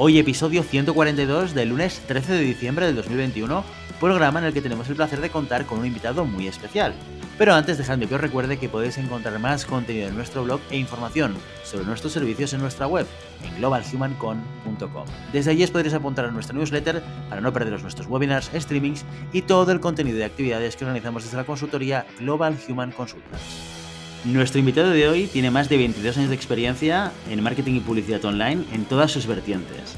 Hoy 0.00 0.16
episodio 0.16 0.62
142 0.62 1.54
del 1.54 1.70
lunes 1.70 2.00
13 2.06 2.34
de 2.34 2.42
diciembre 2.42 2.86
del 2.86 2.94
2021, 2.94 3.64
programa 3.98 4.38
en 4.38 4.44
el 4.44 4.52
que 4.52 4.62
tenemos 4.62 4.88
el 4.88 4.94
placer 4.94 5.20
de 5.20 5.28
contar 5.28 5.66
con 5.66 5.80
un 5.80 5.86
invitado 5.86 6.24
muy 6.24 6.46
especial. 6.46 6.94
Pero 7.36 7.52
antes 7.52 7.78
dejadme 7.78 8.06
que 8.06 8.14
os 8.14 8.20
recuerde 8.20 8.58
que 8.58 8.68
podéis 8.68 8.96
encontrar 8.98 9.36
más 9.40 9.64
contenido 9.64 10.06
en 10.06 10.14
nuestro 10.14 10.44
blog 10.44 10.60
e 10.70 10.76
información 10.76 11.34
sobre 11.64 11.84
nuestros 11.84 12.12
servicios 12.12 12.52
en 12.52 12.60
nuestra 12.60 12.86
web, 12.86 13.08
en 13.42 13.56
globalhumancon.com. 13.56 15.04
Desde 15.32 15.50
allí 15.50 15.64
os 15.64 15.72
podréis 15.72 15.94
apuntar 15.94 16.26
a 16.26 16.30
nuestra 16.30 16.56
newsletter 16.56 17.02
para 17.28 17.40
no 17.40 17.52
perderos 17.52 17.82
nuestros 17.82 18.06
webinars, 18.06 18.52
streamings 18.54 19.04
y 19.32 19.42
todo 19.42 19.72
el 19.72 19.80
contenido 19.80 20.18
de 20.18 20.26
actividades 20.26 20.76
que 20.76 20.84
organizamos 20.84 21.24
desde 21.24 21.38
la 21.38 21.44
consultoría 21.44 22.06
Global 22.20 22.56
Human 22.68 22.92
Consultants. 22.92 23.77
Nuestro 24.24 24.58
invitado 24.58 24.90
de 24.90 25.06
hoy 25.06 25.28
tiene 25.28 25.52
más 25.52 25.68
de 25.68 25.76
22 25.76 26.16
años 26.16 26.30
de 26.30 26.34
experiencia 26.34 27.12
en 27.30 27.40
marketing 27.40 27.74
y 27.74 27.80
publicidad 27.80 28.24
online 28.24 28.64
en 28.72 28.84
todas 28.84 29.12
sus 29.12 29.28
vertientes. 29.28 29.94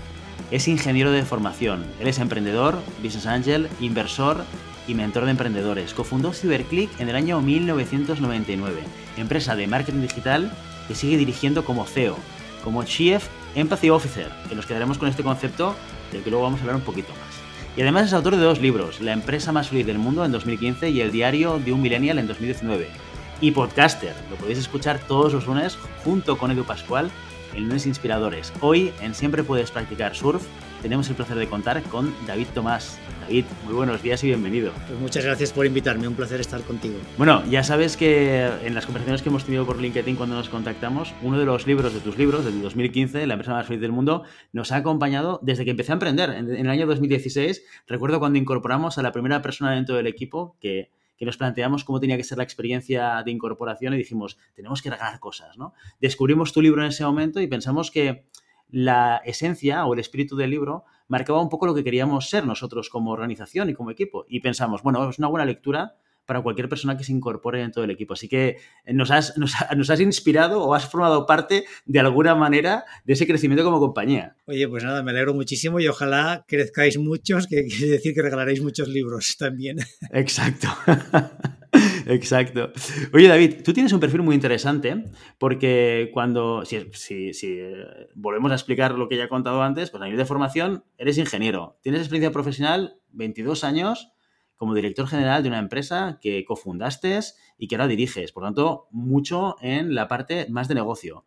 Es 0.51 0.69
ingeniero 0.69 1.11
de 1.11 1.25
formación, 1.25 1.87
es 2.01 2.19
emprendedor, 2.19 2.83
business 3.03 3.25
angel, 3.25 3.69
inversor 3.81 4.45
y 4.87 4.95
mentor 4.95 5.25
de 5.25 5.31
emprendedores. 5.31 5.95
Cofundó 5.95 6.35
CyberClick 6.35 7.01
en 7.01 7.09
el 7.09 7.17
año 7.17 7.41
1999, 7.41 8.83
empresa 9.17 9.57
de 9.57 9.67
marketing 9.67 10.03
digital 10.03 10.53
que 10.87 10.95
sigue 10.95 11.17
dirigiendo 11.17 11.65
como 11.65 11.87
CEO, 11.87 12.17
como 12.63 12.85
Chief 12.85 13.27
Empathy 13.55 13.89
Officer, 13.89 14.29
que 14.51 14.55
nos 14.55 14.67
quedaremos 14.67 14.99
con 14.99 15.09
este 15.09 15.23
concepto 15.23 15.75
del 16.13 16.23
que 16.23 16.29
luego 16.29 16.45
vamos 16.45 16.61
a 16.61 16.65
hablar 16.65 16.77
un 16.77 16.83
poquito 16.83 17.09
más. 17.09 17.41
Y 17.75 17.81
además 17.81 18.09
es 18.09 18.13
autor 18.13 18.37
de 18.37 18.43
dos 18.43 18.61
libros, 18.61 19.01
La 19.01 19.13
empresa 19.13 19.51
más 19.51 19.71
feliz 19.71 19.87
del 19.87 19.99
mundo 19.99 20.27
en 20.27 20.33
2015 20.33 20.91
y 20.91 21.01
El 21.01 21.11
diario 21.11 21.59
de 21.59 21.73
un 21.73 21.81
millennial 21.81 22.19
en 22.19 22.27
2019 22.27 23.10
y 23.41 23.51
podcaster. 23.53 24.15
Lo 24.31 24.37
podéis 24.37 24.59
escuchar 24.59 24.99
todos 25.07 25.33
los 25.33 25.47
lunes 25.47 25.77
junto 26.05 26.39
con 26.39 26.51
Edu 26.51 26.65
Pascual 26.65 27.11
en 27.55 27.65
Lunes 27.65 27.87
Inspiradores. 27.87 28.53
Hoy 28.61 28.93
en 29.01 29.15
Siempre 29.15 29.43
Puedes 29.43 29.71
Practicar 29.71 30.15
Surf 30.15 30.47
tenemos 30.83 31.09
el 31.11 31.15
placer 31.15 31.37
de 31.37 31.47
contar 31.47 31.83
con 31.85 32.15
David 32.27 32.47
Tomás. 32.55 32.99
David, 33.21 33.45
muy 33.65 33.75
buenos 33.75 34.03
días 34.03 34.25
y 34.25 34.29
bienvenido. 34.29 34.73
Pues 34.87 34.99
muchas 34.99 35.25
gracias 35.25 35.53
por 35.53 35.67
invitarme, 35.67 36.09
un 36.09 36.15
placer 36.15 36.41
estar 36.41 36.63
contigo. 36.63 36.97
Bueno, 37.19 37.43
ya 37.51 37.63
sabes 37.63 37.99
que 37.99 38.47
en 38.65 38.75
las 38.75 38.87
conversaciones 38.87 39.21
que 39.21 39.29
hemos 39.29 39.45
tenido 39.45 39.67
por 39.67 39.79
LinkedIn 39.79 40.17
cuando 40.17 40.37
nos 40.37 40.49
contactamos, 40.49 41.13
uno 41.23 41.39
de 41.39 41.45
los 41.45 41.67
libros 41.67 41.93
de 41.93 42.01
tus 42.01 42.17
libros, 42.17 42.47
del 42.47 42.63
2015, 42.63 43.27
La 43.27 43.35
empresa 43.35 43.53
más 43.53 43.67
feliz 43.67 43.83
del 43.83 43.93
mundo, 43.93 44.25
nos 44.53 44.73
ha 44.73 44.77
acompañado 44.77 45.39
desde 45.43 45.65
que 45.65 45.73
empecé 45.73 45.93
a 45.93 45.95
emprender. 45.95 46.31
En, 46.31 46.51
el 46.51 46.71
año 46.71 46.87
2016, 46.87 47.63
recuerdo 47.87 48.19
cuando 48.19 48.39
incorporamos 48.39 48.97
a 48.97 49.03
la 49.03 49.13
primera 49.13 49.43
persona 49.43 49.73
dentro 49.73 49.97
del 49.97 50.07
equipo 50.07 50.57
que 50.61 50.91
que 51.21 51.27
nos 51.27 51.37
planteamos 51.37 51.85
cómo 51.85 52.01
tenía 52.01 52.17
que 52.17 52.25
ser 52.25 52.39
la 52.39 52.45
experiencia 52.45 53.23
de 53.23 53.31
incorporación 53.31 53.93
y 53.93 53.99
dijimos, 53.99 54.39
tenemos 54.55 54.81
que 54.81 54.89
regalar 54.89 55.21
cosas, 55.21 55.59
¿no? 55.59 55.75
Descubrimos 56.01 56.55
tu 56.55 56.63
libro 56.63 56.81
en 56.81 56.89
ese 56.89 57.05
momento 57.05 57.43
y 57.43 57.47
pensamos 57.47 57.91
que 57.91 58.25
la 58.71 59.21
esencia 59.27 59.85
o 59.85 59.93
el 59.93 60.01
espíritu 60.01 60.35
del 60.35 60.49
libro 60.49 60.87
marcaba 61.09 61.43
un 61.43 61.51
poco 61.51 61.67
lo 61.67 61.75
que 61.75 61.85
queríamos 61.85 62.31
ser 62.31 62.47
nosotros 62.47 62.89
como 62.89 63.11
organización 63.11 63.69
y 63.69 63.75
como 63.75 63.91
equipo. 63.91 64.25
Y 64.31 64.41
pensamos, 64.41 64.83
bueno, 64.83 65.11
es 65.11 65.19
una 65.19 65.29
buena 65.29 65.45
lectura 65.45 65.97
para 66.31 66.43
cualquier 66.43 66.69
persona 66.69 66.97
que 66.97 67.03
se 67.03 67.11
incorpore 67.11 67.59
dentro 67.59 67.83
del 67.83 67.91
equipo. 67.91 68.15
Así 68.15 68.29
que 68.29 68.59
eh, 68.85 68.93
nos 68.95 69.11
has, 69.11 69.37
nos, 69.37 69.91
has, 69.91 69.99
inspirado 69.99 70.63
o 70.63 70.75
has 70.75 70.89
formado 70.89 71.27
parte 71.27 71.65
de 71.87 71.99
alguna 71.99 72.37
manera 72.37 72.85
de 73.05 73.15
ese 73.15 73.27
crecimiento 73.27 73.65
como 73.65 73.81
compañía. 73.81 74.37
Oye, 74.47 74.69
pues 74.69 74.85
nada, 74.85 75.03
me 75.03 75.11
alegro 75.11 75.35
muchísimo 75.35 75.81
y 75.81 75.89
ojalá 75.89 76.45
crezcáis 76.47 76.99
muchos, 76.99 77.49
que 77.49 77.67
quiere 77.67 77.95
decir 77.95 78.15
que 78.15 78.23
regalaréis 78.23 78.63
muchos 78.63 78.87
libros 78.87 79.39
también. 79.41 79.79
Exacto. 80.13 80.69
Exacto. 82.07 82.71
Oye, 83.13 83.27
David, 83.27 83.65
tú 83.65 83.73
tienes 83.73 83.93
un 83.93 83.99
perfil 83.99 84.23
muy 84.23 84.37
interesante 84.37 85.07
porque 85.37 86.11
cuando, 86.15 86.65
si, 86.65 86.93
si, 86.93 87.35
si, 87.35 87.57
eh, 87.59 88.07
volvemos 88.15 88.53
a 88.53 88.55
explicar 88.55 88.95
lo 88.95 89.09
que 89.09 89.17
ya 89.17 89.25
he 89.25 89.29
contado 89.29 89.65
antes, 89.65 89.91
pues 89.91 90.01
a 90.01 90.05
nivel 90.05 90.19
de 90.19 90.27
formación 90.27 90.85
eres 90.97 91.19
ingeniero, 91.19 91.77
tienes 91.83 92.03
experiencia 92.03 92.31
profesional, 92.31 92.99
22 93.11 93.65
años, 93.65 94.13
como 94.61 94.75
director 94.75 95.09
general 95.09 95.43
de 95.43 95.49
una 95.49 95.59
empresa 95.59 96.19
que 96.21 96.45
cofundaste 96.45 97.19
y 97.57 97.67
que 97.67 97.77
ahora 97.77 97.87
diriges. 97.87 98.31
Por 98.31 98.43
tanto, 98.43 98.89
mucho 98.91 99.57
en 99.63 99.95
la 99.95 100.07
parte 100.07 100.49
más 100.51 100.69
de 100.69 100.75
negocio. 100.75 101.25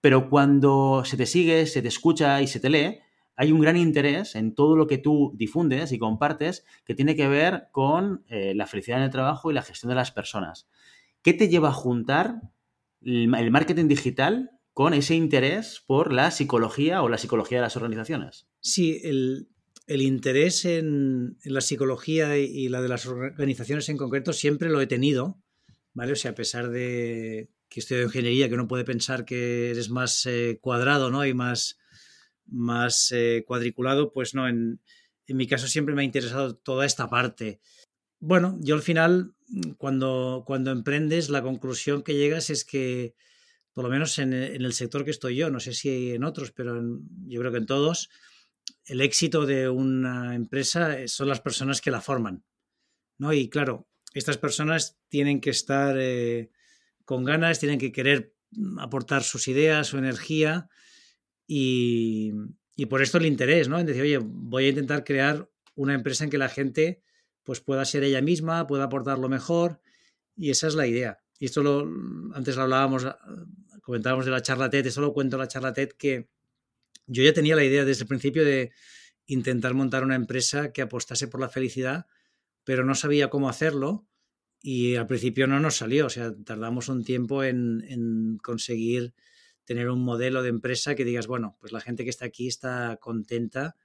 Pero 0.00 0.30
cuando 0.30 1.04
se 1.04 1.18
te 1.18 1.26
sigue, 1.26 1.66
se 1.66 1.82
te 1.82 1.88
escucha 1.88 2.40
y 2.40 2.46
se 2.46 2.58
te 2.58 2.70
lee, 2.70 3.00
hay 3.36 3.52
un 3.52 3.60
gran 3.60 3.76
interés 3.76 4.34
en 4.34 4.54
todo 4.54 4.76
lo 4.76 4.86
que 4.86 4.96
tú 4.96 5.34
difundes 5.36 5.92
y 5.92 5.98
compartes 5.98 6.64
que 6.86 6.94
tiene 6.94 7.16
que 7.16 7.28
ver 7.28 7.68
con 7.70 8.24
eh, 8.28 8.54
la 8.54 8.66
felicidad 8.66 8.96
en 8.96 9.04
el 9.04 9.10
trabajo 9.10 9.50
y 9.50 9.54
la 9.54 9.60
gestión 9.60 9.90
de 9.90 9.96
las 9.96 10.10
personas. 10.10 10.66
¿Qué 11.20 11.34
te 11.34 11.50
lleva 11.50 11.68
a 11.68 11.74
juntar 11.74 12.40
el 13.02 13.50
marketing 13.50 13.88
digital 13.88 14.52
con 14.72 14.94
ese 14.94 15.16
interés 15.16 15.84
por 15.86 16.14
la 16.14 16.30
psicología 16.30 17.02
o 17.02 17.10
la 17.10 17.18
psicología 17.18 17.58
de 17.58 17.62
las 17.62 17.76
organizaciones? 17.76 18.48
Sí, 18.60 19.02
el, 19.04 19.49
el 19.90 20.02
interés 20.02 20.64
en, 20.66 21.36
la 21.42 21.60
psicología 21.60 22.38
y, 22.38 22.68
la 22.68 22.80
de 22.80 22.88
las 22.88 23.06
organizaciones 23.06 23.88
en 23.88 23.96
concreto 23.96 24.32
siempre 24.32 24.70
lo 24.70 24.80
he 24.80 24.86
tenido, 24.86 25.42
¿vale? 25.94 26.12
O 26.12 26.16
sea, 26.16 26.30
a 26.30 26.34
pesar 26.36 26.70
de 26.70 27.50
que 27.68 27.80
estudio 27.80 28.04
ingeniería, 28.04 28.48
que 28.48 28.54
uno 28.54 28.68
puede 28.68 28.84
pensar 28.84 29.24
que 29.24 29.72
eres 29.72 29.90
más 29.90 30.26
eh, 30.26 30.60
cuadrado, 30.60 31.10
¿no? 31.10 31.26
Y 31.26 31.34
más, 31.34 31.76
más 32.46 33.10
eh, 33.10 33.42
cuadriculado, 33.44 34.12
pues 34.12 34.32
no, 34.32 34.48
en, 34.48 34.80
mi 35.26 35.48
caso 35.48 35.66
siempre 35.66 35.96
me 35.96 36.02
ha 36.02 36.04
interesado 36.04 36.54
toda 36.54 36.86
esta 36.86 37.10
parte. 37.10 37.60
Bueno, 38.20 38.58
yo 38.60 38.76
al 38.76 38.82
final, 38.82 39.34
cuando, 39.76 40.44
cuando 40.46 40.70
emprendes, 40.70 41.30
la 41.30 41.42
conclusión 41.42 42.04
que 42.04 42.14
llegas 42.14 42.48
es 42.50 42.64
que, 42.64 43.16
por 43.72 43.82
lo 43.82 43.90
menos 43.90 44.20
en, 44.20 44.34
el 44.34 44.72
sector 44.72 45.04
que 45.04 45.10
estoy 45.10 45.34
yo, 45.34 45.50
no 45.50 45.58
sé 45.58 45.74
si 45.74 46.12
en 46.12 46.22
otros, 46.22 46.52
pero 46.52 46.80
yo 47.26 47.40
creo 47.40 47.50
que 47.50 47.58
en 47.58 47.66
todos, 47.66 48.08
el 48.90 49.00
éxito 49.00 49.46
de 49.46 49.68
una 49.68 50.34
empresa 50.34 50.98
eh, 50.98 51.06
son 51.06 51.28
las 51.28 51.40
personas 51.40 51.80
que 51.80 51.92
la 51.92 52.00
forman. 52.00 52.44
¿no? 53.18 53.32
Y 53.32 53.48
claro, 53.48 53.88
estas 54.14 54.36
personas 54.36 54.98
tienen 55.08 55.40
que 55.40 55.50
estar 55.50 55.96
eh, 55.96 56.50
con 57.04 57.24
ganas, 57.24 57.60
tienen 57.60 57.78
que 57.78 57.92
querer 57.92 58.34
aportar 58.78 59.22
sus 59.22 59.46
ideas, 59.46 59.86
su 59.86 59.98
energía 59.98 60.68
y, 61.46 62.32
por 62.88 63.00
esto 63.00 63.18
el 63.18 63.26
interés, 63.26 63.68
¿no? 63.68 63.78
En 63.78 63.86
decir, 63.86 64.02
oye, 64.02 64.18
voy 64.20 64.64
a 64.64 64.68
intentar 64.70 65.04
crear 65.04 65.48
una 65.76 65.94
empresa 65.94 66.24
en 66.24 66.30
que 66.30 66.38
la 66.38 66.48
gente 66.48 67.02
pues 67.44 67.60
pueda 67.60 67.84
ser 67.84 68.02
ella 68.02 68.22
misma, 68.22 68.66
pueda 68.66 68.84
aportar 68.84 69.18
lo 69.18 69.28
mejor 69.28 69.80
y 70.34 70.50
esa 70.50 70.66
es 70.66 70.74
la 70.74 70.86
idea. 70.86 71.20
Y 71.38 71.44
esto 71.44 71.62
lo, 71.62 71.88
antes 72.34 72.56
lo 72.56 72.62
hablábamos, 72.62 73.06
comentábamos 73.82 74.24
de 74.24 74.30
la 74.32 74.42
charla 74.42 74.70
TED, 74.70 74.86
esto 74.86 75.00
lo 75.00 75.12
cuento 75.12 75.38
la 75.38 75.46
charla 75.46 75.72
TED 75.72 75.90
que 75.90 76.28
yo 77.10 77.24
ya 77.24 77.32
tenía 77.32 77.56
la 77.56 77.64
idea 77.64 77.84
desde 77.84 78.02
el 78.02 78.08
principio 78.08 78.44
de 78.44 78.70
intentar 79.26 79.74
montar 79.74 80.04
una 80.04 80.14
empresa 80.14 80.72
que 80.72 80.82
apostase 80.82 81.26
por 81.26 81.40
la 81.40 81.48
felicidad, 81.48 82.06
pero 82.64 82.84
no 82.84 82.94
sabía 82.94 83.30
cómo 83.30 83.48
hacerlo 83.48 84.06
y 84.62 84.94
al 84.94 85.08
principio 85.08 85.48
no 85.48 85.58
nos 85.58 85.76
salió. 85.76 86.06
O 86.06 86.10
sea, 86.10 86.32
tardamos 86.44 86.88
un 86.88 87.02
tiempo 87.02 87.42
en, 87.42 88.38
conseguir 88.42 89.12
tener 89.64 89.90
un 89.90 90.02
modelo 90.02 90.42
de 90.42 90.50
empresa 90.50 90.94
que 90.94 91.04
digas, 91.04 91.26
bueno, 91.26 91.56
pues 91.60 91.72
la 91.72 91.80
gente 91.80 92.04
que 92.04 92.10
está 92.10 92.26
aquí 92.26 92.46
está 92.46 92.96
contenta 93.00 93.76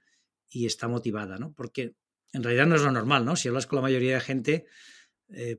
y 0.48 0.66
está 0.66 0.86
motivada, 0.86 1.36
¿no? 1.38 1.52
Porque 1.52 1.94
en 2.32 2.44
realidad 2.44 2.66
no 2.66 2.76
es 2.76 2.82
lo 2.82 2.92
normal, 2.92 3.24
¿no? 3.24 3.34
Si 3.34 3.48
hablas 3.48 3.66
con 3.66 3.76
la 3.76 3.82
mayoría 3.82 4.14
de 4.14 4.20
gente, 4.20 4.66
eh, 5.30 5.58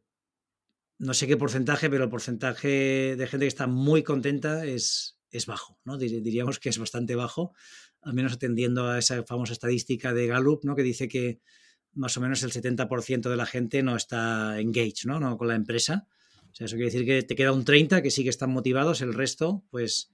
no 1.00 1.14
sé 1.14 1.28
qué 1.28 1.36
porcentaje, 1.36 1.90
pero 1.90 2.06
el 2.06 2.10
porcentaje 2.10 3.16
de 3.18 3.28
gente 3.28 3.46
que 3.46 3.50
está 3.50 3.68
muy 3.68 4.04
contenta 4.04 4.66
es, 4.66 5.17
es 5.32 5.46
bajo, 5.46 5.80
¿no? 5.84 5.98
Diríamos 5.98 6.60
que 6.60 6.70
es 6.70 6.78
bastante 6.78 7.16
bajo, 7.16 7.54
al 8.02 8.14
menos 8.14 8.34
atendiendo 8.34 8.88
a 8.88 9.00
esa 9.00 9.24
famosa 9.24 9.54
estadística 9.54 10.14
de 10.14 10.28
Gallup, 10.28 10.64
¿no? 10.64 10.76
Que 10.76 10.84
dice 10.84 11.08
que 11.08 11.40
más 11.94 12.16
o 12.18 12.22
menos 12.22 12.44
el 12.44 12.52
70% 12.52 13.30
de 13.30 13.38
la 13.38 13.46
gente 13.46 13.84
no 13.84 13.96
está 13.96 14.60
engaged, 14.60 15.06
¿no? 15.06 15.20
¿no? 15.20 15.38
Con 15.38 15.48
la 15.48 15.56
empresa. 15.56 16.08
O 16.52 16.56
sea, 16.56 16.66
eso 16.66 16.76
quiere 16.76 16.92
decir 16.92 17.06
que 17.06 17.24
te 17.24 17.36
queda 17.36 17.52
un 17.52 17.66
30% 17.66 18.02
que 18.02 18.12
sí 18.12 18.24
que 18.24 18.30
están 18.30 18.52
motivados, 18.52 19.02
el 19.02 19.14
resto, 19.14 19.64
pues 19.70 20.12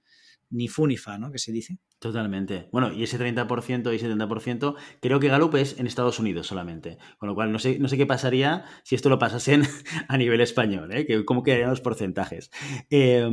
ni 0.50 0.68
fu 0.68 0.86
ni 0.86 0.96
fa, 0.96 1.18
¿no? 1.18 1.30
Que 1.32 1.38
se 1.38 1.52
dice. 1.52 1.78
Totalmente. 1.98 2.68
Bueno, 2.70 2.92
y 2.92 3.02
ese 3.02 3.18
30% 3.18 3.94
y 3.94 3.98
70% 3.98 4.76
creo 5.00 5.20
que 5.20 5.28
Gallup 5.28 5.54
es 5.56 5.78
en 5.78 5.86
Estados 5.86 6.18
Unidos 6.18 6.46
solamente. 6.46 6.98
Con 7.18 7.28
lo 7.28 7.34
cual, 7.34 7.50
no 7.52 7.58
sé, 7.58 7.78
no 7.78 7.88
sé 7.88 7.96
qué 7.96 8.06
pasaría 8.06 8.64
si 8.82 8.94
esto 8.94 9.08
lo 9.08 9.18
pasasen 9.18 9.62
a 10.08 10.16
nivel 10.16 10.40
español, 10.40 10.92
¿eh? 10.92 11.06
Que, 11.06 11.24
¿Cómo 11.24 11.42
quedarían 11.42 11.70
los 11.70 11.80
porcentajes? 11.80 12.50
Eh, 12.90 13.28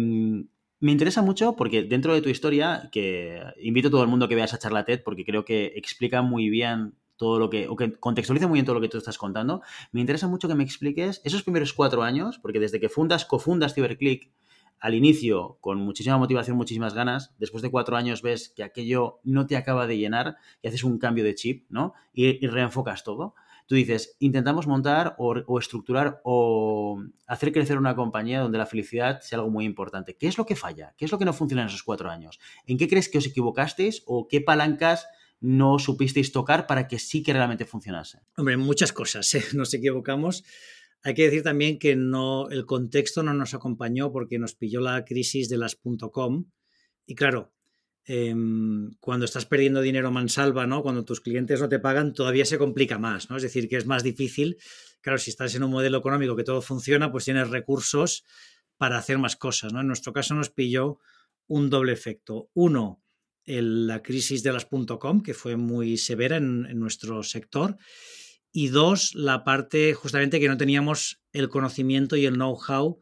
Me 0.82 0.92
interesa 0.92 1.22
mucho 1.22 1.56
porque 1.56 1.84
dentro 1.84 2.14
de 2.14 2.22
tu 2.22 2.30
historia, 2.30 2.90
que 2.92 3.40
invito 3.62 3.88
a 3.88 3.92
todo 3.92 4.02
el 4.02 4.10
mundo 4.10 4.28
que 4.28 4.34
vea 4.36 4.46
esa 4.46 4.58
charla 4.58 4.84
TED 4.84 5.04
porque 5.04 5.24
creo 5.24 5.46
que 5.46 5.74
explica 5.76 6.24
muy 6.24 6.50
bien 6.50 6.96
todo 7.18 7.38
lo 7.38 7.52
que, 7.52 7.68
o 7.68 7.76
que 7.76 7.94
contextualiza 8.00 8.48
muy 8.48 8.56
bien 8.56 8.66
todo 8.66 8.74
lo 8.74 8.82
que 8.82 8.90
tú 8.90 8.98
estás 8.98 9.20
contando, 9.20 9.62
me 9.92 10.02
interesa 10.02 10.28
mucho 10.28 10.48
que 10.48 10.56
me 10.56 10.64
expliques 10.64 11.22
esos 11.24 11.44
primeros 11.44 11.72
cuatro 11.74 12.02
años, 12.02 12.40
porque 12.40 12.60
desde 12.60 12.80
que 12.80 12.90
fundas, 12.90 13.26
cofundas 13.26 13.76
CyberClick, 13.76 14.32
al 14.80 14.96
inicio 14.96 15.60
con 15.62 15.78
muchísima 15.78 16.18
motivación, 16.18 16.58
muchísimas 16.58 16.96
ganas, 16.96 17.36
después 17.38 17.62
de 17.62 17.70
cuatro 17.70 17.96
años 17.96 18.24
ves 18.24 18.52
que 18.56 18.64
aquello 18.64 19.20
no 19.24 19.46
te 19.46 19.56
acaba 19.56 19.86
de 19.86 20.00
llenar 20.00 20.38
y 20.64 20.68
haces 20.68 20.84
un 20.84 20.98
cambio 20.98 21.24
de 21.24 21.36
chip, 21.36 21.68
¿no? 21.70 21.94
Y, 22.12 22.48
reenfocas 22.48 23.04
todo. 23.04 23.36
Tú 23.72 23.76
dices, 23.76 24.18
intentamos 24.20 24.68
montar 24.68 25.16
o, 25.18 25.58
estructurar 25.58 26.20
o 26.26 27.02
hacer 27.26 27.54
crecer 27.54 27.78
una 27.78 27.96
compañía 27.96 28.42
donde 28.42 28.58
la 28.58 28.66
felicidad 28.66 29.22
sea 29.22 29.38
algo 29.38 29.50
muy 29.50 29.64
importante. 29.64 30.18
¿Qué 30.18 30.28
es 30.28 30.38
lo 30.38 30.46
que 30.46 30.58
falla? 30.58 30.94
¿Qué 30.98 31.06
es 31.06 31.12
lo 31.14 31.18
que 31.18 31.24
no 31.24 31.32
funciona 31.32 31.62
en 31.62 31.70
esos 31.70 31.82
cuatro 31.82 32.10
años? 32.10 32.38
¿En 32.68 32.78
qué 32.78 32.90
crees 32.90 33.08
que 33.08 33.20
os 33.20 33.26
equivocasteis 33.26 34.04
o 34.08 34.28
qué 34.28 34.42
palancas 34.42 35.08
no 35.40 35.80
supisteis 35.80 36.34
tocar 36.34 36.68
para 36.68 36.90
que 36.90 37.00
sí 37.00 37.24
que 37.24 37.32
realmente 37.32 37.64
funcionase? 37.64 38.20
Hombre, 38.36 38.58
muchas 38.58 38.92
cosas, 38.92 39.34
¿eh? 39.36 39.46
nos 39.56 39.74
equivocamos. 39.74 40.44
Hay 41.02 41.14
que 41.14 41.24
decir 41.24 41.42
también 41.42 41.80
que 41.80 41.96
no, 41.96 42.50
el 42.50 42.66
contexto 42.66 43.24
no 43.24 43.34
nos 43.34 43.54
acompañó 43.54 44.12
porque 44.12 44.38
nos 44.38 44.54
pilló 44.54 44.82
la 44.82 45.06
crisis 45.06 45.48
de 45.48 45.58
las 45.58 45.80
.com 46.12 46.44
y 47.06 47.16
claro, 47.16 47.54
em, 48.06 48.92
cuando 49.00 49.26
estás 49.26 49.46
perdiendo 49.46 49.82
dinero 49.82 50.12
mansalva, 50.12 50.68
¿no? 50.68 50.82
Cuando 50.82 51.06
tus 51.06 51.22
clientes 51.22 51.62
no 51.62 51.70
te 51.70 51.80
pagan, 51.80 52.14
todavía 52.14 52.46
se 52.46 52.58
complica 52.58 52.98
más, 52.98 53.30
¿no? 53.30 53.38
Es 53.38 53.44
decir, 53.44 53.68
que 53.70 53.78
es 53.78 53.86
más 53.86 54.04
difícil. 54.04 54.58
Claro, 55.02 55.18
si 55.18 55.30
estás 55.30 55.56
en 55.56 55.64
un 55.64 55.72
modelo 55.72 55.98
económico 55.98 56.36
que 56.36 56.44
todo 56.44 56.62
funciona, 56.62 57.12
pues 57.12 57.26
tienes 57.26 57.50
recursos 57.50 58.24
para 58.78 58.98
hacer 58.98 59.18
más 59.18 59.36
cosas, 59.36 59.74
¿no? 59.74 59.82
En 59.82 59.88
nuestro 59.88 60.14
caso 60.14 60.34
nos 60.34 60.50
pilló 60.50 61.00
un 61.48 61.70
doble 61.70 61.94
efecto. 61.94 62.50
Uno, 62.54 63.02
la 63.46 64.02
crisis 64.02 64.44
de 64.44 64.54
las 64.54 64.66
.com, 64.66 65.22
que 65.22 65.34
fue 65.34 65.56
muy 65.56 65.98
severa 65.98 66.38
en, 66.38 66.66
en 66.70 66.80
nuestro 66.80 67.24
sector 67.24 67.78
y 68.52 68.68
dos, 68.68 69.16
la 69.16 69.44
parte 69.44 69.94
justamente 69.94 70.40
que 70.40 70.48
no 70.48 70.58
teníamos 70.58 71.22
el 71.32 71.50
conocimiento 71.50 72.16
y 72.18 72.26
el 72.26 72.36
know-how 72.36 73.00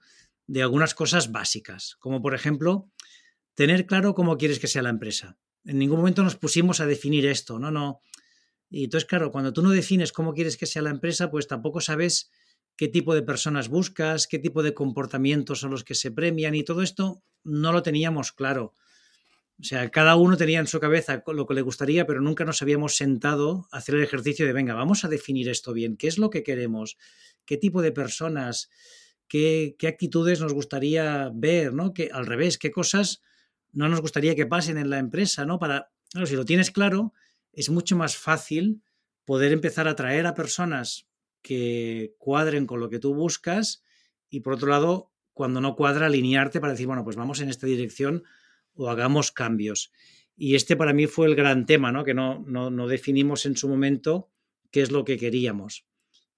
de 0.47 0.61
algunas 0.61 0.93
cosas 0.93 1.31
básicas, 1.31 1.95
como 1.99 2.21
por 2.21 2.33
ejemplo, 2.33 2.89
tener 3.59 3.85
claro 3.85 4.13
cómo 4.15 4.38
quieres 4.38 4.57
que 4.57 4.67
sea 4.67 4.81
la 4.81 4.89
empresa. 4.89 5.38
En 5.65 5.79
ningún 5.79 5.97
momento 5.97 6.23
nos 6.23 6.38
pusimos 6.38 6.79
a 6.79 6.85
definir 6.85 7.25
esto, 7.25 7.59
no, 7.59 7.71
no. 7.71 8.00
Y 8.69 8.85
entonces, 8.85 9.06
claro, 9.06 9.33
cuando 9.33 9.51
tú 9.51 9.61
no 9.61 9.71
defines 9.71 10.13
cómo 10.13 10.33
quieres 10.33 10.56
que 10.56 10.65
sea 10.65 10.81
la 10.81 10.91
empresa, 10.91 11.29
pues 11.29 11.45
tampoco 11.45 11.81
sabes 11.81 12.31
qué 12.77 12.88
tipo 12.88 13.13
de 13.13 13.21
personas 13.21 13.67
buscas, 13.67 14.27
qué 14.27 14.39
tipo 14.39 14.63
de 14.63 14.73
comportamientos 14.73 15.59
son 15.59 15.71
los 15.71 15.83
que 15.83 15.94
se 15.94 16.09
premian 16.09 16.56
y 16.56 16.63
todo 16.63 16.81
esto 16.81 17.21
no 17.44 17.73
lo 17.73 17.83
teníamos 17.83 18.31
claro. 18.31 18.75
O 19.59 19.63
sea, 19.65 19.91
cada 19.91 20.15
uno 20.15 20.38
tenía 20.38 20.61
en 20.61 20.67
su 20.67 20.79
cabeza 20.79 21.21
lo 21.27 21.45
que 21.45 21.53
le 21.53 21.61
gustaría, 21.61 22.07
pero 22.07 22.21
nunca 22.21 22.45
nos 22.45 22.61
habíamos 22.61 22.95
sentado 22.95 23.67
a 23.73 23.79
hacer 23.79 23.95
el 23.95 24.03
ejercicio 24.03 24.45
de, 24.45 24.53
venga, 24.53 24.73
vamos 24.73 25.03
a 25.03 25.09
definir 25.09 25.50
esto 25.50 25.73
bien, 25.73 25.97
qué 25.97 26.07
es 26.07 26.17
lo 26.17 26.29
que 26.29 26.44
queremos, 26.44 26.95
qué 27.44 27.57
tipo 27.57 27.81
de 27.81 27.91
personas, 27.91 28.69
qué, 29.27 29.75
actitudes 29.85 30.39
nos 30.39 30.53
gustaría 30.53 31.29
ver, 31.33 31.73
¿no? 31.73 31.94
Que, 31.94 32.09
al 32.13 32.25
revés, 32.25 32.57
qué 32.57 32.71
cosas 32.71 33.21
no 33.71 33.89
nos 33.89 34.01
gustaría 34.01 34.36
que 34.36 34.45
pasen 34.45 34.77
en 34.77 34.89
la 34.89 35.00
empresa, 35.00 35.45
¿no? 35.45 35.60
Para, 35.60 35.92
claro, 36.12 36.27
si 36.27 36.36
lo 36.36 36.45
tienes 36.45 36.71
claro, 36.71 37.13
es 37.54 37.69
mucho 37.69 37.95
más 37.95 38.18
fácil 38.18 38.81
poder 39.25 39.51
empezar 39.51 39.88
a 39.88 39.92
atraer 39.92 40.25
a 40.25 40.33
personas 40.33 41.07
que 41.42 42.16
cuadren 42.18 42.66
con 42.66 42.80
lo 42.80 42.89
que 42.89 43.00
tú 43.00 43.13
buscas 43.13 43.83
y 44.30 44.42
por 44.42 44.54
otro 44.54 44.69
lado, 44.69 45.12
cuando 45.33 45.62
no 45.62 45.75
cuadra, 45.75 46.07
alinearte 46.07 46.60
para 46.60 46.74
decir, 46.74 46.88
bueno, 46.88 47.04
pues 47.04 47.16
vamos 47.16 47.39
en 47.42 47.50
esta 47.50 47.68
dirección 47.68 48.24
o 48.74 48.89
hagamos 48.89 49.31
cambios. 49.31 49.92
Y 50.36 50.56
este 50.56 50.75
para 50.75 50.94
mí 50.94 51.07
fue 51.07 51.27
el 51.27 51.36
gran 51.36 51.66
tema, 51.66 51.92
¿no? 51.92 52.04
que 52.04 52.13
no, 52.13 52.39
no, 52.48 52.88
definimos 52.88 53.45
en 53.45 53.57
su 53.57 53.68
momento 53.68 54.30
qué 54.71 54.81
es 54.81 54.92
lo 54.92 55.04
que 55.04 55.18
queríamos. 55.18 55.86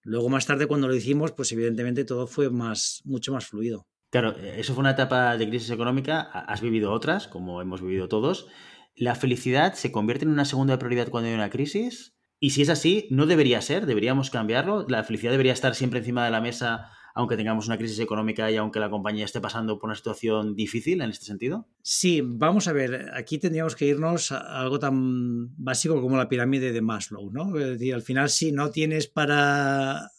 Luego 0.03 0.29
más 0.29 0.47
tarde 0.47 0.65
cuando 0.65 0.87
lo 0.87 0.95
hicimos, 0.95 1.31
pues 1.33 1.51
evidentemente 1.51 2.05
todo 2.05 2.25
fue 2.25 2.49
más, 2.49 3.01
mucho 3.05 3.31
más 3.31 3.45
fluido. 3.45 3.87
Claro, 4.11 4.35
eso 4.37 4.73
fue 4.73 4.81
una 4.81 4.91
etapa 4.91 5.37
de 5.37 5.47
crisis 5.47 5.69
económica, 5.71 6.21
has 6.21 6.61
vivido 6.61 6.91
otras, 6.91 7.27
como 7.27 7.61
hemos 7.61 7.81
vivido 7.81 8.09
todos. 8.09 8.47
¿La 8.95 9.15
felicidad 9.15 9.73
se 9.73 9.91
convierte 9.91 10.25
en 10.25 10.31
una 10.31 10.45
segunda 10.45 10.77
prioridad 10.77 11.09
cuando 11.09 11.29
hay 11.29 11.33
una 11.35 11.49
crisis? 11.49 12.13
Y 12.39 12.49
si 12.49 12.61
es 12.61 12.69
así, 12.69 13.07
¿no 13.09 13.25
debería 13.25 13.61
ser? 13.61 13.85
¿Deberíamos 13.85 14.29
cambiarlo? 14.29 14.85
¿La 14.89 15.03
felicidad 15.03 15.31
debería 15.31 15.53
estar 15.53 15.75
siempre 15.75 15.99
encima 15.99 16.25
de 16.25 16.31
la 16.31 16.41
mesa 16.41 16.91
aunque 17.13 17.37
tengamos 17.37 17.67
una 17.67 17.77
crisis 17.77 17.99
económica 17.99 18.49
y 18.51 18.57
aunque 18.57 18.79
la 18.79 18.89
compañía 18.89 19.25
esté 19.25 19.41
pasando 19.41 19.77
por 19.77 19.89
una 19.89 19.95
situación 19.95 20.55
difícil 20.55 21.01
en 21.01 21.09
este 21.09 21.25
sentido? 21.25 21.67
Sí, 21.81 22.21
vamos 22.23 22.67
a 22.67 22.73
ver, 22.73 23.11
aquí 23.13 23.37
tendríamos 23.37 23.75
que 23.75 23.85
irnos 23.85 24.31
a 24.31 24.61
algo 24.61 24.79
tan 24.79 25.55
básico 25.57 26.01
como 26.01 26.17
la 26.17 26.29
pirámide 26.29 26.71
de 26.71 26.81
Maslow, 26.81 27.31
¿no? 27.31 27.57
Es 27.57 27.67
decir, 27.67 27.93
al 27.93 28.01
final 28.01 28.29
si 28.29 28.51
no 28.51 28.71
tienes 28.71 29.07
para 29.07 30.09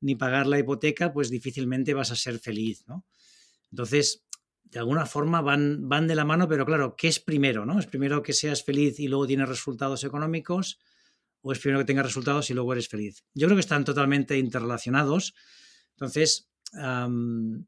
ni 0.00 0.14
pagar 0.14 0.46
la 0.46 0.58
hipoteca, 0.58 1.12
pues 1.12 1.28
difícilmente 1.30 1.94
vas 1.94 2.12
a 2.12 2.16
ser 2.16 2.38
feliz, 2.38 2.84
¿no? 2.86 3.04
Entonces, 3.70 4.24
de 4.64 4.78
alguna 4.78 5.06
forma 5.06 5.40
van, 5.40 5.88
van 5.88 6.06
de 6.06 6.14
la 6.14 6.24
mano, 6.24 6.48
pero 6.48 6.66
claro, 6.66 6.94
¿qué 6.96 7.08
es 7.08 7.20
primero, 7.20 7.64
no? 7.64 7.78
¿Es 7.78 7.86
primero 7.86 8.22
que 8.22 8.32
seas 8.32 8.64
feliz 8.64 9.00
y 9.00 9.08
luego 9.08 9.26
tienes 9.26 9.48
resultados 9.48 10.04
económicos? 10.04 10.78
¿O 11.40 11.52
es 11.52 11.58
primero 11.58 11.80
que 11.80 11.86
tengas 11.86 12.06
resultados 12.06 12.50
y 12.50 12.54
luego 12.54 12.72
eres 12.72 12.88
feliz? 12.88 13.24
Yo 13.34 13.46
creo 13.46 13.56
que 13.56 13.60
están 13.60 13.84
totalmente 13.84 14.36
interrelacionados 14.38 15.34
entonces, 15.98 16.48
van, 16.72 17.66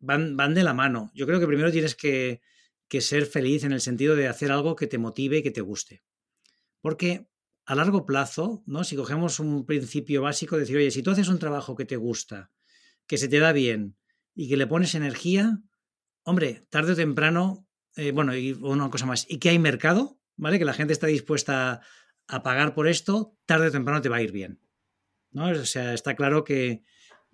van 0.00 0.54
de 0.54 0.62
la 0.62 0.72
mano. 0.72 1.10
Yo 1.14 1.26
creo 1.26 1.38
que 1.38 1.46
primero 1.46 1.70
tienes 1.70 1.94
que, 1.94 2.40
ser 3.00 3.26
feliz 3.26 3.64
en 3.64 3.72
el 3.72 3.82
sentido 3.82 4.16
de 4.16 4.28
hacer 4.28 4.50
algo 4.50 4.74
que 4.74 4.86
te 4.86 4.96
motive 4.96 5.38
y 5.38 5.42
que 5.42 5.50
te 5.50 5.60
guste. 5.60 6.02
Porque 6.80 7.26
a 7.66 7.74
largo 7.74 8.06
plazo, 8.06 8.62
¿no? 8.66 8.84
Si 8.84 8.96
cogemos 8.96 9.38
un 9.38 9.66
principio 9.66 10.22
básico, 10.22 10.56
decir, 10.56 10.78
oye, 10.78 10.90
si 10.90 11.02
tú 11.02 11.10
haces 11.10 11.28
un 11.28 11.38
trabajo 11.38 11.76
que 11.76 11.84
te 11.84 11.96
gusta, 11.96 12.50
que 13.06 13.18
se 13.18 13.28
te 13.28 13.38
da 13.38 13.52
bien 13.52 13.96
y 14.34 14.48
que 14.48 14.56
le 14.56 14.66
pones 14.66 14.94
energía, 14.94 15.60
hombre, 16.24 16.66
tarde 16.70 16.92
o 16.92 16.96
temprano, 16.96 17.66
eh, 17.96 18.12
bueno, 18.12 18.36
y 18.36 18.52
una 18.52 18.90
cosa 18.90 19.06
más, 19.06 19.26
y 19.28 19.38
que 19.38 19.50
hay 19.50 19.58
mercado, 19.58 20.18
¿vale? 20.36 20.58
Que 20.58 20.64
la 20.64 20.72
gente 20.72 20.92
está 20.92 21.06
dispuesta 21.06 21.80
a 22.28 22.42
pagar 22.42 22.74
por 22.74 22.88
esto, 22.88 23.36
tarde 23.46 23.68
o 23.68 23.70
temprano 23.70 24.00
te 24.00 24.08
va 24.08 24.16
a 24.16 24.22
ir 24.22 24.32
bien. 24.32 24.60
¿no? 25.32 25.48
O 25.48 25.64
sea, 25.64 25.94
está 25.94 26.14
claro 26.14 26.44
que, 26.44 26.82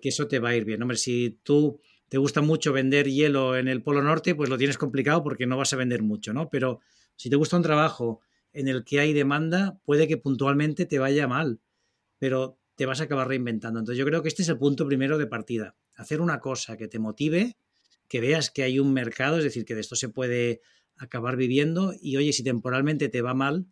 que 0.01 0.09
eso 0.09 0.29
te 0.29 0.39
va 0.39 0.51
a 0.51 0.57
ir 0.57 0.65
bien. 0.65 0.83
Hombre, 0.83 0.97
si 0.97 1.39
tú 1.43 1.81
te 2.09 2.19
gusta 2.19 2.41
mucho 2.41 2.73
vender 2.73 3.09
hielo 3.09 3.57
en 3.57 3.69
el 3.69 3.83
Polo 3.83 4.03
Norte, 4.03 4.35
pues 4.35 4.49
lo 4.49 4.57
tienes 4.57 4.79
complicado 4.79 5.23
porque 5.23 5.47
no 5.47 5.57
vas 5.57 5.73
a 5.73 5.77
vender 5.77 6.03
mucho, 6.03 6.33
¿no? 6.33 6.49
Pero 6.49 6.81
si 7.17 7.29
te 7.29 7.37
gusta 7.37 7.57
un 7.57 7.63
trabajo 7.63 8.21
en 8.53 8.69
el 8.69 8.85
que 8.85 9.01
hay 9.01 9.13
demanda, 9.13 9.79
puede 9.85 10.09
que 10.09 10.17
puntualmente 10.17 10.87
te 10.87 10.99
vaya 10.99 11.29
mal, 11.29 11.61
pero 12.19 12.59
te 12.77 12.87
vas 12.87 13.01
a 13.01 13.05
acabar 13.05 13.29
reinventando. 13.29 13.79
Entonces 13.79 13.99
yo 13.99 14.07
creo 14.07 14.23
que 14.23 14.29
este 14.29 14.43
es 14.43 14.49
el 14.49 14.59
punto 14.59 14.87
primero 14.87 15.19
de 15.19 15.27
partida. 15.27 15.77
Hacer 15.99 16.23
una 16.23 16.41
cosa 16.41 16.79
que 16.79 16.89
te 16.89 16.99
motive, 16.99 17.59
que 18.09 18.21
veas 18.21 18.51
que 18.51 18.63
hay 18.63 18.79
un 18.79 18.95
mercado, 18.95 19.37
es 19.37 19.45
decir, 19.45 19.67
que 19.67 19.75
de 19.75 19.83
esto 19.83 19.97
se 19.97 20.09
puede 20.09 20.63
acabar 20.97 21.37
viviendo 21.37 21.93
y 22.01 22.17
oye, 22.17 22.33
si 22.33 22.43
temporalmente 22.43 23.11
te 23.11 23.21
va 23.21 23.35
mal, 23.35 23.67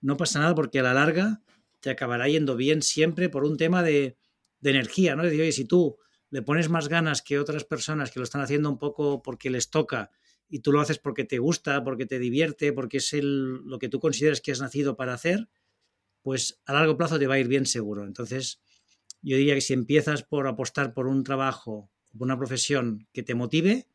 no 0.00 0.16
pasa 0.16 0.40
nada 0.40 0.54
porque 0.56 0.80
a 0.80 0.82
la 0.82 0.94
larga 0.94 1.42
te 1.80 1.90
acabará 1.90 2.28
yendo 2.28 2.56
bien 2.56 2.82
siempre 2.82 3.28
por 3.28 3.44
un 3.44 3.56
tema 3.56 3.84
de, 3.84 4.16
de 4.60 4.70
energía, 4.70 5.14
¿no? 5.14 5.22
Es 5.22 5.30
decir, 5.30 5.42
oye, 5.42 5.52
si 5.52 5.64
tú 5.64 5.96
le 6.30 6.42
pones 6.42 6.68
más 6.68 6.88
ganas 6.88 7.22
que 7.22 7.38
otras 7.38 7.64
personas 7.64 8.10
que 8.10 8.18
lo 8.18 8.24
están 8.24 8.40
haciendo 8.40 8.68
un 8.68 8.78
poco 8.78 9.22
porque 9.22 9.50
les 9.50 9.70
toca 9.70 10.10
y 10.48 10.60
tú 10.60 10.72
lo 10.72 10.80
haces 10.80 10.98
porque 10.98 11.24
te 11.24 11.38
gusta, 11.38 11.84
porque 11.84 12.06
te 12.06 12.18
divierte, 12.18 12.72
porque 12.72 12.98
es 12.98 13.12
el, 13.12 13.62
lo 13.64 13.78
que 13.78 13.88
tú 13.88 14.00
consideras 14.00 14.40
que 14.40 14.52
has 14.52 14.60
nacido 14.60 14.96
para 14.96 15.14
hacer, 15.14 15.48
pues 16.22 16.60
a 16.66 16.72
largo 16.72 16.96
plazo 16.96 17.18
te 17.18 17.26
va 17.26 17.34
a 17.34 17.38
ir 17.38 17.48
bien 17.48 17.66
seguro. 17.66 18.04
Entonces, 18.04 18.60
yo 19.22 19.36
diría 19.36 19.54
que 19.54 19.60
si 19.60 19.72
empiezas 19.72 20.22
por 20.22 20.46
apostar 20.46 20.94
por 20.94 21.06
un 21.06 21.24
trabajo, 21.24 21.90
por 22.16 22.26
una 22.26 22.38
profesión 22.38 23.06
que 23.12 23.22
te 23.22 23.34
motive, 23.34 23.86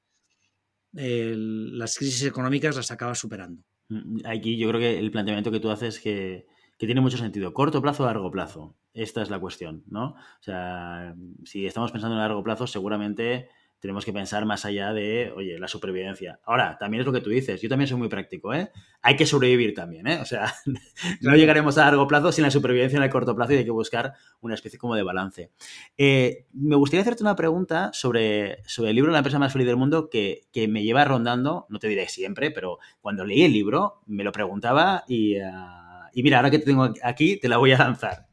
las 0.93 1.97
crisis 1.97 2.23
económicas 2.23 2.75
las 2.75 2.91
acabas 2.91 3.19
superando. 3.19 3.63
Mm, 3.89 4.19
aquí 4.25 4.57
yo 4.57 4.69
creo 4.69 4.79
que 4.79 4.99
el 4.99 5.11
planteamiento 5.11 5.51
que 5.51 5.59
tú 5.59 5.69
haces 5.69 5.99
que, 5.99 6.45
que 6.77 6.85
tiene 6.85 7.01
mucho 7.01 7.17
sentido. 7.17 7.53
Corto 7.53 7.81
plazo 7.81 8.03
o 8.03 8.05
largo 8.05 8.31
plazo. 8.31 8.75
Esta 8.93 9.21
es 9.21 9.29
la 9.29 9.39
cuestión, 9.39 9.83
¿no? 9.87 10.09
O 10.11 10.41
sea, 10.41 11.15
si 11.45 11.65
estamos 11.65 11.91
pensando 11.91 12.15
en 12.15 12.21
largo 12.21 12.43
plazo, 12.43 12.67
seguramente 12.67 13.49
tenemos 13.83 14.05
que 14.05 14.13
pensar 14.13 14.45
más 14.45 14.63
allá 14.63 14.93
de, 14.93 15.33
oye, 15.35 15.59
la 15.59 15.67
supervivencia. 15.67 16.39
Ahora, 16.45 16.77
también 16.79 17.01
es 17.01 17.05
lo 17.05 17.11
que 17.11 17.19
tú 17.19 17.29
dices, 17.29 17.61
yo 17.61 17.67
también 17.67 17.89
soy 17.89 17.97
muy 17.97 18.07
práctico, 18.07 18.53
¿eh? 18.53 18.71
Hay 19.01 19.17
que 19.17 19.25
sobrevivir 19.25 19.73
también, 19.73 20.07
¿eh? 20.07 20.19
O 20.21 20.25
sea, 20.25 20.53
no 21.19 21.35
llegaremos 21.35 21.77
a 21.77 21.81
largo 21.83 22.07
plazo 22.07 22.31
sin 22.31 22.45
la 22.45 22.49
supervivencia 22.49 22.95
en 22.95 23.03
el 23.03 23.09
corto 23.09 23.35
plazo 23.35 23.51
y 23.51 23.57
hay 23.57 23.65
que 23.65 23.71
buscar 23.71 24.13
una 24.39 24.53
especie 24.53 24.79
como 24.79 24.95
de 24.95 25.03
balance. 25.03 25.51
Eh, 25.97 26.45
me 26.53 26.77
gustaría 26.77 27.01
hacerte 27.01 27.23
una 27.23 27.35
pregunta 27.35 27.91
sobre, 27.91 28.63
sobre 28.65 28.91
el 28.91 28.95
libro 28.95 29.11
La 29.11 29.17
empresa 29.17 29.37
más 29.37 29.51
feliz 29.51 29.67
del 29.67 29.75
mundo 29.75 30.09
que, 30.09 30.47
me 30.69 30.81
lleva 30.81 31.03
rondando, 31.03 31.65
no 31.67 31.77
te 31.77 31.89
diré 31.89 32.07
siempre, 32.07 32.51
pero 32.51 32.79
cuando 33.01 33.25
leí 33.25 33.41
el 33.43 33.51
libro 33.51 34.01
me 34.05 34.23
lo 34.23 34.31
preguntaba 34.31 35.03
y... 35.09 35.39
Ah, 35.39 35.82
y 36.13 36.21
mira, 36.21 36.37
ahora 36.37 36.51
que 36.51 36.59
te 36.59 36.65
tengo 36.65 36.93
aquí, 37.01 37.37
te 37.37 37.49
la 37.49 37.57
voy 37.57 37.71
a 37.71 37.77
lanzar. 37.77 38.27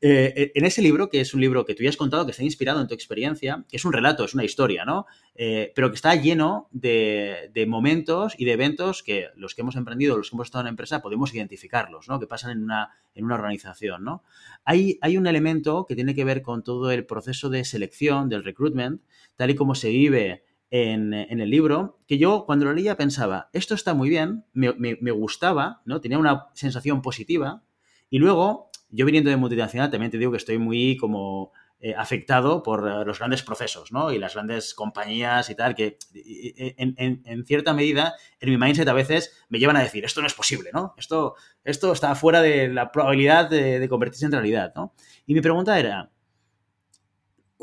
Eh, 0.00 0.52
en 0.54 0.64
ese 0.64 0.80
libro, 0.82 1.08
que 1.10 1.20
es 1.20 1.34
un 1.34 1.40
libro 1.40 1.64
que 1.64 1.74
tú 1.74 1.82
ya 1.82 1.90
has 1.90 1.96
contado, 1.96 2.24
que 2.24 2.30
está 2.30 2.42
inspirado 2.42 2.80
en 2.80 2.86
tu 2.86 2.94
experiencia, 2.94 3.64
que 3.68 3.76
es 3.76 3.84
un 3.84 3.92
relato, 3.92 4.24
es 4.24 4.34
una 4.34 4.44
historia, 4.44 4.84
¿no? 4.84 5.06
Eh, 5.34 5.72
pero 5.74 5.90
que 5.90 5.96
está 5.96 6.14
lleno 6.14 6.68
de, 6.70 7.50
momentos 7.68 8.34
y 8.38 8.44
de 8.44 8.52
eventos 8.52 9.02
que 9.02 9.28
los 9.36 9.54
que 9.54 9.62
hemos 9.62 9.76
emprendido, 9.76 10.16
los 10.16 10.30
que 10.30 10.36
hemos 10.36 10.46
estado 10.46 10.62
en 10.62 10.66
la 10.66 10.70
empresa, 10.70 11.02
podemos 11.02 11.34
identificarlos, 11.34 12.08
¿no? 12.08 12.20
Que 12.20 12.26
pasan 12.26 12.52
en 12.52 12.62
una, 12.62 12.90
organización, 13.34 14.04
¿no? 14.04 14.22
Hay 14.64 15.16
un 15.16 15.26
elemento 15.26 15.86
que 15.86 15.94
tiene 15.94 16.14
que 16.14 16.24
ver 16.24 16.42
con 16.42 16.62
todo 16.62 16.90
el 16.90 17.04
proceso 17.04 17.50
de 17.50 17.64
selección, 17.64 18.28
del 18.28 18.44
recruitment, 18.44 19.02
tal 19.36 19.50
y 19.50 19.54
como 19.54 19.74
se 19.74 19.88
vive 19.90 20.44
en, 20.74 21.14
el 21.14 21.50
libro, 21.50 22.00
que 22.08 22.18
yo 22.18 22.46
cuando 22.46 22.64
lo 22.64 22.72
leía 22.72 22.96
pensaba, 22.96 23.48
esto 23.52 23.76
está 23.76 23.94
muy 23.94 24.08
bien, 24.08 24.44
me, 24.54 25.10
gustaba, 25.12 25.82
¿no? 25.84 26.00
Tenía 26.00 26.18
una 26.18 26.48
sensación 26.54 27.00
positiva, 27.00 27.62
y 28.10 28.18
luego, 28.18 28.70
yo 28.90 29.06
viniendo 29.06 29.30
de 29.30 29.36
multinacional, 29.36 29.92
también 29.92 30.10
te 30.10 30.18
digo 30.18 30.32
que 30.32 30.36
estoy 30.36 30.58
muy 30.58 30.96
como 30.96 31.52
eh, 31.78 31.94
afectado 31.94 32.64
por 32.64 32.88
eh, 32.88 33.04
los 33.04 33.20
grandes 33.20 33.44
procesos, 33.44 33.92
¿no? 33.92 34.10
Y 34.10 34.18
las 34.18 34.34
grandes 34.34 34.74
compañías 34.74 35.48
y 35.48 35.54
tal, 35.54 35.76
que 35.76 35.96
en, 36.12 37.46
cierta 37.46 37.72
medida, 37.72 38.14
en 38.40 38.50
mi 38.50 38.58
mindset 38.58 38.88
a 38.88 38.94
veces 38.94 39.44
me 39.48 39.60
llevan 39.60 39.76
a 39.76 39.82
decir, 39.82 40.04
esto 40.04 40.22
no 40.22 40.26
es 40.26 40.34
posible, 40.34 40.70
¿no? 40.72 40.94
Esto, 40.98 41.36
esto 41.62 41.92
está 41.92 42.16
fuera 42.16 42.42
de 42.42 42.66
la 42.66 42.90
probabilidad 42.90 43.48
de, 43.48 43.78
de 43.78 43.88
convertirse 43.88 44.26
en 44.26 44.32
realidad, 44.32 44.72
¿no? 44.74 44.92
Y 45.24 45.34
mi 45.34 45.40
pregunta 45.40 45.78
era, 45.78 46.10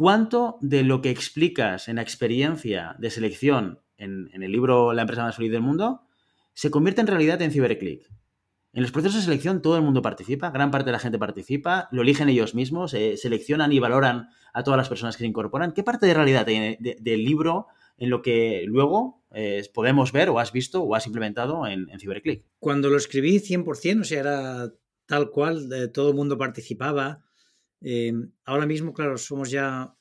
¿Cuánto 0.02 0.58
de 0.62 0.82
lo 0.82 1.00
que 1.04 1.12
explicas 1.12 1.88
en 1.88 1.98
la 1.98 2.02
experiencia 2.02 2.96
de 2.98 3.12
selección 3.12 3.82
en, 3.98 4.32
el 4.34 4.52
libro 4.52 4.94
La 4.94 5.04
empresa 5.04 5.22
más 5.22 5.36
feliz 5.36 5.52
del 5.52 5.62
mundo 5.62 6.02
se 6.56 6.72
convierte 6.72 7.02
en 7.02 7.08
realidad 7.08 7.40
en 7.44 7.52
CiberClick? 7.52 8.10
En 8.74 8.82
los 8.82 8.92
procesos 8.92 9.18
de 9.18 9.26
selección 9.26 9.62
todo 9.62 9.76
el 9.76 9.84
mundo 9.84 10.02
participa, 10.02 10.50
gran 10.50 10.72
parte 10.72 10.88
de 10.88 10.94
la 10.94 10.98
gente 10.98 11.20
participa, 11.20 11.88
lo 11.92 12.02
eligen 12.02 12.30
ellos 12.30 12.56
mismos, 12.56 12.96
seleccionan 13.16 13.74
y 13.74 13.78
valoran 13.78 14.30
a 14.54 14.64
todas 14.64 14.80
las 14.80 14.90
personas 14.90 15.16
que 15.16 15.22
se 15.22 15.28
incorporan. 15.28 15.72
¿Qué 15.72 15.84
parte 15.84 16.08
de 16.08 16.16
realidad 16.16 16.48
del 16.48 17.24
libro 17.24 17.68
en 18.00 18.10
lo 18.10 18.24
que 18.24 18.64
luego 18.66 19.24
eh, 19.36 19.62
podemos 19.72 20.12
ver 20.12 20.30
o 20.30 20.40
has 20.40 20.52
visto 20.52 20.82
o 20.82 20.96
has 20.96 21.06
implementado 21.06 21.68
en, 21.68 21.88
en 21.92 22.00
CiberClick? 22.00 22.44
Cuando 22.58 22.90
lo 22.90 22.98
escribí 22.98 23.38
100%, 23.38 24.02
o 24.02 24.04
sea, 24.04 24.20
era 24.20 24.74
tal 25.06 25.30
cual, 25.30 25.92
todo 25.94 26.10
el 26.10 26.16
mundo 26.16 26.40
participaba, 26.40 27.22
Em, 27.82 28.32
ahora 28.46 28.66
mismo, 28.66 28.94
claro, 28.94 29.18
somos 29.18 29.50
ya 29.50 29.96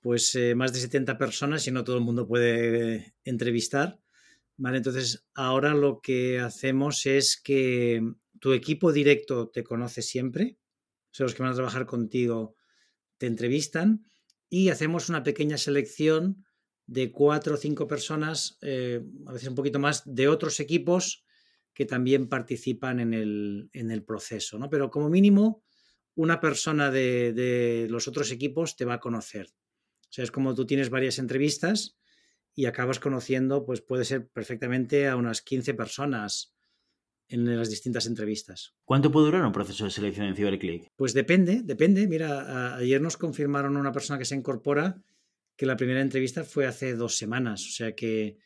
pues 0.00 0.34
eh, 0.34 0.54
más 0.54 0.72
de 0.72 0.80
70 0.80 1.18
personas 1.18 1.66
y 1.66 1.70
no 1.70 1.84
todo 1.84 1.96
el 1.96 2.04
mundo 2.04 2.26
puede 2.26 3.14
entrevistar. 3.24 4.00
¿vale? 4.56 4.78
Entonces, 4.78 5.26
ahora 5.34 5.74
lo 5.74 6.00
que 6.00 6.40
hacemos 6.40 7.06
es 7.06 7.40
que 7.40 8.02
tu 8.40 8.52
equipo 8.52 8.92
directo 8.92 9.48
te 9.48 9.64
conoce 9.64 10.02
siempre, 10.02 10.58
o 11.10 11.14
sea, 11.14 11.24
los 11.24 11.34
que 11.34 11.42
van 11.42 11.52
a 11.52 11.56
trabajar 11.56 11.86
contigo 11.86 12.54
te 13.18 13.26
entrevistan 13.26 14.04
y 14.48 14.68
hacemos 14.68 15.08
una 15.08 15.22
pequeña 15.22 15.58
selección 15.58 16.44
de 16.86 17.12
cuatro 17.12 17.54
o 17.54 17.56
cinco 17.58 17.86
personas, 17.86 18.58
eh, 18.62 19.02
a 19.26 19.32
veces 19.32 19.48
un 19.48 19.54
poquito 19.54 19.78
más, 19.78 20.02
de 20.06 20.28
otros 20.28 20.60
equipos 20.60 21.24
que 21.74 21.84
también 21.84 22.28
participan 22.28 23.00
en 23.00 23.14
el, 23.14 23.68
en 23.72 23.90
el 23.90 24.04
proceso, 24.04 24.58
¿no? 24.58 24.70
Pero 24.70 24.90
como 24.90 25.10
mínimo 25.10 25.62
una 26.18 26.40
persona 26.40 26.90
de, 26.90 27.86
los 27.88 28.08
otros 28.08 28.32
equipos 28.32 28.74
te 28.74 28.84
va 28.84 28.94
a 28.94 29.00
conocer. 29.00 29.46
O 29.46 30.10
sea, 30.10 30.24
es 30.24 30.32
como 30.32 30.52
tú 30.52 30.66
tienes 30.66 30.90
varias 30.90 31.20
entrevistas 31.20 31.96
y 32.56 32.66
acabas 32.66 32.98
conociendo, 32.98 33.64
pues 33.64 33.82
puede 33.82 34.04
ser 34.04 34.26
perfectamente 34.26 35.06
a 35.06 35.14
unas 35.14 35.42
15 35.42 35.74
personas 35.74 36.56
en 37.28 37.56
las 37.56 37.70
distintas 37.70 38.06
entrevistas. 38.06 38.74
¿Cuánto 38.84 39.12
puede 39.12 39.26
durar 39.26 39.44
un 39.46 39.52
proceso 39.52 39.84
de 39.84 39.92
selección 39.92 40.26
en 40.26 40.34
CyberClick? 40.34 40.90
Pues 40.96 41.14
depende, 41.14 41.62
depende. 41.62 42.08
Mira, 42.08 42.74
ayer 42.74 43.00
nos 43.00 43.16
confirmaron 43.16 43.76
una 43.76 43.92
persona 43.92 44.18
que 44.18 44.24
se 44.24 44.34
incorpora 44.34 45.00
que 45.54 45.66
la 45.66 45.76
primera 45.76 46.00
entrevista 46.00 46.42
fue 46.42 46.66
hace 46.66 46.96
dos 46.96 47.16
semanas. 47.16 47.64
O 47.64 47.70
sea 47.70 47.94
que, 47.94 48.38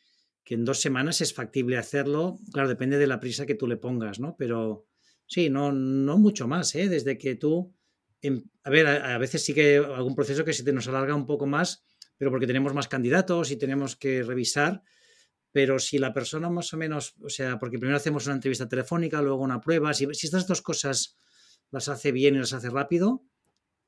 que 0.43 0.53
en 0.53 0.63
dos 0.63 0.79
semanas 0.79 1.21
es 1.21 1.33
factible 1.33 1.77
hacerlo. 1.77 2.37
Claro, 2.51 2.69
depende 2.69 2.99
de 2.99 3.07
la 3.07 3.19
prisa 3.19 3.47
que 3.47 3.55
tú 3.55 3.65
le 3.65 3.77
pongas, 3.77 4.19
¿no? 4.19 4.35
Pero, 4.37 4.85
Sí, 5.33 5.49
no, 5.49 5.71
no 5.71 6.19
mucho 6.19 6.47
más, 6.47 6.75
¿eh? 6.75 6.87
Desde 6.87 7.17
que 7.17 7.33
tú... 7.33 7.73
Em, 8.21 8.43
a 8.63 8.69
ver, 8.69 8.85
a, 8.85 9.17
veces 9.17 9.43
sí 9.43 9.51
que 9.51 9.77
algún 9.77 10.13
proceso 10.13 10.45
que 10.45 10.53
se 10.53 10.63
te 10.63 10.71
nos 10.71 10.87
alarga 10.87 11.15
un 11.15 11.25
poco 11.25 11.47
más, 11.47 11.83
pero 12.19 12.29
porque 12.29 12.45
tenemos 12.45 12.75
más 12.75 12.87
candidatos 12.87 13.49
y 13.49 13.55
tenemos 13.55 13.95
que 13.95 14.21
revisar. 14.21 14.83
Pero 15.51 15.79
si 15.79 15.97
la 15.97 16.13
persona 16.13 16.51
más 16.51 16.71
o 16.75 16.77
menos, 16.77 17.15
o 17.19 17.29
sea, 17.29 17.57
porque 17.57 17.79
primero 17.79 17.97
hacemos 17.97 18.27
una 18.27 18.35
entrevista 18.35 18.69
telefónica, 18.69 19.23
luego 19.23 19.41
una 19.41 19.59
prueba, 19.59 19.91
si, 19.95 20.05
si 20.13 20.27
estas 20.27 20.45
dos 20.45 20.61
cosas 20.61 21.17
las 21.71 21.89
hace 21.89 22.11
bien 22.11 22.35
y 22.35 22.37
las 22.37 22.53
hace 22.53 22.69
rápido, 22.69 23.25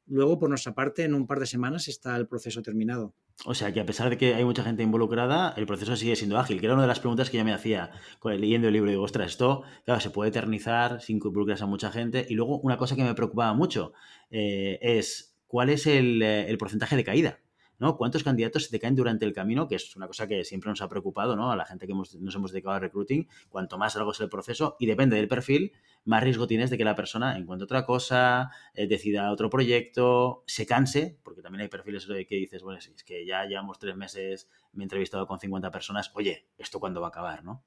luego 0.08 0.40
por 0.40 0.50
nuestra 0.50 0.74
parte 0.74 1.04
en 1.04 1.14
un 1.14 1.28
par 1.28 1.40
de 1.40 1.46
semanas 1.46 1.88
está 1.88 2.16
el 2.16 2.28
proceso 2.28 2.64
terminado. 2.64 3.14
O 3.44 3.54
sea 3.54 3.74
que 3.74 3.82
a 3.82 3.86
pesar 3.86 4.10
de 4.10 4.18
que 4.18 4.34
hay 4.34 4.46
mucha 4.46 4.64
gente 4.64 4.82
involucrada, 4.82 5.54
el 5.58 5.66
proceso 5.66 5.96
sigue 5.96 6.16
siendo 6.16 6.38
ágil, 6.40 6.60
que 6.60 6.68
era 6.68 6.74
una 6.74 6.84
de 6.84 6.88
las 6.88 7.00
preguntas 7.00 7.30
que 7.30 7.38
yo 7.38 7.44
me 7.44 7.54
hacía 7.54 7.92
leyendo 8.40 8.68
el 8.68 8.74
libro. 8.74 8.90
Digo, 8.90 9.04
ostras, 9.04 9.32
esto, 9.32 9.64
se 10.00 10.10
puede 10.10 10.30
eternizar 10.30 11.02
sin 11.02 11.20
involucras 11.20 11.62
a 11.62 11.66
mucha 11.66 11.92
gente. 11.92 12.26
Y 12.30 12.36
luego 12.36 12.60
una 12.60 12.78
cosa 12.78 12.96
que 12.96 13.04
me 13.04 13.14
preocupaba 13.14 13.54
mucho 13.54 13.94
eh, 14.32 14.80
es 14.82 15.36
cuál 15.48 15.70
es 15.70 15.86
el, 15.86 16.22
eh, 16.22 16.50
el 16.50 16.58
porcentaje 16.58 16.96
de 16.96 17.04
caída. 17.04 17.40
¿No? 17.80 17.98
¿Cuántos 17.98 18.24
candidatos 18.24 18.66
se 18.66 18.72
te 18.72 18.80
caen 18.80 18.96
durante 18.96 19.26
el 19.26 19.34
camino? 19.34 19.68
Que 19.68 19.76
es 19.76 19.96
una 19.96 20.08
cosa 20.08 20.28
que 20.28 20.44
siempre 20.44 20.70
nos 20.70 20.82
ha 20.82 20.90
preocupado, 20.90 21.36
¿no? 21.36 21.52
A 21.52 21.56
la 21.56 21.66
gente 21.66 21.88
que 21.88 21.94
nos 21.94 22.36
hemos 22.36 22.52
dedicado 22.52 22.76
al 22.76 22.82
recruiting. 22.82 23.28
Cuanto 23.50 23.78
más 23.78 23.96
largo 23.96 24.12
es 24.12 24.20
el 24.20 24.30
proceso 24.30 24.76
y 24.80 24.86
depende 24.86 25.16
del 25.16 25.28
perfil, 25.28 25.74
más 26.06 26.24
riesgo 26.24 26.48
tienes 26.48 26.70
de 26.70 26.78
que 26.78 26.86
la 26.86 26.96
persona 26.96 27.38
encuentre 27.38 27.66
otra 27.66 27.86
cosa, 27.86 28.52
eh, 28.74 28.88
decida 28.88 29.32
otro 29.32 29.50
proyecto, 29.50 30.44
se 30.46 30.66
canse, 30.66 31.18
porque 31.24 31.42
también 31.42 31.62
hay 31.62 31.68
perfiles 31.68 32.06
que 32.06 32.36
dices, 32.36 32.62
bueno, 32.64 32.80
es 32.80 33.04
que 33.04 33.26
ya 33.26 33.46
llevamos 33.46 33.80
tres 33.80 33.96
meses, 33.96 34.50
me 34.74 34.84
he 34.84 34.86
entrevistado 34.86 35.28
con 35.28 35.40
50 35.40 35.72
personas, 35.72 36.12
oye, 36.14 36.48
¿esto 36.58 36.80
cuándo 36.80 37.02
va 37.02 37.08
a 37.08 37.10
acabar, 37.10 37.44
no? 37.44 37.64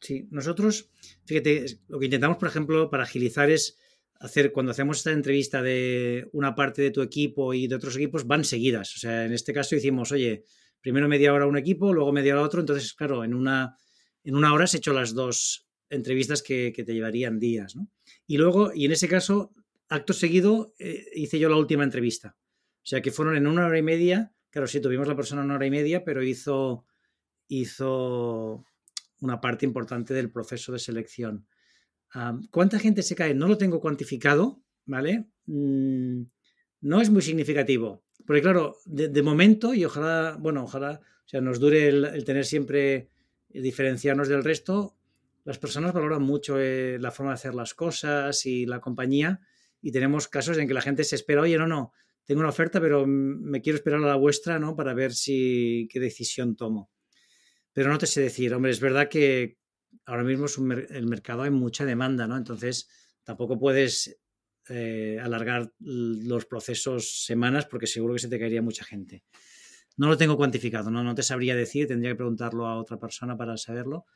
Sí, 0.00 0.28
nosotros, 0.30 0.90
fíjate, 1.26 1.66
lo 1.88 1.98
que 1.98 2.06
intentamos, 2.06 2.38
por 2.38 2.48
ejemplo, 2.48 2.88
para 2.88 3.02
agilizar 3.02 3.50
es 3.50 3.78
hacer, 4.20 4.52
cuando 4.52 4.72
hacemos 4.72 4.98
esta 4.98 5.12
entrevista 5.12 5.62
de 5.62 6.28
una 6.32 6.54
parte 6.54 6.82
de 6.82 6.90
tu 6.90 7.02
equipo 7.02 7.54
y 7.54 7.66
de 7.66 7.74
otros 7.74 7.96
equipos, 7.96 8.26
van 8.26 8.44
seguidas. 8.44 8.94
O 8.94 8.98
sea, 8.98 9.24
en 9.24 9.32
este 9.32 9.52
caso 9.52 9.74
hicimos, 9.74 10.12
oye, 10.12 10.44
primero 10.80 11.08
media 11.08 11.32
hora 11.32 11.46
un 11.46 11.56
equipo, 11.56 11.92
luego 11.92 12.12
media 12.12 12.34
hora 12.34 12.42
otro, 12.42 12.60
entonces, 12.60 12.92
claro, 12.92 13.24
en 13.24 13.34
una, 13.34 13.76
en 14.22 14.36
una 14.36 14.52
hora 14.52 14.64
has 14.64 14.74
hecho 14.74 14.92
las 14.92 15.14
dos 15.14 15.66
entrevistas 15.88 16.42
que, 16.42 16.70
te 16.72 16.94
llevarían 16.94 17.38
días, 17.38 17.74
¿no? 17.74 17.88
Y 18.26 18.36
luego, 18.36 18.72
y 18.74 18.84
en 18.84 18.92
ese 18.92 19.08
caso, 19.08 19.52
acto 19.88 20.12
seguido, 20.12 20.74
eh, 20.78 21.04
hice 21.14 21.38
yo 21.38 21.48
la 21.48 21.56
última 21.56 21.82
entrevista. 21.82 22.36
O 22.82 22.86
sea, 22.86 23.00
que 23.00 23.10
fueron 23.10 23.36
en 23.36 23.46
una 23.46 23.66
hora 23.66 23.78
y 23.78 23.82
media, 23.82 24.32
claro, 24.50 24.68
sí, 24.68 24.80
tuvimos 24.80 25.08
la 25.08 25.16
persona 25.16 25.42
una 25.42 25.54
hora 25.54 25.66
y 25.66 25.70
media, 25.70 26.04
pero 26.04 26.22
hizo, 26.22 26.84
hizo 27.48 28.64
una 29.20 29.40
parte 29.40 29.64
importante 29.64 30.12
del 30.12 30.30
proceso 30.30 30.72
de 30.72 30.78
selección. 30.78 31.46
¿Cuánta 32.50 32.78
gente 32.78 33.02
se 33.02 33.14
cae? 33.14 33.34
No 33.34 33.46
lo 33.46 33.56
tengo 33.56 33.80
cuantificado, 33.80 34.62
¿vale? 34.84 35.26
Mm, 35.46 36.22
no 36.80 37.00
es 37.00 37.10
muy 37.10 37.22
significativo. 37.22 38.04
Porque 38.26 38.42
claro, 38.42 38.76
de, 38.84 39.22
momento, 39.22 39.74
y 39.74 39.84
ojalá, 39.84 40.36
bueno, 40.38 40.64
ojalá, 40.64 41.00
o 41.02 41.28
sea, 41.28 41.40
nos 41.40 41.60
dure 41.60 41.88
el, 41.88 42.24
tener 42.24 42.44
siempre 42.44 43.10
eh, 43.50 43.60
diferenciarnos 43.60 44.28
del 44.28 44.44
resto, 44.44 44.96
las 45.44 45.58
personas 45.58 45.92
valoran 45.92 46.22
mucho 46.22 46.60
eh, 46.60 46.98
la 47.00 47.10
forma 47.10 47.32
de 47.32 47.34
hacer 47.34 47.54
las 47.54 47.74
cosas 47.74 48.44
y 48.44 48.66
la 48.66 48.80
compañía 48.80 49.40
y 49.80 49.90
tenemos 49.90 50.28
casos 50.28 50.58
en 50.58 50.68
que 50.68 50.74
la 50.74 50.82
gente 50.82 51.04
se 51.04 51.16
espera, 51.16 51.40
oye, 51.40 51.56
no, 51.56 51.66
no, 51.66 51.92
tengo 52.24 52.40
una 52.40 52.50
oferta, 52.50 52.80
pero 52.80 53.06
me 53.06 53.62
quiero 53.62 53.76
esperar 53.76 54.02
a 54.02 54.06
la 54.06 54.16
vuestra, 54.16 54.58
¿no? 54.58 54.76
Para 54.76 54.94
ver 54.94 55.12
si 55.12 55.88
qué 55.90 55.98
decisión 55.98 56.56
tomo. 56.56 56.90
Pero 57.72 57.88
no 57.88 57.98
te 57.98 58.06
sé 58.06 58.20
decir, 58.20 58.52
hombre, 58.52 58.70
es 58.70 58.80
verdad 58.80 59.08
que 59.08 59.58
ahora 60.06 60.24
mismo 60.24 60.46
es 60.46 60.58
el 60.58 61.06
mercado 61.06 61.42
hay 61.42 61.50
mucha 61.50 61.84
demanda, 61.84 62.26
¿no? 62.26 62.36
Entonces 62.36 62.88
tampoco 63.24 63.58
puedes 63.58 64.20
eh, 64.68 65.18
alargar 65.20 65.72
los 65.80 66.46
procesos 66.46 67.24
semanas 67.24 67.66
porque 67.66 67.86
seguro 67.86 68.14
que 68.14 68.20
se 68.20 68.28
te 68.28 68.38
caería 68.38 68.62
mucha 68.62 68.84
gente. 68.84 69.24
No 69.96 70.08
lo 70.08 70.16
tengo 70.16 70.36
cuantificado, 70.36 70.90
¿no? 70.90 71.02
no 71.02 71.14
te 71.14 71.22
sabría 71.22 71.54
decir, 71.54 71.86
tendría 71.86 72.12
que 72.12 72.16
preguntarlo 72.16 72.66
a 72.66 72.78
otra 72.78 72.98
persona 72.98 73.36
para 73.36 73.56
saberlo, 73.56 74.06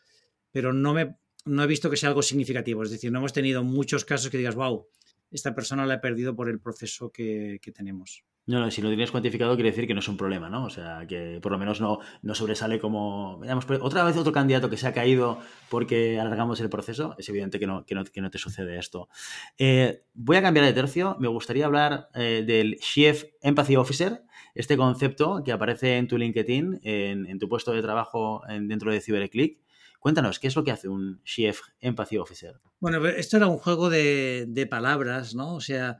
pero 0.50 0.72
no, 0.72 0.94
me, 0.94 1.16
no 1.44 1.62
he 1.62 1.66
visto 1.66 1.90
que 1.90 1.96
sea 1.96 2.08
algo 2.10 2.22
significativo. 2.22 2.82
Es 2.82 2.90
decir, 2.90 3.10
no 3.10 3.18
hemos 3.18 3.32
tenido 3.32 3.64
muchos 3.64 4.04
casos 4.04 4.30
que 4.30 4.38
digas, 4.38 4.54
wow, 4.54 4.86
esta 5.34 5.54
persona 5.54 5.86
la 5.86 5.94
he 5.94 5.98
perdido 5.98 6.34
por 6.34 6.48
el 6.48 6.60
proceso 6.60 7.10
que 7.10 7.60
tenemos. 7.74 8.24
No, 8.46 8.60
no, 8.60 8.70
si 8.70 8.82
lo 8.82 8.88
tienes 8.88 9.10
cuantificado 9.10 9.54
quiere 9.54 9.70
decir 9.70 9.86
que 9.86 9.94
no 9.94 10.00
es 10.00 10.08
un 10.08 10.18
problema, 10.18 10.50
¿no? 10.50 10.66
O 10.66 10.70
sea, 10.70 11.06
que 11.08 11.38
por 11.40 11.50
lo 11.50 11.58
menos 11.58 11.80
no, 11.80 12.00
no 12.20 12.34
sobresale 12.34 12.78
como... 12.78 13.38
Veamos, 13.38 13.64
otra 13.80 14.04
vez 14.04 14.18
otro 14.18 14.32
candidato 14.32 14.68
que 14.68 14.76
se 14.76 14.86
ha 14.86 14.92
caído 14.92 15.38
porque 15.70 16.20
alargamos 16.20 16.60
el 16.60 16.68
proceso. 16.68 17.14
Es 17.16 17.26
evidente 17.30 17.58
que 17.58 17.66
no, 17.66 17.86
que 17.86 17.94
no, 17.94 18.04
que 18.04 18.20
no 18.20 18.30
te 18.30 18.36
sucede 18.36 18.78
esto. 18.78 19.08
Eh, 19.56 20.02
voy 20.12 20.36
a 20.36 20.42
cambiar 20.42 20.66
de 20.66 20.74
tercio. 20.74 21.16
Me 21.18 21.28
gustaría 21.28 21.64
hablar 21.64 22.10
eh, 22.14 22.44
del 22.46 22.76
Chief 22.80 23.24
Empathy 23.40 23.76
Officer, 23.76 24.24
este 24.54 24.76
concepto 24.76 25.42
que 25.42 25.52
aparece 25.52 25.96
en 25.96 26.06
tu 26.06 26.18
LinkedIn, 26.18 26.80
en, 26.82 27.26
en 27.26 27.38
tu 27.38 27.48
puesto 27.48 27.72
de 27.72 27.80
trabajo 27.80 28.42
dentro 28.46 28.92
de 28.92 29.00
CyberClick. 29.00 29.63
Cuéntanos, 30.04 30.38
¿qué 30.38 30.48
es 30.48 30.54
lo 30.54 30.64
que 30.64 30.70
hace 30.70 30.86
un 30.86 31.22
Chief 31.24 31.58
Empathy 31.80 32.18
Officer? 32.18 32.60
Bueno, 32.78 33.06
esto 33.08 33.38
era 33.38 33.46
un 33.46 33.56
juego 33.56 33.88
de, 33.88 34.68
palabras, 34.70 35.34
¿no? 35.34 35.54
O 35.54 35.62
sea 35.62 35.98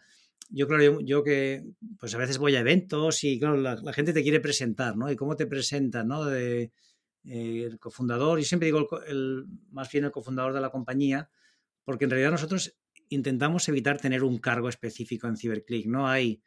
yo 0.51 0.69
claro, 0.69 1.01
yo, 1.01 1.25
que 1.25 1.65
pues 1.99 2.15
a 2.15 2.19
veces 2.19 2.37
voy 2.37 2.55
a 2.55 2.61
eventos 2.61 3.25
y 3.25 3.39
claro, 3.41 3.57
la, 3.57 3.93
gente 3.95 4.13
te 4.13 4.23
quiere 4.23 4.41
presentar, 4.41 4.95
¿no? 4.95 5.11
Y 5.11 5.17
cómo 5.17 5.37
te 5.37 5.47
presentan, 5.47 6.09
¿no? 6.09 6.27
De, 6.27 6.71
eh, 7.25 7.63
el 7.65 7.79
cofundador, 7.79 8.39
yo 8.39 8.45
siempre 8.45 8.67
digo 8.67 8.87
el, 9.07 9.47
más 9.71 9.91
bien 9.91 10.05
el 10.05 10.11
cofundador 10.11 10.53
de 10.53 10.61
la 10.61 10.69
compañía, 10.69 11.31
porque 11.83 12.05
en 12.05 12.11
realidad 12.11 12.33
nosotros 12.33 12.77
intentamos 13.09 13.67
evitar 13.71 13.99
tener 13.99 14.23
un 14.23 14.37
cargo 14.37 14.69
específico 14.69 15.29
en 15.29 15.39
CiberClick. 15.39 15.87
No 15.87 16.07
hay 16.07 16.43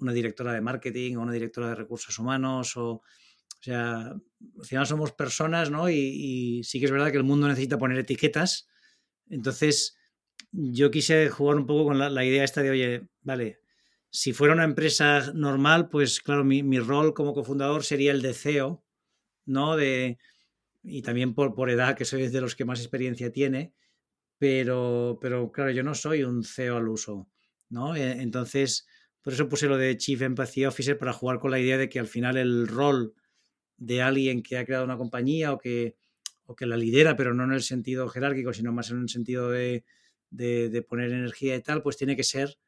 una 0.00 0.12
directora 0.12 0.52
de 0.52 0.60
marketing 0.60 1.14
o 1.14 1.22
una 1.22 1.32
directora 1.32 1.68
de 1.68 1.76
recursos 1.76 2.18
humanos 2.18 2.76
o... 2.76 3.02
O 3.60 3.62
sea, 3.62 3.96
al 3.98 4.64
final 4.64 4.86
somos 4.86 5.12
personas, 5.12 5.70
¿no? 5.70 5.90
Y, 5.90 6.62
sí 6.64 6.78
que 6.78 6.86
es 6.86 6.92
verdad 6.92 7.10
que 7.10 7.16
el 7.16 7.24
mundo 7.24 7.48
necesita 7.48 7.78
poner 7.78 7.98
etiquetas. 7.98 8.68
Entonces, 9.28 9.96
yo 10.52 10.90
quise 10.90 11.28
jugar 11.30 11.56
un 11.56 11.66
poco 11.66 11.86
con 11.86 11.98
la, 11.98 12.24
idea 12.24 12.44
esta 12.44 12.62
de, 12.62 12.70
oye, 12.70 13.08
vale, 13.22 13.60
si 14.10 14.32
fuera 14.32 14.54
una 14.54 14.64
empresa 14.64 15.32
normal, 15.34 15.88
pues 15.88 16.20
claro, 16.20 16.44
mi, 16.44 16.62
mi 16.62 16.78
rol 16.78 17.12
como 17.14 17.34
cofundador 17.34 17.84
sería 17.84 18.12
el 18.12 18.22
de 18.22 18.34
CEO, 18.34 18.84
¿no? 19.46 19.76
De, 19.76 20.18
y 20.82 21.02
también 21.02 21.34
por, 21.34 21.54
por 21.54 21.70
edad, 21.70 21.96
que 21.96 22.04
soy 22.04 22.28
de 22.28 22.40
los 22.40 22.54
que 22.54 22.64
más 22.64 22.80
experiencia 22.80 23.32
tiene, 23.32 23.74
pero, 24.38 25.18
pero 25.20 25.50
claro, 25.50 25.70
yo 25.70 25.82
no 25.82 25.94
soy 25.94 26.22
un 26.22 26.44
CEO 26.44 26.76
al 26.76 26.88
uso, 26.88 27.28
¿no? 27.68 27.96
E, 27.96 28.22
entonces, 28.22 28.86
por 29.22 29.32
eso 29.32 29.48
puse 29.48 29.66
lo 29.66 29.76
de 29.76 29.96
Chief 29.96 30.20
Empathy 30.22 30.66
Officer 30.66 30.96
para 30.96 31.12
jugar 31.12 31.38
con 31.38 31.50
la 31.50 31.58
idea 31.58 31.78
de 31.78 31.88
que 31.88 31.98
al 31.98 32.06
final 32.06 32.36
el 32.36 32.68
rol 32.68 33.14
de 33.76 34.02
alguien 34.02 34.42
que 34.42 34.58
ha 34.58 34.64
creado 34.64 34.84
una 34.84 34.96
compañía 34.96 35.52
o 35.52 35.58
que, 35.58 35.96
o 36.44 36.54
que 36.54 36.66
la 36.66 36.76
lidera, 36.76 37.16
pero 37.16 37.34
no 37.34 37.44
en 37.44 37.52
el 37.52 37.62
sentido 37.62 38.08
jerárquico, 38.08 38.52
sino 38.52 38.72
más 38.72 38.90
en 38.90 39.02
el 39.02 39.08
sentido 39.08 39.50
de, 39.50 39.84
de, 40.30 40.68
de, 40.68 40.82
poner 40.82 41.12
energía 41.12 41.56
y 41.56 41.62
tal, 41.62 41.82
pues 41.82 41.96
tiene 41.96 42.16
que 42.16 42.24
ser 42.24 42.58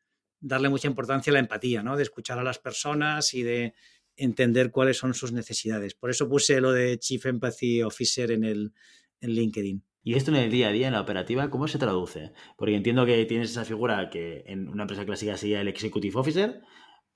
darle 0.41 0.69
mucha 0.69 0.89
importancia 0.89 1.31
a 1.31 1.35
la 1.35 1.41
empatía, 1.41 1.83
¿no? 1.83 1.97
De 1.97 2.03
escuchar 2.03 2.39
a 2.39 2.45
las 2.45 2.59
personas 2.59 3.35
y 3.35 3.43
de 3.43 3.75
entender 4.17 4.71
cuáles 4.71 4.99
son 4.99 5.15
sus 5.15 5.33
necesidades. 5.33 5.95
Por 5.95 6.11
eso 6.11 6.29
puse 6.29 6.61
lo 6.61 6.73
de 6.73 6.99
Chief 6.99 7.25
Empathy 7.25 7.83
Officer 7.83 8.31
en, 8.31 8.45
el, 8.45 8.73
en 9.21 9.31
LinkedIn. 9.31 9.85
Y 10.03 10.15
esto 10.15 10.31
en 10.31 10.39
el 10.39 10.51
día 10.51 10.69
a 10.69 10.73
día, 10.73 10.87
en 10.87 10.95
la 10.95 11.01
operativa, 11.01 11.51
¿cómo 11.51 11.69
se 11.69 11.79
traduce? 11.79 12.33
Porque 12.57 12.75
entiendo 12.75 13.05
que 13.05 13.25
tienes 13.27 13.51
esa 13.51 13.65
figura 13.65 14.11
que 14.11 14.43
en 14.47 14.69
una 14.69 14.85
empresa 14.85 15.05
clásica 15.05 15.37
sería 15.37 15.61
el 15.61 15.69
Executive 15.69 16.19
Officer, 16.19 16.63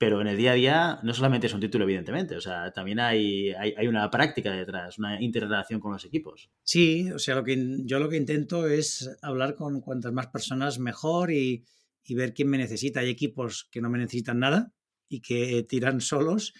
pero 0.03 0.19
en 0.19 0.27
el 0.27 0.35
día 0.35 0.51
a 0.51 0.55
día 0.55 0.99
no 1.01 1.13
solamente 1.13 1.47
es 1.47 1.53
un 1.53 1.61
título, 1.61 1.85
evidentemente, 1.85 2.35
o 2.35 2.41
sea, 2.41 2.73
también 2.73 2.99
hay, 2.99 3.51
hay, 3.53 3.87
una 3.87 4.11
práctica 4.11 4.51
detrás, 4.51 4.99
una 4.99 5.21
interrelación 5.21 5.79
con 5.79 5.93
los 5.93 6.03
equipos. 6.03 6.49
Sí, 6.61 7.09
o 7.09 7.19
sea, 7.19 7.35
lo 7.35 7.45
que, 7.45 7.77
yo 7.85 7.99
lo 7.99 8.09
que 8.09 8.17
intento 8.17 8.67
es 8.67 9.09
hablar 9.21 9.55
con 9.55 9.79
cuantas 9.79 10.11
más 10.11 10.27
personas 10.27 10.77
mejor 10.77 11.31
y, 11.31 11.63
y 12.03 12.15
ver 12.15 12.33
quién 12.33 12.49
me 12.49 12.57
necesita. 12.57 12.99
Hay 12.99 13.09
equipos 13.09 13.69
que 13.71 13.79
no 13.79 13.89
me 13.89 13.97
necesitan 13.97 14.39
nada 14.39 14.73
y 15.07 15.21
que 15.21 15.63
tiran 15.63 16.01
solos 16.01 16.53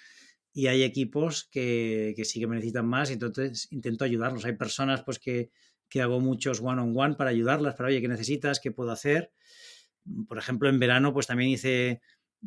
y 0.54 0.68
hay 0.68 0.84
equipos 0.84 1.50
que, 1.52 2.14
que 2.16 2.24
sí 2.24 2.40
que 2.40 2.48
me 2.48 2.56
necesitan 2.56 2.88
más 2.88 3.10
y 3.10 3.14
entonces 3.14 3.68
intento 3.72 4.06
ayudarlos. 4.06 4.46
Hay 4.46 4.56
personas 4.56 5.04
pues 5.04 5.20
que, 5.20 5.50
que 5.90 6.02
hago 6.02 6.22
muchos 6.22 6.62
one-on-one 6.62 7.16
para 7.16 7.32
ayudarlas, 7.32 7.76
para, 7.76 7.90
oye, 7.90 8.00
¿qué 8.00 8.08
necesitas? 8.08 8.62
¿Qué 8.62 8.72
puedo 8.72 8.92
hacer? 8.92 9.34
Por 10.30 10.38
ejemplo, 10.38 10.70
en 10.70 10.80
verano 10.80 11.12
pues 11.12 11.28
también 11.28 11.50
hice, 11.50 12.00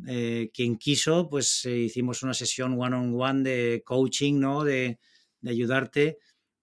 eh, 0.05 0.51
quien 0.53 0.77
quiso, 0.77 1.27
pues 1.29 1.65
eh, 1.65 1.77
hicimos 1.77 2.21
una 2.21 2.33
sesión 2.33 2.79
one-on-one 2.79 3.43
de 3.43 3.83
coaching, 3.85 4.39
¿no? 4.39 4.63
De, 4.63 4.99
ayudarte. 5.45 6.17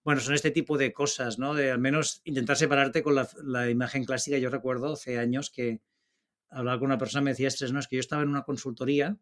Bueno, 0.05 0.21
son 0.21 0.35
este 0.35 0.51
tipo 0.51 0.77
de 0.77 0.93
cosas, 0.93 1.39
¿no? 1.39 1.55
De 1.55 1.71
al 1.71 1.79
menos 1.79 2.21
intentar 2.25 2.57
separarte 2.57 3.03
con 3.03 3.15
la, 3.15 3.71
imagen 3.71 4.05
clásica. 4.05 4.37
Yo 4.37 4.51
recuerdo 4.51 4.93
hace 4.93 5.19
años 5.19 5.51
que 5.51 5.81
hablaba 6.51 6.79
con 6.79 6.87
una 6.87 6.99
persona, 6.99 7.23
me 7.23 7.31
decía, 7.31 7.49
estrés, 7.49 7.73
no, 7.73 7.81
es 7.81 7.89
que 7.89 7.97
yo 7.97 8.01
estaba 8.01 8.23
en 8.23 8.29
una 8.29 8.43
consultoría 8.43 9.17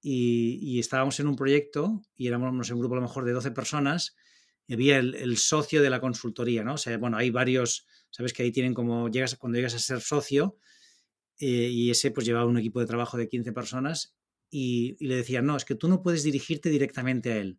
y, 0.00 0.78
estábamos 0.78 1.20
en 1.20 1.26
un 1.26 1.36
proyecto 1.36 2.00
y 2.16 2.26
éramos 2.26 2.70
un 2.70 2.78
grupo 2.78 2.94
a 2.94 2.98
lo 2.98 3.02
mejor 3.02 3.26
de 3.26 3.32
12 3.32 3.50
personas 3.50 4.16
y 4.66 4.74
había 4.74 4.96
el, 4.98 5.36
socio 5.36 5.82
de 5.82 5.90
la 5.90 6.00
consultoría, 6.00 6.64
¿no? 6.64 6.74
O 6.74 6.78
sea, 6.78 6.96
bueno, 6.96 7.18
hay 7.18 7.30
varios, 7.30 7.86
sabes 8.10 8.32
que 8.32 8.42
ahí 8.42 8.50
tienen 8.50 8.72
como, 8.72 9.10
llegas, 9.10 9.36
cuando 9.36 9.56
llegas 9.56 9.74
a 9.74 9.78
ser 9.78 10.00
socio 10.00 10.56
eh, 11.38 11.68
y 11.70 11.90
ese 11.90 12.10
pues 12.10 12.26
llevaba 12.26 12.46
un 12.46 12.58
equipo 12.58 12.80
de 12.80 12.86
trabajo 12.86 13.16
de 13.16 13.28
15 13.28 13.52
personas 13.52 14.16
y, 14.50 14.96
le 15.04 15.16
decían, 15.16 15.46
no, 15.46 15.56
es 15.56 15.64
que 15.64 15.74
tú 15.74 15.88
no 15.88 16.02
puedes 16.02 16.22
dirigirte 16.22 16.70
directamente 16.70 17.32
a 17.32 17.36
él. 17.38 17.58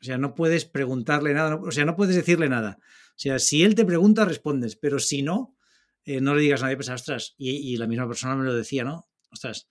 O 0.00 0.04
sea, 0.04 0.18
no 0.18 0.34
puedes 0.34 0.64
preguntarle 0.64 1.34
nada, 1.34 1.56
o 1.56 1.70
sea, 1.70 1.84
no 1.84 1.96
puedes 1.96 2.14
decirle 2.14 2.48
nada. 2.48 2.78
O 2.80 3.18
sea, 3.18 3.38
si 3.38 3.62
él 3.62 3.74
te 3.74 3.84
pregunta, 3.84 4.24
respondes, 4.24 4.76
pero 4.76 4.98
si 4.98 5.22
no, 5.22 5.56
eh, 6.04 6.20
no 6.20 6.34
le 6.34 6.42
digas 6.42 6.60
a 6.60 6.64
nadie, 6.64 6.76
pues, 6.76 6.90
ostras, 6.90 7.34
y, 7.38 7.50
y 7.50 7.76
la 7.76 7.86
misma 7.86 8.06
persona 8.06 8.36
me 8.36 8.44
lo 8.44 8.54
decía, 8.54 8.84
¿no? 8.84 9.08
Ostras, 9.30 9.68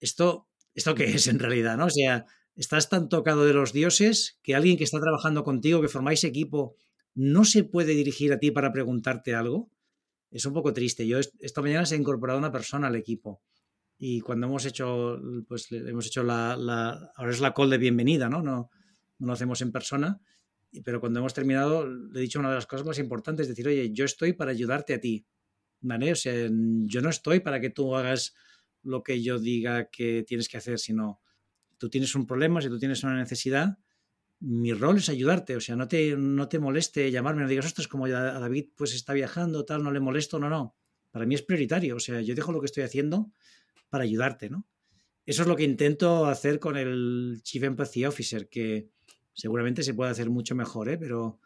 esto 0.00 0.48
¿esto 0.78 0.94
qué 0.94 1.06
es 1.06 1.26
en 1.26 1.40
realidad? 1.40 1.76
¿no? 1.76 1.86
O 1.86 1.90
sea, 1.90 2.24
estás 2.54 2.88
tan 2.88 3.08
tocado 3.08 3.44
de 3.44 3.52
los 3.52 3.72
dioses 3.72 4.38
que 4.42 4.54
alguien 4.54 4.76
que 4.76 4.84
está 4.84 5.00
trabajando 5.00 5.42
contigo, 5.42 5.82
que 5.82 5.88
formáis 5.88 6.22
equipo, 6.22 6.76
no 7.14 7.44
se 7.44 7.64
puede 7.64 7.94
dirigir 7.94 8.32
a 8.32 8.38
ti 8.38 8.52
para 8.52 8.72
preguntarte 8.72 9.34
algo. 9.34 9.70
Es 10.30 10.44
un 10.44 10.52
poco 10.52 10.72
triste. 10.72 11.06
Yo 11.06 11.18
esta 11.18 11.62
mañana 11.62 11.86
se 11.86 11.94
ha 11.94 11.98
incorporado 11.98 12.38
una 12.38 12.52
persona 12.52 12.88
al 12.88 12.96
equipo 12.96 13.42
y 13.98 14.20
cuando 14.20 14.46
hemos 14.46 14.64
hecho, 14.64 15.20
pues 15.48 15.70
hemos 15.72 16.06
hecho 16.06 16.22
la, 16.22 16.52
ahora 17.16 17.32
es 17.32 17.40
la 17.40 17.54
call 17.54 17.70
de 17.70 17.78
bienvenida, 17.78 18.28
¿no? 18.28 18.42
No, 18.42 18.70
no 19.18 19.26
lo 19.26 19.32
hacemos 19.32 19.60
en 19.60 19.72
persona, 19.72 20.20
pero 20.84 21.00
cuando 21.00 21.18
hemos 21.20 21.34
terminado 21.34 21.88
le 21.88 22.18
he 22.18 22.22
dicho 22.22 22.38
una 22.38 22.50
de 22.50 22.54
las 22.56 22.66
cosas 22.66 22.86
más 22.86 22.98
importantes, 22.98 23.44
es 23.44 23.48
decir, 23.48 23.66
oye, 23.66 23.90
yo 23.92 24.04
estoy 24.04 24.34
para 24.34 24.52
ayudarte 24.52 24.94
a 24.94 25.00
ti, 25.00 25.26
¿vale? 25.80 26.12
O 26.12 26.16
sea, 26.16 26.32
yo 26.32 27.00
no 27.00 27.08
estoy 27.08 27.40
para 27.40 27.60
que 27.60 27.70
tú 27.70 27.96
hagas 27.96 28.34
lo 28.82 29.02
que 29.02 29.22
yo 29.22 29.38
diga 29.38 29.88
que 29.90 30.24
tienes 30.26 30.48
que 30.48 30.58
hacer, 30.58 30.78
sino 30.78 31.20
tú 31.78 31.88
tienes 31.90 32.14
un 32.14 32.26
problema, 32.26 32.60
si 32.60 32.68
tú 32.68 32.78
tienes 32.78 33.02
una 33.02 33.16
necesidad, 33.16 33.78
mi 34.40 34.72
rol 34.72 34.98
es 34.98 35.08
ayudarte, 35.08 35.56
o 35.56 35.60
sea, 35.60 35.76
no 35.76 35.88
te, 35.88 36.16
no 36.16 36.48
te 36.48 36.58
moleste 36.58 37.10
llamarme, 37.10 37.42
no 37.42 37.48
digas, 37.48 37.66
ostras, 37.66 37.88
como 37.88 38.06
a 38.06 38.08
David 38.08 38.68
pues 38.76 38.94
está 38.94 39.12
viajando, 39.12 39.64
tal, 39.64 39.82
no 39.82 39.90
le 39.90 40.00
molesto, 40.00 40.38
no, 40.38 40.48
no. 40.48 40.76
Para 41.10 41.26
mí 41.26 41.34
es 41.34 41.42
prioritario, 41.42 41.96
o 41.96 42.00
sea, 42.00 42.20
yo 42.20 42.34
dejo 42.34 42.52
lo 42.52 42.60
que 42.60 42.66
estoy 42.66 42.84
haciendo 42.84 43.32
para 43.88 44.04
ayudarte, 44.04 44.50
¿no? 44.50 44.66
Eso 45.26 45.42
es 45.42 45.48
lo 45.48 45.56
que 45.56 45.64
intento 45.64 46.26
hacer 46.26 46.58
con 46.58 46.76
el 46.76 47.40
Chief 47.42 47.62
Empathy 47.62 48.06
Officer, 48.06 48.48
que 48.48 48.88
seguramente 49.34 49.82
se 49.82 49.94
puede 49.94 50.10
hacer 50.10 50.30
mucho 50.30 50.54
mejor, 50.54 50.88
¿eh? 50.88 50.98
pero 50.98 51.38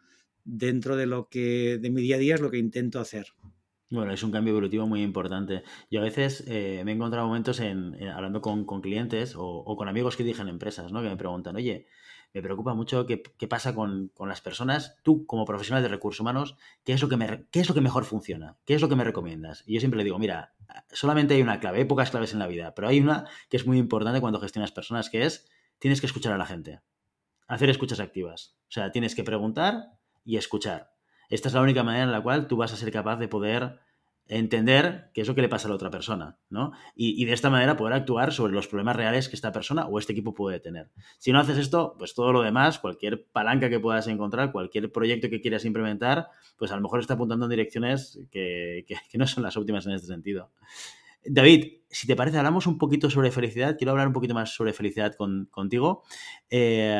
dentro 0.43 0.95
de 0.95 1.05
lo 1.05 1.27
que 1.27 1.79
de 1.81 1.89
mi 1.89 2.01
día 2.01 2.15
a 2.15 2.19
día 2.19 2.35
es 2.35 2.41
lo 2.41 2.49
que 2.49 2.57
intento 2.57 2.99
hacer. 2.99 3.27
Bueno, 3.93 4.11
es 4.11 4.23
un 4.23 4.31
cambio 4.31 4.53
evolutivo 4.53 4.87
muy 4.87 5.03
importante. 5.03 5.61
Yo 5.91 5.99
a 5.99 6.03
veces 6.03 6.43
eh, 6.47 6.81
me 6.83 6.91
he 6.91 6.95
encontrado 6.95 7.27
momentos 7.27 7.59
en, 7.59 7.95
hablando 8.09 8.41
con, 8.41 8.65
clientes 8.81 9.35
o, 9.37 9.75
con 9.77 9.87
amigos 9.87 10.17
que 10.17 10.23
dirigen 10.23 10.47
empresas, 10.47 10.91
¿no? 10.91 11.03
Que 11.03 11.09
me 11.09 11.15
preguntan, 11.15 11.55
oye, 11.55 11.85
me 12.33 12.41
preocupa 12.41 12.73
mucho 12.73 13.05
qué, 13.05 13.47
pasa 13.47 13.75
con, 13.75 14.11
las 14.25 14.41
personas. 14.41 14.97
Tú, 15.03 15.27
como 15.27 15.45
profesional 15.45 15.83
de 15.83 15.89
recursos 15.89 16.21
humanos, 16.21 16.57
¿qué 16.83 16.93
es, 16.93 17.03
lo 17.03 17.07
que 17.07 17.17
me, 17.17 17.45
¿qué 17.51 17.59
es 17.59 17.69
lo 17.69 17.75
que 17.75 17.81
mejor 17.81 18.05
funciona? 18.05 18.57
¿Qué 18.65 18.73
es 18.73 18.81
lo 18.81 18.89
que 18.89 18.95
me 18.95 19.03
recomiendas? 19.03 19.63
Y 19.67 19.75
yo 19.75 19.79
siempre 19.79 19.99
le 19.99 20.05
digo, 20.05 20.17
mira, 20.17 20.55
solamente 20.91 21.35
hay 21.35 21.43
una 21.43 21.59
clave, 21.59 21.77
hay 21.77 21.85
pocas 21.85 22.09
claves 22.09 22.33
en 22.33 22.39
la 22.39 22.47
vida, 22.47 22.73
pero 22.73 22.87
hay 22.87 22.99
una 22.99 23.27
que 23.47 23.57
es 23.57 23.67
muy 23.67 23.77
importante 23.77 24.21
cuando 24.21 24.39
gestionas 24.39 24.71
personas, 24.71 25.11
que 25.11 25.23
es, 25.23 25.47
tienes 25.77 26.01
que 26.01 26.07
escuchar 26.07 26.33
a 26.33 26.39
la 26.39 26.47
gente. 26.47 26.81
Hacer 27.45 27.69
escuchas 27.69 27.99
activas. 27.99 28.57
O 28.69 28.71
sea, 28.71 28.91
tienes 28.91 29.13
que 29.13 29.23
preguntar 29.23 29.99
y 30.25 30.37
escuchar 30.37 30.92
esta 31.33 31.47
es 31.47 31.53
la 31.53 31.61
única 31.61 31.83
manera 31.83 32.03
en 32.03 32.11
la 32.11 32.21
cual 32.21 32.47
tú 32.47 32.57
vas 32.57 32.73
a 32.73 32.77
ser 32.77 32.91
capaz 32.91 33.17
de 33.17 33.27
poder 33.27 33.79
entender 34.27 35.09
qué 35.13 35.21
es 35.21 35.27
lo 35.27 35.35
que 35.35 35.41
le 35.41 35.49
pasa 35.49 35.67
a 35.67 35.69
la 35.69 35.75
otra 35.75 35.89
persona, 35.89 36.37
¿no? 36.49 36.71
Y, 36.95 37.25
de 37.25 37.33
esta 37.33 37.49
manera 37.49 37.75
poder 37.75 37.93
actuar 37.93 38.31
sobre 38.31 38.53
los 38.53 38.67
problemas 38.67 38.95
reales 38.95 39.27
que 39.27 39.35
esta 39.35 39.51
persona 39.51 39.85
o 39.85 39.99
este 39.99 40.13
equipo 40.13 40.33
puede 40.33 40.59
tener. 40.59 40.91
Si 41.17 41.31
no 41.31 41.39
haces 41.39 41.57
esto, 41.57 41.95
pues 41.97 42.13
todo 42.13 42.31
lo 42.31 42.41
demás, 42.41 42.79
cualquier 42.79 43.25
palanca 43.25 43.69
que 43.69 43.79
puedas 43.79 44.07
encontrar, 44.07 44.51
cualquier 44.51 44.91
proyecto 44.91 45.29
que 45.29 45.41
quieras 45.41 45.65
implementar, 45.65 46.27
pues 46.57 46.71
a 46.71 46.75
lo 46.75 46.81
mejor 46.81 47.01
está 47.01 47.15
apuntando 47.15 47.45
en 47.45 47.49
direcciones 47.49 48.19
que 48.31 48.85
no 49.15 49.27
son 49.27 49.43
las 49.43 49.57
óptimas 49.57 49.85
en 49.85 49.93
este 49.93 50.07
sentido. 50.07 50.51
David, 51.25 51.83
si 51.93 52.07
te 52.07 52.15
parece, 52.15 52.37
hablamos 52.37 52.65
un 52.65 52.77
poquito 52.77 53.09
sobre 53.09 53.31
felicidad. 53.31 53.77
Quiero 53.77 53.91
hablar 53.91 54.07
un 54.07 54.13
poquito 54.13 54.33
más 54.33 54.53
sobre 54.53 54.73
felicidad 54.73 55.15
contigo. 55.51 56.03
Eh, 56.49 56.95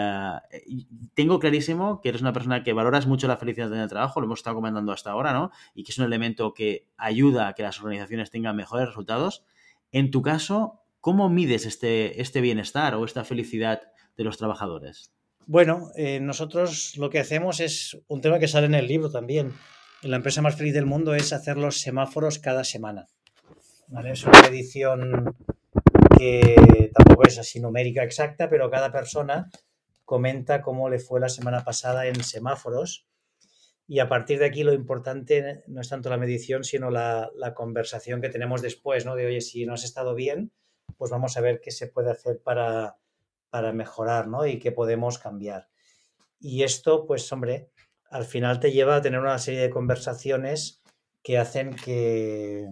tengo 1.16 1.40
clarísimo 1.40 2.00
que 2.00 2.10
eres 2.10 2.22
una 2.22 2.32
persona 2.32 2.64
que 2.64 2.74
valoras 2.74 3.08
mucho 3.08 3.28
la 3.28 3.38
felicidad 3.38 3.74
en 3.74 3.80
el 3.80 3.90
trabajo, 3.90 4.20
lo 4.20 4.28
hemos 4.28 4.40
estado 4.40 4.56
comentando 4.56 4.92
hasta 4.92 5.12
ahora, 5.12 5.34
¿no? 5.34 5.52
Y 5.74 5.84
que 5.84 5.92
es 5.92 5.98
un 5.98 6.06
elemento 6.06 6.54
que 6.54 6.88
ayuda 6.96 7.48
a 7.48 7.54
que 7.54 7.64
las 7.64 7.80
organizaciones 7.80 8.30
tengan 8.30 8.56
mejores 8.56 8.88
resultados. 8.88 9.46
En 9.92 10.12
tu 10.12 10.22
caso, 10.22 10.82
¿cómo 11.02 11.28
mides 11.28 11.66
este, 11.66 12.22
este 12.22 12.42
bienestar 12.42 12.94
o 12.96 13.04
esta 13.04 13.24
felicidad 13.24 13.82
de 14.16 14.24
los 14.24 14.38
trabajadores? 14.38 15.12
Bueno, 15.48 15.90
eh, 15.96 16.20
nosotros 16.20 16.96
lo 16.98 17.10
que 17.10 17.20
hacemos 17.20 17.60
es 17.60 17.98
un 18.08 18.22
tema 18.22 18.40
que 18.40 18.48
sale 18.48 18.68
en 18.68 18.76
el 18.76 18.88
libro 18.88 19.10
también. 19.10 19.54
La 20.04 20.18
empresa 20.18 20.42
más 20.42 20.56
feliz 20.56 20.74
del 20.74 20.86
mundo 20.86 21.16
es 21.16 21.34
hacer 21.34 21.58
los 21.58 21.80
semáforos 21.80 22.38
cada 22.40 22.64
semana. 22.64 23.08
Es 24.02 24.26
una 24.26 24.42
medición 24.42 25.36
que 26.18 26.92
tampoco 26.94 27.28
es 27.28 27.38
así 27.38 27.60
numérica 27.60 28.04
exacta, 28.04 28.50
pero 28.50 28.70
cada 28.72 28.92
persona 28.92 29.52
comenta 30.04 30.64
cómo 30.64 30.90
le 30.90 30.98
fue 30.98 31.20
la 31.20 31.30
semana 31.30 31.64
pasada 31.64 32.08
en 32.08 32.24
semáforos. 32.24 33.08
Y 33.88 34.00
a 34.00 34.10
partir 34.10 34.40
de 34.40 34.46
aquí 34.46 34.64
lo 34.64 34.74
importante 34.74 35.64
no 35.68 35.80
es 35.80 35.90
tanto 35.90 36.10
la 36.10 36.18
medición, 36.18 36.64
sino 36.64 36.90
la, 36.90 37.32
conversación 37.56 38.20
que 38.20 38.30
tenemos 38.30 38.64
después, 38.64 39.06
¿no? 39.06 39.16
De, 39.16 39.28
oye, 39.28 39.42
si 39.42 39.66
no 39.66 39.76
has 39.76 39.84
estado 39.84 40.16
bien, 40.16 40.52
pues 40.98 41.12
vamos 41.12 41.38
a 41.38 41.42
ver 41.42 41.62
qué 41.62 41.70
se 41.70 41.88
puede 41.88 42.10
hacer 42.12 42.42
para, 42.44 42.98
para 43.52 43.74
mejorar, 43.74 44.28
¿no? 44.28 44.48
Y 44.48 44.58
qué 44.58 44.72
podemos 44.72 45.20
cambiar. 45.20 45.70
Y 46.40 46.64
esto, 46.64 47.06
pues, 47.06 47.32
hombre, 47.32 47.70
al 48.10 48.26
final 48.26 48.60
te 48.60 48.72
lleva 48.72 48.96
a 48.96 49.02
tener 49.02 49.20
una 49.20 49.38
serie 49.38 49.62
de 49.62 49.70
conversaciones 49.70 50.82
que 51.22 51.38
hacen 51.38 51.76
que, 51.76 52.68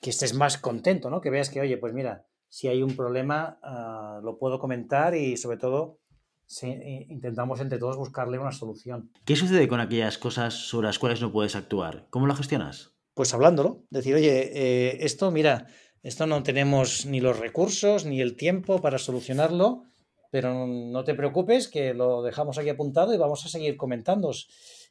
que 0.00 0.10
estés 0.10 0.34
más 0.34 0.58
contento, 0.58 1.10
¿no? 1.10 1.20
Que 1.20 1.30
veas 1.30 1.50
que, 1.50 1.60
oye, 1.60 1.76
pues 1.76 1.92
mira, 1.92 2.26
si 2.48 2.68
hay 2.68 2.82
un 2.82 2.96
problema, 2.96 3.58
uh, 3.62 4.24
lo 4.24 4.38
puedo 4.38 4.58
comentar 4.58 5.14
y 5.14 5.36
sobre 5.36 5.58
todo 5.58 5.98
si 6.46 6.66
intentamos 7.08 7.60
entre 7.60 7.78
todos 7.78 7.96
buscarle 7.96 8.38
una 8.38 8.50
solución. 8.50 9.12
¿Qué 9.24 9.36
sucede 9.36 9.68
con 9.68 9.78
aquellas 9.78 10.18
cosas 10.18 10.52
sobre 10.52 10.88
las 10.88 10.98
cuales 10.98 11.20
no 11.20 11.30
puedes 11.30 11.54
actuar? 11.54 12.08
¿Cómo 12.10 12.26
lo 12.26 12.34
gestionas? 12.34 12.92
Pues 13.14 13.32
hablándolo, 13.34 13.84
decir, 13.90 14.16
oye, 14.16 14.50
eh, 14.52 14.98
esto, 15.04 15.30
mira, 15.30 15.68
esto 16.02 16.26
no 16.26 16.42
tenemos 16.42 17.06
ni 17.06 17.20
los 17.20 17.38
recursos 17.38 18.04
ni 18.04 18.20
el 18.20 18.34
tiempo 18.34 18.80
para 18.80 18.98
solucionarlo, 18.98 19.84
pero 20.32 20.66
no 20.66 21.04
te 21.04 21.14
preocupes 21.14 21.68
que 21.68 21.94
lo 21.94 22.22
dejamos 22.22 22.58
aquí 22.58 22.68
apuntado 22.68 23.14
y 23.14 23.18
vamos 23.18 23.44
a 23.44 23.48
seguir 23.48 23.76
comentando. 23.76 24.32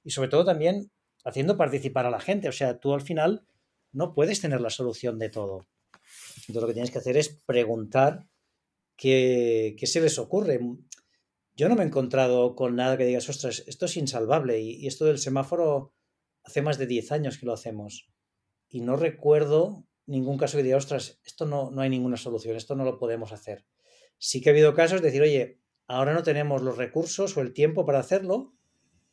Y 0.06 0.12
sobre 0.12 0.30
todo 0.30 0.46
también 0.46 0.92
haciendo 1.26 1.58
participar 1.58 2.06
a 2.06 2.12
la 2.12 2.22
gente. 2.22 2.48
O 2.48 2.54
sea, 2.54 2.80
tú 2.80 2.94
al 2.94 3.02
final 3.02 3.44
no 3.92 4.14
puedes 4.14 4.42
tener 4.42 4.62
la 4.62 4.70
solución 4.70 5.20
de 5.20 5.30
todo. 5.30 5.68
Entonces 6.48 6.62
lo 6.62 6.68
que 6.68 6.74
tienes 6.74 6.92
que 6.92 7.00
hacer 7.00 7.18
es 7.18 7.30
preguntar 7.46 8.28
qué, 8.96 9.76
se 9.84 10.02
les 10.02 10.20
ocurre. 10.20 10.60
Yo 11.56 11.70
no 11.70 11.76
me 11.76 11.84
he 11.84 11.88
encontrado 11.88 12.56
con 12.56 12.76
nada 12.76 12.98
que 12.98 13.06
digas, 13.06 13.30
ostras, 13.30 13.64
esto 13.68 13.86
es 13.86 13.98
insalvable 13.98 14.60
y, 14.60 14.88
esto 14.88 15.06
del 15.06 15.20
semáforo 15.20 15.94
hace 16.44 16.62
más 16.62 16.78
de 16.78 16.88
10 16.88 17.12
años 17.12 17.38
que 17.38 17.46
lo 17.46 17.54
hacemos. 17.54 18.10
Y 18.70 18.82
no 18.82 18.96
recuerdo 18.96 19.86
ningún 20.06 20.38
caso 20.38 20.58
que 20.58 20.64
diga, 20.64 20.78
ostras, 20.78 21.20
esto 21.24 21.46
no, 21.46 21.70
no 21.72 21.82
hay 21.82 21.90
ninguna 21.90 22.18
solución, 22.18 22.56
esto 22.56 22.76
no 22.76 22.84
lo 22.84 22.98
podemos 22.98 23.32
hacer. 23.32 23.66
Sí 24.18 24.42
que 24.42 24.50
ha 24.50 24.54
habido 24.54 24.74
casos 24.74 25.02
de 25.02 25.08
decir, 25.08 25.22
oye, 25.22 25.60
ahora 25.88 26.14
no 26.14 26.24
tenemos 26.24 26.62
los 26.62 26.78
recursos 26.78 27.36
o 27.38 27.42
el 27.42 27.54
tiempo 27.54 27.86
para 27.86 28.00
hacerlo, 28.00 28.54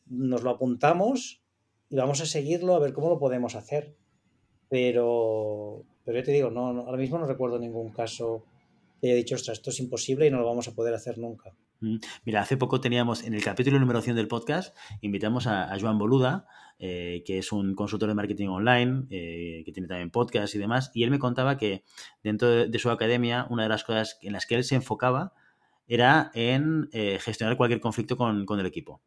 nos 0.07 0.43
lo 0.43 0.51
apuntamos 0.51 1.43
y 1.89 1.97
vamos 1.97 2.21
a 2.21 2.27
seguirlo 2.27 2.75
a 2.75 2.79
ver 2.79 2.93
cómo 2.93 3.11
lo 3.11 3.19
podemos 3.19 3.55
hacer. 3.55 3.97
Pero, 4.69 5.83
pero 6.05 6.19
yo 6.19 6.25
te 6.25 6.33
digo, 6.33 6.51
no, 6.51 6.67
ahora 6.67 6.99
mismo 6.99 7.19
no 7.19 7.27
recuerdo 7.27 7.59
ningún 7.59 7.91
caso 7.91 8.45
que 9.01 9.09
haya 9.09 9.17
dicho, 9.17 9.35
ostras, 9.35 9.59
esto 9.59 9.71
es 9.71 9.81
imposible 9.81 10.27
y 10.27 10.31
no 10.31 10.39
lo 10.39 10.47
vamos 10.47 10.69
a 10.69 10.75
poder 10.75 10.95
hacer 10.95 11.19
nunca. 11.19 11.53
Mm, 11.81 11.97
mira, 12.25 12.41
hace 12.41 12.57
poco 12.57 12.81
teníamos 12.81 13.25
en 13.25 13.35
el 13.35 13.45
capítulo 13.45 13.79
número 13.79 14.01
100 14.01 14.17
del 14.17 14.29
podcast, 14.29 14.77
invitamos 15.03 15.47
a, 15.47 15.77
Joan 15.79 15.99
Boluda, 15.99 16.47
eh, 16.79 17.23
que 17.27 17.39
es 17.39 17.53
un 17.53 17.75
consultor 17.75 18.09
de 18.09 18.15
marketing 18.15 18.49
online, 18.49 19.07
eh, 19.11 19.63
que 19.65 19.73
tiene 19.73 19.89
también 19.89 20.11
podcast 20.11 20.55
y 20.55 20.59
demás, 20.59 20.91
y 20.95 21.05
él 21.05 21.11
me 21.11 21.19
contaba 21.19 21.59
que 21.59 21.85
dentro 22.23 22.49
de, 22.49 22.79
su 22.79 22.91
academia, 22.91 23.47
una 23.51 23.65
de 23.65 23.69
las 23.69 23.85
cosas 23.85 24.19
en 24.23 24.33
las 24.33 24.47
que 24.47 24.55
él 24.55 24.65
se 24.65 24.75
enfocaba 24.75 25.35
era 25.87 26.31
en 26.35 26.89
eh, 26.93 27.19
gestionar 27.21 27.57
cualquier 27.57 27.81
conflicto 27.81 28.17
con, 28.17 28.47
con 28.47 28.59
el 28.59 28.67
equipo. 28.67 29.01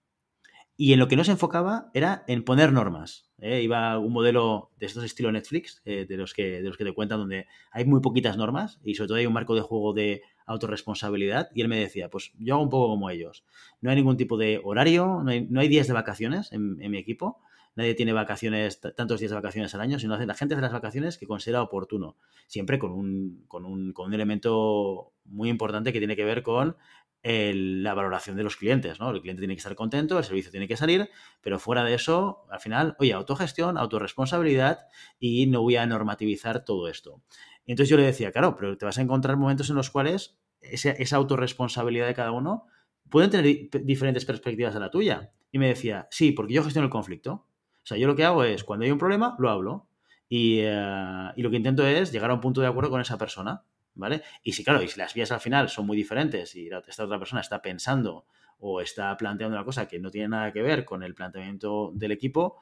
Y 0.82 0.94
en 0.94 1.00
lo 1.00 1.10
que 1.10 1.18
no 1.18 1.26
se 1.26 1.32
enfocaba 1.32 1.92
era 1.94 2.24
en 2.28 2.46
poner 2.46 2.72
normas. 2.72 3.30
¿eh? 3.42 3.62
Iba 3.62 4.00
un 4.00 4.14
modelo 4.14 4.72
de 4.80 4.86
estos 4.86 5.04
estilo 5.04 5.30
Netflix, 5.30 5.82
eh, 5.84 6.06
de, 6.08 6.16
los 6.16 6.34
que, 6.34 6.62
de 6.62 6.70
los 6.70 6.78
que 6.78 6.86
te 6.86 6.94
cuentan, 6.94 7.20
donde 7.20 7.48
hay 7.70 7.84
muy 7.84 8.00
poquitas 8.00 8.38
normas 8.38 8.80
y 8.82 8.96
sobre 8.96 9.10
todo 9.10 9.18
hay 9.18 9.26
un 9.26 9.34
marco 9.34 9.56
de 9.56 9.62
juego 9.62 9.92
de 9.92 10.22
autorresponsabilidad. 10.46 11.50
Y 11.54 11.60
él 11.60 11.68
me 11.68 11.78
decía, 11.78 12.10
pues 12.10 12.32
yo 12.40 12.54
hago 12.54 12.64
un 12.64 12.70
poco 12.70 12.88
como 12.88 13.10
ellos. 13.10 13.44
No 13.82 13.90
hay 13.90 13.98
ningún 13.98 14.16
tipo 14.16 14.38
de 14.38 14.62
horario, 14.64 15.22
no 15.22 15.60
hay, 15.60 15.68
días 15.68 15.88
de 15.88 15.94
vacaciones 15.94 16.54
en, 16.54 16.78
mi 16.78 16.98
equipo. 16.98 17.42
Nadie 17.76 17.94
tiene 17.94 18.14
vacaciones, 18.14 18.80
tantos 18.80 19.20
días 19.20 19.32
de 19.32 19.36
vacaciones 19.36 19.76
al 19.76 19.82
año, 19.82 20.00
sino 20.00 20.18
la 20.18 20.34
gente 20.34 20.56
hace 20.56 20.62
las 20.62 20.72
vacaciones 20.72 21.18
que 21.18 21.28
considera 21.28 21.62
oportuno. 21.62 22.16
Siempre 22.48 22.80
con 22.80 22.94
un, 22.94 23.44
con 23.50 23.66
un, 23.66 23.92
con 23.92 24.08
un 24.08 24.14
elemento 24.14 25.12
muy 25.26 25.50
importante 25.50 25.92
que 25.92 26.00
tiene 26.00 26.16
que 26.16 26.24
ver 26.24 26.42
con 26.42 26.78
la 27.24 27.94
valoración 27.94 28.38
de 28.38 28.44
los 28.44 28.56
clientes, 28.56 29.00
¿no? 29.00 29.10
El 29.10 29.22
cliente 29.22 29.42
tiene 29.42 29.56
que 29.56 29.60
estar 29.60 29.76
contento, 29.76 30.18
el 30.18 30.24
servicio 30.24 30.52
tiene 30.52 30.68
que 30.68 30.78
salir, 30.78 31.10
pero 31.42 31.60
fuera 31.60 31.84
de 31.84 31.94
eso, 31.94 32.46
al 32.50 32.60
final, 32.60 32.96
oye, 33.00 33.14
autogestión, 33.14 33.78
autorresponsabilidad 33.78 34.88
y 35.20 35.48
no 35.48 35.62
voy 35.62 35.76
a 35.76 35.86
normativizar 35.86 36.64
todo 36.64 36.88
esto. 36.88 37.22
entonces 37.66 37.90
yo 37.90 37.98
le 37.98 38.04
decía, 38.04 38.32
claro, 38.32 38.56
pero 38.56 38.78
te 38.78 38.86
vas 38.86 38.98
a 38.98 39.02
encontrar 39.02 39.38
momentos 39.38 39.70
en 39.70 39.76
los 39.76 39.90
cuales 39.90 40.38
esa, 40.62 40.92
esa 40.92 41.18
autorresponsabilidad 41.18 42.08
de 42.08 42.14
cada 42.14 42.32
uno 42.32 42.66
pueden 43.10 43.30
tener 43.30 43.70
diferentes 43.84 44.26
perspectivas 44.26 44.76
a 44.76 44.80
la 44.80 44.90
tuya. 44.90 45.32
Y 45.52 45.60
me 45.60 45.68
decía, 45.68 46.08
sí, 46.12 46.32
porque 46.32 46.54
yo 46.54 46.64
gestiono 46.64 46.86
el 46.86 46.92
conflicto. 46.92 47.48
O 47.84 47.86
sea, 47.90 47.98
yo 47.98 48.08
lo 48.08 48.16
que 48.16 48.24
hago 48.24 48.44
es, 48.44 48.64
cuando 48.64 48.86
hay 48.86 48.92
un 48.92 49.00
problema, 49.00 49.36
lo 49.40 49.50
hablo. 49.50 49.88
Y, 50.28 50.60
eh, 50.62 51.32
y 51.36 51.42
lo 51.42 51.50
que 51.50 51.58
intento 51.58 51.86
es 51.88 52.12
llegar 52.12 52.30
a 52.30 52.36
un 52.36 52.42
punto 52.42 52.62
de 52.62 52.68
acuerdo 52.68 52.92
con 52.92 53.02
esa 53.02 53.18
persona. 53.18 53.64
¿Vale? 53.96 54.24
Y 54.44 54.54
si, 54.54 54.64
claro, 54.64 54.82
y 54.82 54.88
si 54.88 55.00
las 55.00 55.14
vías 55.14 55.32
al 55.32 55.40
final 55.40 55.70
son 55.70 55.86
muy 55.86 55.98
diferentes 55.98 56.56
y 56.56 56.70
esta 56.88 57.06
otra 57.06 57.20
persona 57.20 57.42
está 57.42 57.62
pensando 57.62 58.26
o 58.60 58.82
está 58.82 59.16
planteando 59.18 59.56
una 59.56 59.66
cosa 59.66 59.88
que 59.88 60.00
no 60.00 60.12
tiene 60.12 60.30
nada 60.30 60.52
que 60.52 60.62
ver 60.62 60.86
con 60.86 61.04
el 61.04 61.16
planteamiento 61.16 61.92
del 61.94 62.12
equipo, 62.12 62.62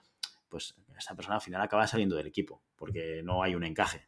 pues 0.49 0.75
esta 0.97 1.15
persona 1.15 1.35
al 1.35 1.41
final 1.41 1.61
acaba 1.61 1.87
saliendo 1.87 2.15
del 2.15 2.27
equipo 2.27 2.61
porque 2.75 3.21
no 3.23 3.43
hay 3.43 3.55
un 3.55 3.63
encaje. 3.63 4.07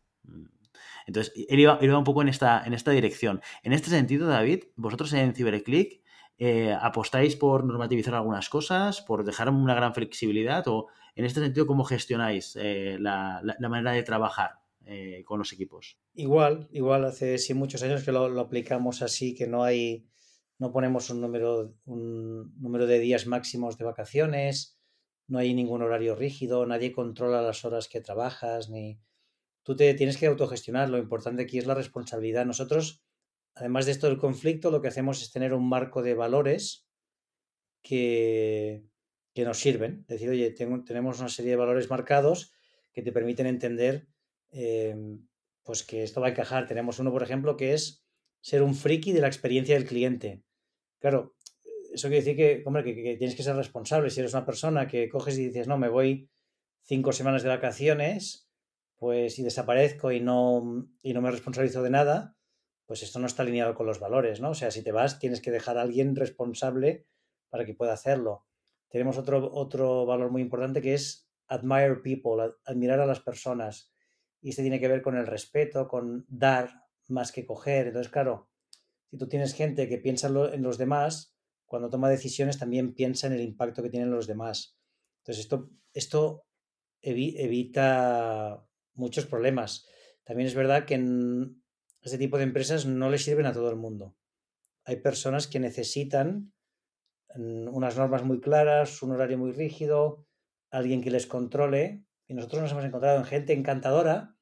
Entonces, 1.05 1.33
él 1.49 1.59
iba, 1.59 1.79
un 1.79 2.03
poco 2.03 2.21
en 2.21 2.29
esta, 2.29 2.63
en 2.65 2.73
esta 2.73 2.91
dirección. 2.91 3.41
En 3.63 3.73
este 3.73 3.89
sentido, 3.89 4.27
David, 4.27 4.65
vosotros 4.75 5.11
en 5.13 5.33
CiberClick 5.33 6.03
eh, 6.37 6.77
apostáis 6.79 7.35
por 7.35 7.65
normativizar 7.65 8.15
algunas 8.15 8.47
cosas, 8.47 9.01
por 9.01 9.23
dejar 9.23 9.49
una 9.49 9.75
gran 9.75 9.93
flexibilidad 9.93 10.67
o 10.67 10.87
en 11.15 11.25
este 11.25 11.41
sentido, 11.41 11.67
¿cómo 11.67 11.83
gestionáis 11.83 12.55
eh, 12.59 12.97
la, 12.99 13.41
manera 13.59 13.91
de 13.91 14.03
trabajar 14.03 14.58
eh, 14.91 15.23
con 15.23 15.37
los 15.37 15.53
equipos. 15.53 15.99
Igual, 16.15 16.67
igual 16.71 17.05
hace 17.05 17.37
sí 17.37 17.53
muchos 17.53 17.83
años 17.83 18.03
que 18.03 18.11
lo, 18.11 18.39
aplicamos 18.39 19.03
así, 19.03 19.35
que 19.35 19.45
no 19.45 19.63
hay, 19.63 20.07
no 20.57 20.71
ponemos 20.71 21.11
un 21.11 21.21
número, 21.21 21.75
un 21.85 22.59
número 22.59 22.87
de 22.87 22.97
días 22.97 23.27
máximos 23.27 23.77
de 23.77 23.85
vacaciones, 23.85 24.79
no 25.27 25.37
hay 25.37 25.53
ningún 25.53 25.83
horario 25.83 26.15
rígido, 26.15 26.65
nadie 26.65 26.91
controla 26.91 27.43
las 27.43 27.63
horas 27.65 27.87
que 27.87 28.01
trabajas, 28.01 28.71
ni 28.71 28.99
tú 29.61 29.75
te 29.75 29.93
tienes 29.93 30.17
que 30.17 30.25
autogestionar. 30.25 30.89
Lo 30.89 30.97
importante 30.97 31.43
aquí 31.43 31.59
es 31.59 31.67
la 31.67 31.75
responsabilidad. 31.75 32.47
Nosotros, 32.47 33.03
además 33.53 33.85
de 33.85 33.91
esto 33.91 34.07
del 34.07 34.17
conflicto, 34.17 34.71
lo 34.71 34.81
que 34.81 34.87
hacemos 34.87 35.21
es 35.21 35.31
tener 35.31 35.53
un 35.53 35.69
marco 35.69 36.01
de 36.01 36.15
valores 36.15 36.89
que, 37.83 38.85
que 39.35 39.45
nos 39.45 39.59
sirven. 39.59 40.03
Decir, 40.07 40.31
oye, 40.31 40.49
tenemos 40.49 41.19
una 41.19 41.29
serie 41.29 41.51
de 41.51 41.57
valores 41.57 41.91
marcados 41.91 42.53
que 42.91 43.03
te 43.03 43.11
permiten 43.11 43.45
entender 43.45 44.07
Em, 44.51 45.27
pues 45.63 45.83
que 45.83 46.03
esto 46.03 46.21
va 46.21 46.27
a 46.27 46.29
encajar. 46.31 46.67
Tenemos 46.67 46.99
uno, 46.99 47.11
por 47.11 47.23
ejemplo, 47.23 47.55
que 47.57 47.73
es 47.73 48.03
ser 48.41 48.63
un 48.63 48.75
friki 48.75 49.11
de 49.11 49.21
la 49.21 49.27
experiencia 49.27 49.75
del 49.75 49.87
cliente. 49.87 50.43
Claro, 50.99 51.35
eso 51.93 52.07
quiere 52.07 52.23
decir 52.23 52.35
que, 52.35 52.63
hombre, 52.65 52.83
que, 52.83 53.17
tienes 53.17 53.35
que 53.35 53.43
ser 53.43 53.55
responsable. 53.55 54.09
Si 54.09 54.19
eres 54.19 54.33
una 54.33 54.45
persona 54.45 54.87
que 54.87 55.09
coges 55.09 55.37
y 55.37 55.47
dices, 55.47 55.67
no, 55.67 55.77
me 55.77 55.89
voy 55.89 56.29
cinco 56.83 57.11
semanas 57.11 57.43
de 57.43 57.49
vacaciones, 57.49 58.49
pues 58.97 59.35
si 59.35 59.43
desaparezco 59.43 60.11
y 60.11 60.19
no, 60.19 60.87
y 61.01 61.13
no 61.13 61.21
me 61.21 61.31
responsabilizo 61.31 61.83
de 61.83 61.89
nada, 61.89 62.35
pues 62.85 63.03
esto 63.03 63.19
no 63.19 63.27
está 63.27 63.43
alineado 63.43 63.75
con 63.75 63.85
los 63.85 63.99
valores, 63.99 64.41
¿no? 64.41 64.51
O 64.51 64.55
sea, 64.55 64.71
si 64.71 64.83
te 64.83 64.91
vas, 64.91 65.19
tienes 65.19 65.41
que 65.41 65.51
dejar 65.51 65.77
a 65.77 65.83
alguien 65.83 66.15
responsable 66.15 67.05
para 67.49 67.65
que 67.65 67.75
pueda 67.75 67.93
hacerlo. 67.93 68.45
Tenemos 68.89 69.17
otro, 69.17 69.51
otro 69.53 70.05
valor 70.07 70.31
muy 70.31 70.41
importante 70.41 70.81
que 70.81 70.95
es 70.95 71.29
admire 71.47 71.97
people, 71.97 72.53
admirar 72.65 72.99
a 72.99 73.05
las 73.05 73.19
personas 73.19 73.93
y 74.41 74.49
este 74.49 74.61
tiene 74.61 74.79
que 74.79 74.87
ver 74.87 75.01
con 75.01 75.17
el 75.17 75.27
respeto, 75.27 75.87
con 75.87 76.25
dar 76.29 76.85
más 77.07 77.31
que 77.31 77.45
coger. 77.45 77.87
Entonces, 77.87 78.11
claro, 78.11 78.49
si 79.09 79.17
tú 79.17 79.27
tienes 79.27 79.53
gente 79.53 79.87
que 79.89 79.97
piensa 79.97 80.27
en 80.27 80.61
los 80.63 80.77
demás, 80.77 81.35
cuando 81.65 81.89
toma 81.89 82.09
decisiones 82.09 82.57
también 82.57 82.93
piensa 82.93 83.27
en 83.27 83.33
el 83.33 83.41
impacto 83.41 83.83
que 83.83 83.89
tienen 83.89 84.11
los 84.11 84.27
demás. 84.27 84.77
Entonces, 85.19 85.43
esto, 85.43 85.69
esto 85.93 86.45
evita 87.01 88.65
muchos 88.93 89.25
problemas. 89.25 89.87
También 90.23 90.47
es 90.47 90.55
verdad 90.55 90.85
que 90.85 90.95
en 90.95 91.63
este 92.01 92.17
tipo 92.17 92.37
de 92.37 92.43
empresas 92.43 92.85
no 92.85 93.09
le 93.09 93.17
sirven 93.17 93.45
a 93.45 93.53
todo 93.53 93.69
el 93.69 93.75
mundo. 93.75 94.15
Hay 94.85 94.97
personas 94.97 95.47
que 95.47 95.59
necesitan 95.59 96.53
mm, 97.35 97.67
unas 97.73 97.97
normas 97.97 98.23
muy 98.23 98.39
claras, 98.39 99.01
un 99.01 99.11
horario 99.11 99.37
muy 99.37 99.51
rígido, 99.51 100.25
alguien 100.71 101.01
que 101.01 101.11
les 101.11 101.27
controle 101.27 102.03
y 102.29 102.35
nosotros 102.35 102.61
nos 102.61 102.71
hemos 102.71 102.85
encontrado 102.85 103.17
en 103.17 103.25
gente 103.25 103.53
encantadora, 103.53 104.37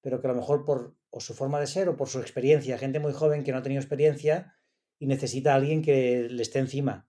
pero 0.00 0.20
que 0.20 0.26
a 0.26 0.32
lo 0.32 0.36
mejor 0.36 0.64
por 0.64 0.96
o 1.10 1.20
su 1.20 1.34
forma 1.34 1.60
de 1.60 1.68
ser 1.68 1.88
o 1.88 1.96
por 1.96 2.08
su 2.08 2.18
experiencia, 2.18 2.76
gente 2.78 2.98
muy 2.98 3.12
joven 3.12 3.44
que 3.44 3.52
no 3.52 3.58
ha 3.58 3.62
tenido 3.62 3.80
experiencia 3.80 4.56
y 4.98 5.06
necesita 5.06 5.52
a 5.52 5.54
alguien 5.54 5.80
que 5.80 6.28
le 6.28 6.42
esté 6.42 6.58
encima. 6.58 7.08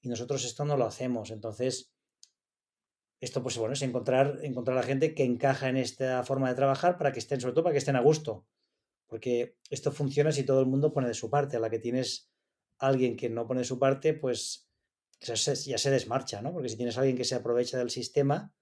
Y 0.00 0.08
nosotros 0.08 0.44
esto 0.44 0.64
no 0.64 0.76
lo 0.76 0.86
hacemos. 0.86 1.30
Entonces, 1.30 1.94
esto 3.20 3.44
pues 3.44 3.56
bueno, 3.58 3.74
es 3.74 3.82
encontrar, 3.82 4.40
encontrar 4.42 4.76
a 4.76 4.80
la 4.80 4.86
gente 4.86 5.14
que 5.14 5.22
encaja 5.22 5.68
en 5.68 5.76
esta 5.76 6.24
forma 6.24 6.48
de 6.48 6.56
trabajar 6.56 6.98
para 6.98 7.12
que 7.12 7.20
estén, 7.20 7.40
sobre 7.40 7.54
todo 7.54 7.62
para 7.62 7.72
que 7.72 7.78
estén 7.78 7.96
a 7.96 8.00
gusto. 8.00 8.46
Porque 9.06 9.56
esto 9.70 9.92
funciona 9.92 10.32
si 10.32 10.42
todo 10.42 10.60
el 10.60 10.66
mundo 10.66 10.92
pone 10.92 11.06
de 11.06 11.14
su 11.14 11.30
parte. 11.30 11.56
A 11.56 11.60
la 11.60 11.70
que 11.70 11.78
tienes 11.78 12.32
alguien 12.78 13.16
que 13.16 13.30
no 13.30 13.46
pone 13.46 13.60
de 13.60 13.66
su 13.66 13.78
parte, 13.78 14.14
pues 14.14 14.68
ya 15.20 15.36
se 15.36 15.90
desmarcha, 15.90 16.42
¿no? 16.42 16.52
Porque 16.52 16.68
si 16.68 16.76
tienes 16.76 16.96
a 16.96 17.00
alguien 17.02 17.16
que 17.16 17.24
se 17.24 17.36
aprovecha 17.36 17.78
del 17.78 17.90
sistema, 17.90 18.52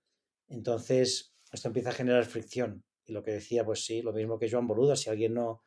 entonces, 0.48 1.34
esto 1.52 1.68
empieza 1.68 1.90
a 1.90 1.94
generar 1.94 2.24
fricción 2.24 2.84
Y 3.06 3.12
lo 3.12 3.22
que 3.22 3.32
decía, 3.32 3.64
pues 3.64 3.84
sí, 3.84 4.02
lo 4.02 4.12
mismo 4.12 4.38
que 4.38 4.50
Joan 4.50 4.66
Boluda, 4.66 4.96
si 4.96 5.10
alguien 5.10 5.34
no, 5.34 5.62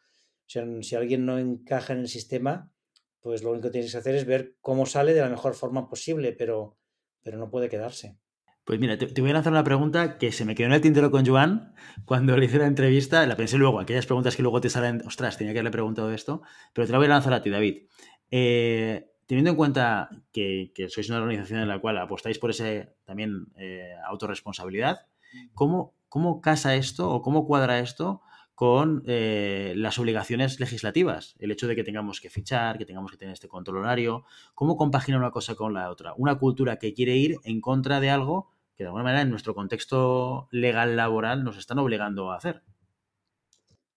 si, 0.45 0.95
alguien 0.95 1.25
no 1.25 1.37
encaja 1.37 1.93
en 1.93 1.99
el 1.99 2.07
sistema, 2.07 2.71
pues 3.19 3.43
lo 3.43 3.51
único 3.51 3.67
que 3.67 3.73
tienes 3.73 3.91
que 3.91 3.97
hacer 3.97 4.15
es 4.15 4.25
ver 4.25 4.55
cómo 4.61 4.85
sale 4.85 5.13
de 5.13 5.21
la 5.21 5.29
mejor 5.29 5.53
forma 5.53 5.87
posible, 5.87 6.33
pero, 6.33 6.77
pero 7.23 7.37
no 7.37 7.49
puede 7.49 7.69
quedarse. 7.69 8.17
Pues 8.63 8.79
mira, 8.79 8.97
te, 8.97 9.21
voy 9.21 9.31
a 9.31 9.33
lanzar 9.33 9.53
una 9.53 9.63
pregunta 9.63 10.17
que 10.17 10.31
se 10.31 10.45
me 10.45 10.53
quedó 10.53 10.67
en 10.67 10.73
el 10.73 10.81
tintero 10.81 11.09
con 11.09 11.25
Joan 11.25 11.73
cuando 12.05 12.37
le 12.37 12.45
hice 12.45 12.59
la 12.59 12.67
entrevista. 12.67 13.25
La 13.25 13.35
pensé 13.35 13.57
luego, 13.57 13.79
aquellas 13.79 14.05
preguntas 14.05 14.35
que 14.35 14.43
luego 14.43 14.61
te 14.61 14.69
salen, 14.69 15.01
ostras, 15.05 15.37
tenía 15.37 15.53
que 15.53 15.59
haberle 15.59 15.71
preguntado 15.71 16.11
esto, 16.11 16.41
pero 16.73 16.85
te 16.85 16.91
la 16.91 16.99
voy 16.99 17.07
a 17.07 17.09
lanzar 17.09 17.33
a 17.33 17.41
ti, 17.41 17.49
David. 17.49 17.87
Eh, 18.29 19.10
teniendo 19.31 19.51
en 19.51 19.55
cuenta 19.55 20.09
que, 20.33 20.73
sois 20.89 21.09
una 21.09 21.19
organización 21.19 21.61
en 21.61 21.69
la 21.69 21.79
cual 21.79 21.97
apostáis 21.99 22.37
por 22.37 22.49
ese 22.49 22.97
también 23.05 23.47
eh, 23.55 23.95
autorresponsabilidad, 24.05 25.05
¿cómo, 25.53 25.95
¿cómo 26.09 26.41
casa 26.41 26.75
esto 26.75 27.09
o 27.09 27.21
cómo 27.21 27.47
cuadra 27.47 27.79
esto 27.79 28.21
con 28.55 29.03
eh, 29.07 29.71
las 29.77 29.97
obligaciones 29.99 30.59
legislativas, 30.59 31.35
el 31.39 31.49
hecho 31.49 31.69
de 31.69 31.77
que 31.77 31.85
tengamos 31.85 32.19
que 32.19 32.29
fichar, 32.29 32.77
que 32.77 32.85
tengamos 32.85 33.09
que 33.09 33.15
tener 33.15 33.31
este 33.31 33.47
control 33.47 33.77
horario, 33.77 34.25
¿cómo 34.53 34.75
compagina 34.75 35.17
una 35.17 35.31
cosa 35.31 35.55
con 35.55 35.73
la 35.73 35.89
otra? 35.89 36.13
Una 36.17 36.37
cultura 36.37 36.75
que 36.75 36.93
quiere 36.93 37.15
ir 37.15 37.37
en 37.45 37.61
contra 37.61 38.01
de 38.01 38.09
algo 38.09 38.51
que 38.75 38.83
de 38.83 38.87
alguna 38.87 39.05
manera 39.05 39.21
en 39.21 39.29
nuestro 39.29 39.55
contexto 39.55 40.49
legal 40.51 40.97
laboral 40.97 41.45
nos 41.45 41.55
están 41.55 41.79
obligando 41.79 42.33
a 42.33 42.35
hacer. 42.35 42.63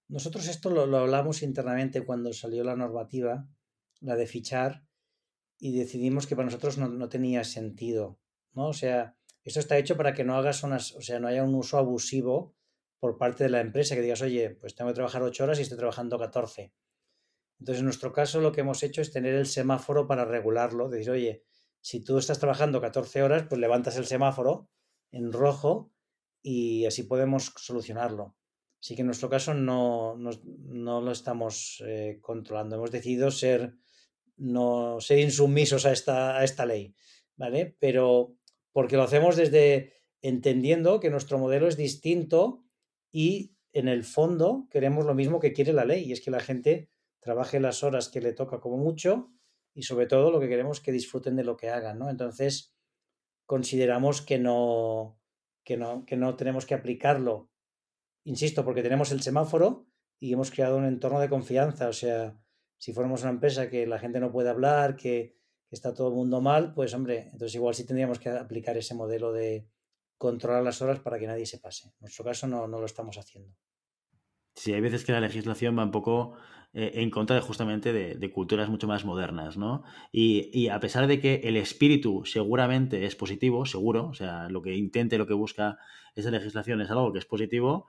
Nosotros 0.07 0.47
esto 0.47 0.70
lo, 0.70 0.97
hablamos 0.97 1.42
internamente 1.42 2.03
cuando 2.03 2.33
salió 2.33 2.62
la 2.62 2.77
normativa, 2.77 3.49
la 4.01 4.14
de 4.14 4.29
fichar, 4.29 4.85
y 5.59 5.77
decidimos 5.77 6.27
que 6.27 6.37
para 6.37 6.47
nosotros 6.47 6.79
no, 6.79 6.88
no 6.88 7.09
tenía 7.09 7.45
sentido, 7.45 8.19
¿no? 8.53 8.69
O 8.69 8.73
sea, 8.73 9.17
esto 9.43 9.61
está 9.61 9.79
hecho 9.79 9.97
para 9.97 10.14
que 10.14 10.25
no 10.25 10.37
hagas 10.37 10.62
unas, 10.62 10.95
o 10.95 11.01
sea, 11.01 11.21
no 11.21 11.29
haya 11.29 11.45
un 11.45 11.55
uso 11.55 11.79
abusivo 11.79 12.55
por 12.99 13.19
parte 13.19 13.45
de 13.45 13.51
la 13.51 13.61
empresa, 13.61 13.95
que 13.95 14.01
digas, 14.01 14.23
oye, 14.23 14.51
pues 14.51 14.75
tengo 14.75 14.90
que 14.90 14.95
trabajar 14.95 15.23
ocho 15.23 15.45
horas 15.45 15.59
y 15.59 15.62
estoy 15.62 15.77
trabajando 15.77 16.19
14. 16.19 16.73
Entonces, 17.59 17.81
en 17.81 17.85
nuestro 17.85 18.12
caso, 18.12 18.40
lo 18.40 18.53
que 18.53 18.62
hemos 18.62 18.83
hecho 18.83 19.03
es 19.03 19.12
tener 19.12 19.35
el 19.35 19.47
semáforo 19.47 20.07
para 20.07 20.25
regularlo, 20.25 20.88
decir, 20.88 21.11
oye, 21.11 21.45
si 21.81 22.03
tú 22.03 22.17
estás 22.17 22.38
trabajando 22.38 22.81
14 22.81 23.23
horas, 23.23 23.45
pues 23.47 23.61
levantas 23.61 23.97
el 23.99 24.07
semáforo 24.07 24.71
en 25.11 25.33
rojo 25.33 25.93
y 26.43 26.87
así 26.87 27.03
podemos 27.03 27.53
solucionarlo. 27.57 28.37
Así 28.81 28.95
que 28.95 29.03
en 29.03 29.07
nuestro 29.07 29.29
caso 29.29 29.53
no, 29.55 30.17
no, 30.17 31.01
lo 31.01 31.11
estamos 31.11 31.83
eh, 31.87 32.19
controlando. 32.21 32.77
Hemos 32.77 32.90
decidido 32.90 33.31
ser, 33.31 33.77
no, 34.37 35.01
ser 35.01 35.18
insumisos 35.18 35.87
a 35.87 35.92
esta, 35.92 36.38
a 36.38 36.44
esta 36.44 36.66
ley, 36.66 36.94
¿vale? 37.37 37.77
Pero 37.79 38.37
porque 38.73 38.97
lo 38.97 39.03
hacemos 39.03 39.37
desde 39.37 39.94
entendiendo 40.23 41.01
que 41.01 41.11
nuestro 41.11 41.38
modelo 41.38 41.68
es 41.68 41.77
distinto 41.77 42.64
y 43.12 43.55
en 43.73 43.88
el 43.88 44.05
fondo 44.05 44.66
queremos 44.70 45.05
lo 45.05 45.14
mismo 45.14 45.40
que 45.40 45.53
quiere 45.53 45.73
la 45.73 45.85
ley, 45.85 46.05
y 46.05 46.12
es 46.12 46.20
que 46.20 46.31
la 46.31 46.40
gente 46.40 46.90
trabaje 47.20 47.61
las 47.61 47.83
horas 47.83 48.09
que 48.09 48.20
le 48.20 48.33
toca 48.33 48.61
como 48.61 48.77
mucho 48.77 49.31
y 49.75 49.83
sobre 49.83 50.07
todo 50.07 50.31
lo 50.31 50.40
que 50.40 50.49
queremos 50.49 50.81
que 50.81 50.92
disfruten 50.92 51.37
de 51.37 51.44
lo 51.44 51.57
que 51.57 51.70
hagan, 51.70 51.99
¿no? 51.99 52.09
Entonces, 52.09 52.75
consideramos 53.47 54.23
que 54.23 54.38
no, 54.38 55.18
que 55.64 55.77
no, 55.77 56.05
que 56.07 56.16
no 56.16 56.37
tenemos 56.37 56.66
que 56.66 56.75
aplicarlo, 56.75 57.51
insisto, 58.25 58.64
porque 58.64 58.83
tenemos 58.83 59.11
el 59.11 59.23
semáforo 59.23 59.87
y 60.20 60.33
hemos 60.33 60.51
creado 60.51 60.77
un 60.77 60.85
entorno 60.85 61.20
de 61.20 61.29
confianza, 61.29 61.88
o 61.88 61.92
sea, 61.92 62.40
si 62.85 62.92
fuéramos 62.92 63.23
una 63.23 63.31
empresa 63.31 63.70
que 63.70 63.87
la 63.87 63.99
gente 63.99 64.20
no 64.20 64.31
puede 64.31 64.51
hablar, 64.51 64.94
que, 64.94 65.38
está 65.70 65.94
todo 65.94 66.09
el 66.09 66.14
mundo 66.14 66.42
mal, 66.42 66.75
pues 66.75 66.92
hombre, 66.92 67.31
entonces 67.33 67.55
igual 67.55 67.75
sí 67.75 67.87
tendríamos 67.87 68.18
que 68.18 68.29
aplicar 68.29 68.77
ese 68.77 68.94
modelo 68.94 69.33
de, 69.33 69.66
controlar 70.18 70.62
las 70.62 70.83
horas 70.83 71.01
para 71.01 71.18
que 71.18 71.27
nadie 71.27 71.47
se 71.47 71.59
pase. 71.59 71.88
En 71.88 71.94
nuestro 72.03 72.27
caso 72.27 72.47
no, 72.47 72.66
lo 72.66 72.85
estamos 72.85 73.16
haciendo. 73.16 73.57
Sí, 74.55 74.75
hay 74.75 74.83
veces 74.83 75.03
que 75.03 75.12
la 75.12 75.20
legislación 75.20 75.79
va 75.79 75.83
un 75.83 75.92
poco 75.92 76.35
eh, 76.75 76.92
en 76.97 77.11
contra 77.11 77.35
de 77.35 77.40
justamente 77.40 77.94
de, 77.94 78.31
culturas 78.31 78.68
mucho 78.68 78.87
más 78.87 79.07
modernas, 79.07 79.57
¿no? 79.57 79.83
Y, 80.12 80.68
a 80.68 80.79
pesar 80.79 81.07
de 81.07 81.20
que 81.20 81.40
el 81.44 81.57
espíritu 81.57 82.27
seguramente 82.27 83.07
es 83.07 83.16
positivo, 83.16 83.64
seguro, 83.64 84.09
o 84.09 84.14
sea, 84.14 84.51
lo 84.51 84.61
que 84.61 84.77
intente, 84.77 85.16
lo 85.16 85.27
que 85.27 85.33
busca 85.33 85.79
esa 86.14 86.31
legislación 86.31 86.83
es 86.83 86.90
algo 86.90 87.14
que 87.14 87.18
es 87.18 87.27
positivo, 87.27 87.87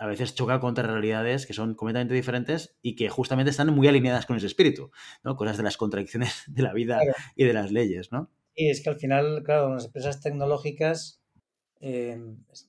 a 0.00 0.06
veces 0.06 0.34
choca 0.34 0.60
contra 0.60 0.86
realidades 0.86 1.44
que 1.44 1.52
son 1.52 1.74
completamente 1.74 2.14
diferentes 2.14 2.74
y 2.80 2.96
que 2.96 3.10
justamente 3.10 3.50
están 3.50 3.68
muy 3.74 3.86
alineadas 3.86 4.24
con 4.24 4.34
ese 4.34 4.46
espíritu, 4.46 4.90
¿no? 5.22 5.36
Cosas 5.36 5.58
de 5.58 5.62
las 5.62 5.76
contradicciones 5.76 6.42
de 6.48 6.62
la 6.62 6.72
vida 6.72 7.00
y 7.36 7.44
de 7.44 7.52
las 7.52 7.70
leyes, 7.70 8.10
¿no? 8.10 8.30
Y 8.54 8.70
es 8.70 8.82
que 8.82 8.88
al 8.88 8.96
final, 8.96 9.42
claro, 9.44 9.74
las 9.74 9.84
empresas 9.84 10.22
tecnológicas 10.22 11.22
eh, 11.80 12.18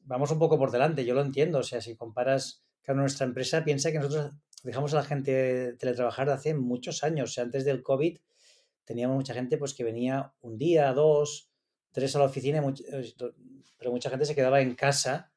vamos 0.03 0.29
un 0.31 0.39
poco 0.39 0.59
por 0.59 0.71
delante, 0.71 1.05
yo 1.05 1.13
lo 1.13 1.21
entiendo. 1.21 1.59
O 1.59 1.63
sea, 1.63 1.79
si 1.79 1.95
comparas 1.95 2.65
con 2.85 2.97
nuestra 2.97 3.25
empresa, 3.25 3.63
piensa 3.63 3.93
que 3.93 3.99
nosotros 3.99 4.33
dejamos 4.63 4.91
a 4.93 4.97
la 4.97 5.03
gente 5.03 5.73
teletrabajar 5.79 6.27
de 6.27 6.33
hace 6.33 6.53
muchos 6.53 7.01
años. 7.05 7.29
O 7.29 7.33
sea, 7.33 7.45
antes 7.45 7.63
del 7.63 7.81
COVID 7.81 8.17
teníamos 8.83 9.15
mucha 9.15 9.33
gente 9.33 9.57
pues 9.57 9.73
que 9.73 9.85
venía 9.85 10.33
un 10.41 10.57
día, 10.57 10.91
dos, 10.91 11.49
tres 11.93 12.13
a 12.13 12.19
la 12.19 12.25
oficina, 12.25 12.61
eh, 12.91 13.13
pero 13.77 13.91
mucha 13.91 14.09
gente 14.09 14.25
se 14.25 14.35
quedaba 14.35 14.59
en 14.59 14.75
casa 14.75 15.30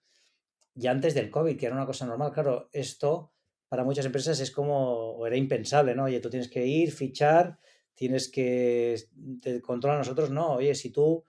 ya 0.74 0.90
antes 0.90 1.14
del 1.14 1.30
COVID, 1.30 1.56
que 1.56 1.66
era 1.66 1.74
una 1.74 1.86
cosa 1.86 2.06
normal. 2.06 2.32
Claro, 2.32 2.68
esto 2.72 3.32
para 3.68 3.84
muchas 3.84 4.06
empresas 4.06 4.38
es 4.40 4.50
como, 4.50 5.16
o 5.16 5.26
era 5.26 5.36
impensable, 5.36 5.94
¿no? 5.94 6.04
Oye, 6.04 6.20
tú 6.20 6.30
tienes 6.30 6.48
que 6.48 6.64
ir, 6.66 6.92
fichar, 6.92 7.58
tienes 7.94 8.30
que 8.30 8.96
te 9.40 9.60
controlar 9.60 9.96
a 9.96 10.00
nosotros, 10.00 10.30
no. 10.30 10.54
Oye, 10.54 10.74
si 10.74 10.90
tú 10.90 11.24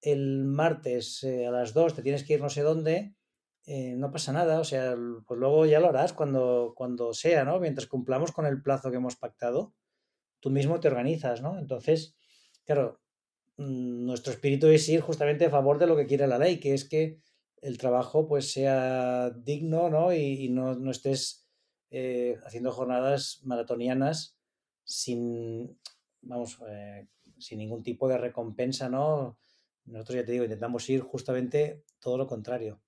el 0.00 0.44
martes 0.44 1.22
eh, 1.24 1.46
a 1.46 1.50
las 1.50 1.74
2 1.74 1.94
te 1.94 2.02
tienes 2.02 2.24
que 2.24 2.34
ir 2.34 2.40
no 2.40 2.50
sé 2.50 2.62
dónde, 2.62 3.14
eh, 3.66 3.94
no 3.96 4.10
pasa 4.10 4.32
nada, 4.32 4.60
o 4.60 4.64
sea, 4.64 4.96
pues 5.26 5.38
luego 5.38 5.66
ya 5.66 5.80
lo 5.80 5.88
harás 5.88 6.12
cuando, 6.12 6.72
cuando 6.76 7.12
sea, 7.12 7.44
¿no? 7.44 7.60
Mientras 7.60 7.86
cumplamos 7.86 8.32
con 8.32 8.46
el 8.46 8.62
plazo 8.62 8.90
que 8.90 8.96
hemos 8.96 9.16
pactado, 9.16 9.74
tú 10.40 10.50
mismo 10.50 10.80
te 10.80 10.88
organizas, 10.88 11.42
¿no? 11.42 11.58
Entonces, 11.58 12.16
claro, 12.64 13.00
mm, 13.56 14.06
nuestro 14.06 14.32
espíritu 14.32 14.68
es 14.68 14.88
ir 14.88 15.00
justamente 15.00 15.46
a 15.46 15.50
favor 15.50 15.78
de 15.78 15.86
lo 15.86 15.96
que 15.96 16.06
quiere 16.06 16.26
la 16.26 16.38
ley, 16.38 16.60
que 16.60 16.74
es 16.74 16.88
que 16.88 17.18
el 17.62 17.78
trabajo 17.78 18.26
pues 18.26 18.52
sea 18.52 19.30
digno, 19.30 19.90
¿no? 19.90 20.12
Y, 20.12 20.48
no, 20.48 20.90
estés 20.90 21.46
eh, 21.90 22.36
haciendo 22.44 22.72
jornadas 22.72 23.40
maratonianas 23.44 24.36
sin, 24.84 25.78
vamos, 26.22 26.58
sin 27.38 27.58
ningún 27.58 27.82
tipo 27.82 28.08
de 28.08 28.18
recompensa, 28.18 28.88
¿no? 28.88 29.38
Nosotros 29.84 30.16
ya 30.16 30.24
te 30.24 30.32
digo, 30.32 30.44
intentamos 30.44 30.88
ir 30.90 31.00
justamente 31.00 31.84
todo 32.00 32.18
lo 32.18 32.26
contrario. 32.26 32.80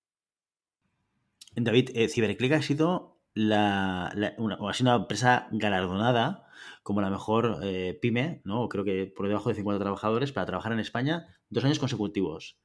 David, 1.56 1.90
eh, 1.94 2.09
CiberClick 2.09 2.52
ha 2.52 2.62
sido 2.62 3.20
la, 3.35 4.12
una, 4.38 4.56
ha 4.56 4.74
sido 4.74 4.90
una 4.90 5.02
empresa 5.02 5.48
galardonada 5.50 6.46
como 6.83 7.00
la 7.00 7.11
mejor 7.11 7.61
eh, 7.62 7.98
pyme, 8.00 8.42
¿no? 8.44 8.68
creo 8.68 8.85
que 8.85 9.06
por 9.06 9.28
debajo 9.28 9.48
de 9.48 9.54
50 9.54 9.80
trabajadores, 9.80 10.33
para 10.33 10.46
trabajar 10.46 10.72
en 10.72 10.80
España 10.80 11.26
dos 11.48 11.64
años 11.64 11.78
consecutivos. 11.78 12.59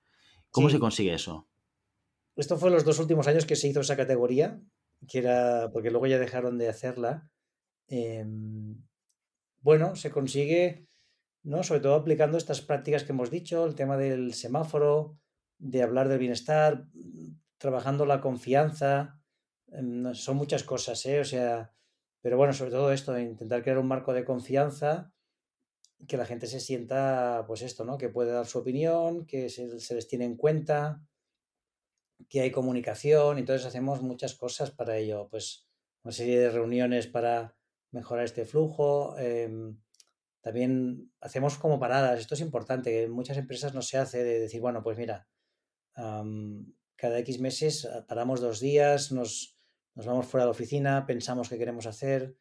¿Cómo 0.52 0.70
se 0.70 0.80
consigue 0.80 1.14
eso? 1.14 1.48
Esto 2.36 2.58
fue 2.58 2.72
los 2.72 2.84
dos 2.84 3.00
últimos 3.00 3.28
años 3.28 3.46
que 3.46 3.56
se 3.56 3.68
hizo 3.68 3.82
esa 3.82 3.96
categoría, 3.96 4.62
que 5.08 5.20
era 5.20 5.70
porque 5.72 5.92
luego 5.92 6.08
ya 6.08 6.20
dejaron 6.20 6.58
de 6.58 6.70
hacerla. 6.70 7.30
Em, 7.88 8.84
bueno, 9.62 9.96
se 9.96 10.12
consigue 10.12 10.88
¿no? 11.46 11.64
Sobre 11.64 11.80
todo 11.80 11.94
aplicando 11.94 12.38
estas 12.38 12.62
prácticas 12.62 13.04
que 13.04 13.12
hemos 13.12 13.30
dicho, 13.30 13.66
el 13.66 13.76
tema 13.76 13.98
del 13.98 14.34
semáforo, 14.34 15.18
de 15.60 15.84
hablar 15.84 16.10
del 16.10 16.18
bienestar, 16.18 16.88
trabajando 17.60 18.06
la 18.06 18.20
confianza, 18.20 19.20
em, 19.72 20.14
son 20.16 20.38
muchas 20.38 20.64
cosas, 20.64 21.06
¿eh? 21.06 21.20
O 21.20 21.24
sea, 21.24 21.72
pero 22.22 22.38
bueno, 22.38 22.52
sobre 22.54 22.72
todo 22.72 22.92
esto, 22.92 23.18
intentar 23.20 23.62
crear 23.62 23.78
un 23.78 23.88
marco 23.88 24.12
de 24.14 24.26
confianza 24.26 25.12
que 26.08 26.18
la 26.18 26.26
gente 26.26 26.48
se 26.48 26.60
sienta, 26.60 27.46
pues 27.48 27.62
esto, 27.62 27.86
¿no? 27.86 27.98
Que 27.98 28.10
puede 28.10 28.32
dar 28.32 28.48
su 28.48 28.58
opinión, 28.60 29.26
que 29.28 29.50
se, 29.50 29.80
se 29.80 29.96
les 29.96 30.08
tiene 30.08 30.26
en 30.26 30.38
cuenta, 30.38 31.02
que 32.30 32.42
hay 32.42 32.52
comunicación, 32.52 33.38
entonces 33.38 33.66
hacemos 33.66 34.02
muchas 34.02 34.36
cosas 34.36 34.72
para 34.72 34.98
ello, 34.98 35.28
pues 35.30 35.68
una 36.04 36.12
serie 36.12 36.40
de 36.40 36.50
reuniones 36.50 37.08
para 37.08 37.56
mejorar 37.92 38.26
este 38.26 38.46
flujo, 38.46 39.16
eh, 39.18 39.50
también 40.46 41.12
hacemos 41.22 41.58
como 41.58 41.80
paradas. 41.80 42.20
Esto 42.20 42.36
es 42.36 42.42
importante, 42.42 42.92
que 42.92 43.04
en 43.04 43.12
muchas 43.12 43.38
empresas 43.38 43.74
no 43.74 43.82
se 43.82 43.98
hace 43.98 44.24
de 44.24 44.40
decir, 44.40 44.62
bueno, 44.62 44.84
pues 44.84 44.96
mira, 44.96 45.28
cada 45.96 47.20
X 47.20 47.40
meses 47.40 47.86
ah, 47.86 48.06
paramos 48.08 48.42
dos 48.42 48.60
días, 48.60 49.12
nos, 49.12 49.58
nos 49.96 50.06
vamos 50.06 50.28
fuera 50.28 50.44
de 50.44 50.48
la 50.50 50.52
oficina, 50.52 51.06
pensamos 51.08 51.50
qué 51.50 51.58
queremos 51.58 51.88
hacer. 51.88 52.38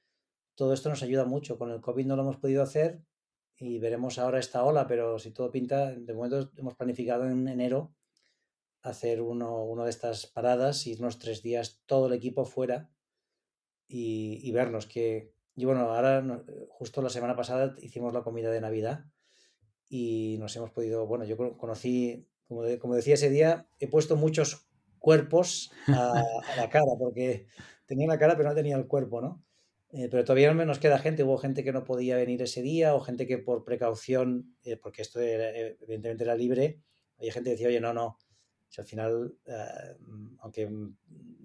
Todo 0.55 0.75
esto 0.75 0.91
nos 0.91 1.03
ayuda 1.03 1.25
mucho. 1.25 1.57
Con 1.57 1.71
el 1.71 1.81
COVID 1.81 2.05
no 2.05 2.17
lo 2.17 2.23
hemos 2.23 2.37
podido 2.37 2.63
hacer 2.63 3.01
y 3.57 3.79
veremos 3.79 4.19
ahora 4.19 4.39
esta 4.39 4.65
ola, 4.65 4.87
pero 4.87 5.19
si 5.19 5.31
todo 5.31 5.51
pinta, 5.51 5.93
de 5.95 6.13
momento 6.13 6.51
hemos 6.59 6.75
planificado 6.75 7.27
en 7.27 7.49
enero 7.49 7.95
hacer 8.85 9.21
uno, 9.21 9.65
uno 9.65 9.85
de 9.85 9.91
estas 9.91 10.27
paradas, 10.27 10.87
irnos 10.87 11.19
tres 11.19 11.43
días 11.43 11.83
todo 11.87 12.07
el 12.07 12.13
equipo 12.13 12.45
fuera 12.45 12.91
y, 13.89 14.41
y 14.43 14.53
vernos 14.53 14.87
qué, 14.87 15.35
y 15.57 15.65
bueno, 15.65 15.83
ahora 15.83 16.43
justo 16.69 17.01
la 17.01 17.11
semana 17.11 17.37
pasada 17.37 17.75
hicimos 17.79 18.13
la 18.13 18.23
comida 18.23 18.51
de 18.51 18.61
Navidad 18.61 19.05
y 19.89 20.37
nos 20.41 20.57
hemos 20.57 20.71
podido, 20.71 21.07
bueno, 21.07 21.25
yo 21.25 21.37
conocí, 21.57 22.29
como, 22.49 22.63
como 22.81 22.95
decía 22.95 23.15
ese 23.15 23.31
día, 23.31 23.69
he 23.79 23.87
puesto 23.87 24.17
muchos 24.17 24.69
cuerpos 24.99 25.71
a, 25.89 26.23
la 26.57 26.69
cara, 26.71 26.91
porque 26.99 27.47
tenía 27.87 28.09
la 28.09 28.19
cara 28.19 28.37
pero 28.37 28.49
no 28.49 28.55
tenía 28.55 28.77
el 28.77 28.87
cuerpo, 28.87 29.21
¿no? 29.21 29.45
Eh, 29.93 30.09
pero 30.11 30.25
todavía 30.25 30.53
no 30.53 30.65
nos 30.65 30.81
queda 30.81 30.99
gente, 30.99 31.23
hubo 31.23 31.39
gente 31.39 31.63
que 31.63 31.73
no 31.73 31.85
podía 31.85 32.17
venir 32.17 32.43
ese 32.43 32.63
día 32.63 32.97
o 32.97 33.01
gente 33.01 33.29
que 33.29 33.39
por 33.39 33.65
precaución, 33.65 34.57
eh, 34.65 34.77
porque 34.77 35.03
esto 35.03 35.21
evidentemente 35.21 36.25
era 36.25 36.35
libre, 36.35 36.81
había 37.17 37.33
gente 37.33 37.51
que 37.51 37.53
decía, 37.53 37.69
oye, 37.69 37.81
no, 37.81 37.93
no, 37.93 38.19
al 38.81 38.87
final, 38.87 39.35
aunque 40.39 40.71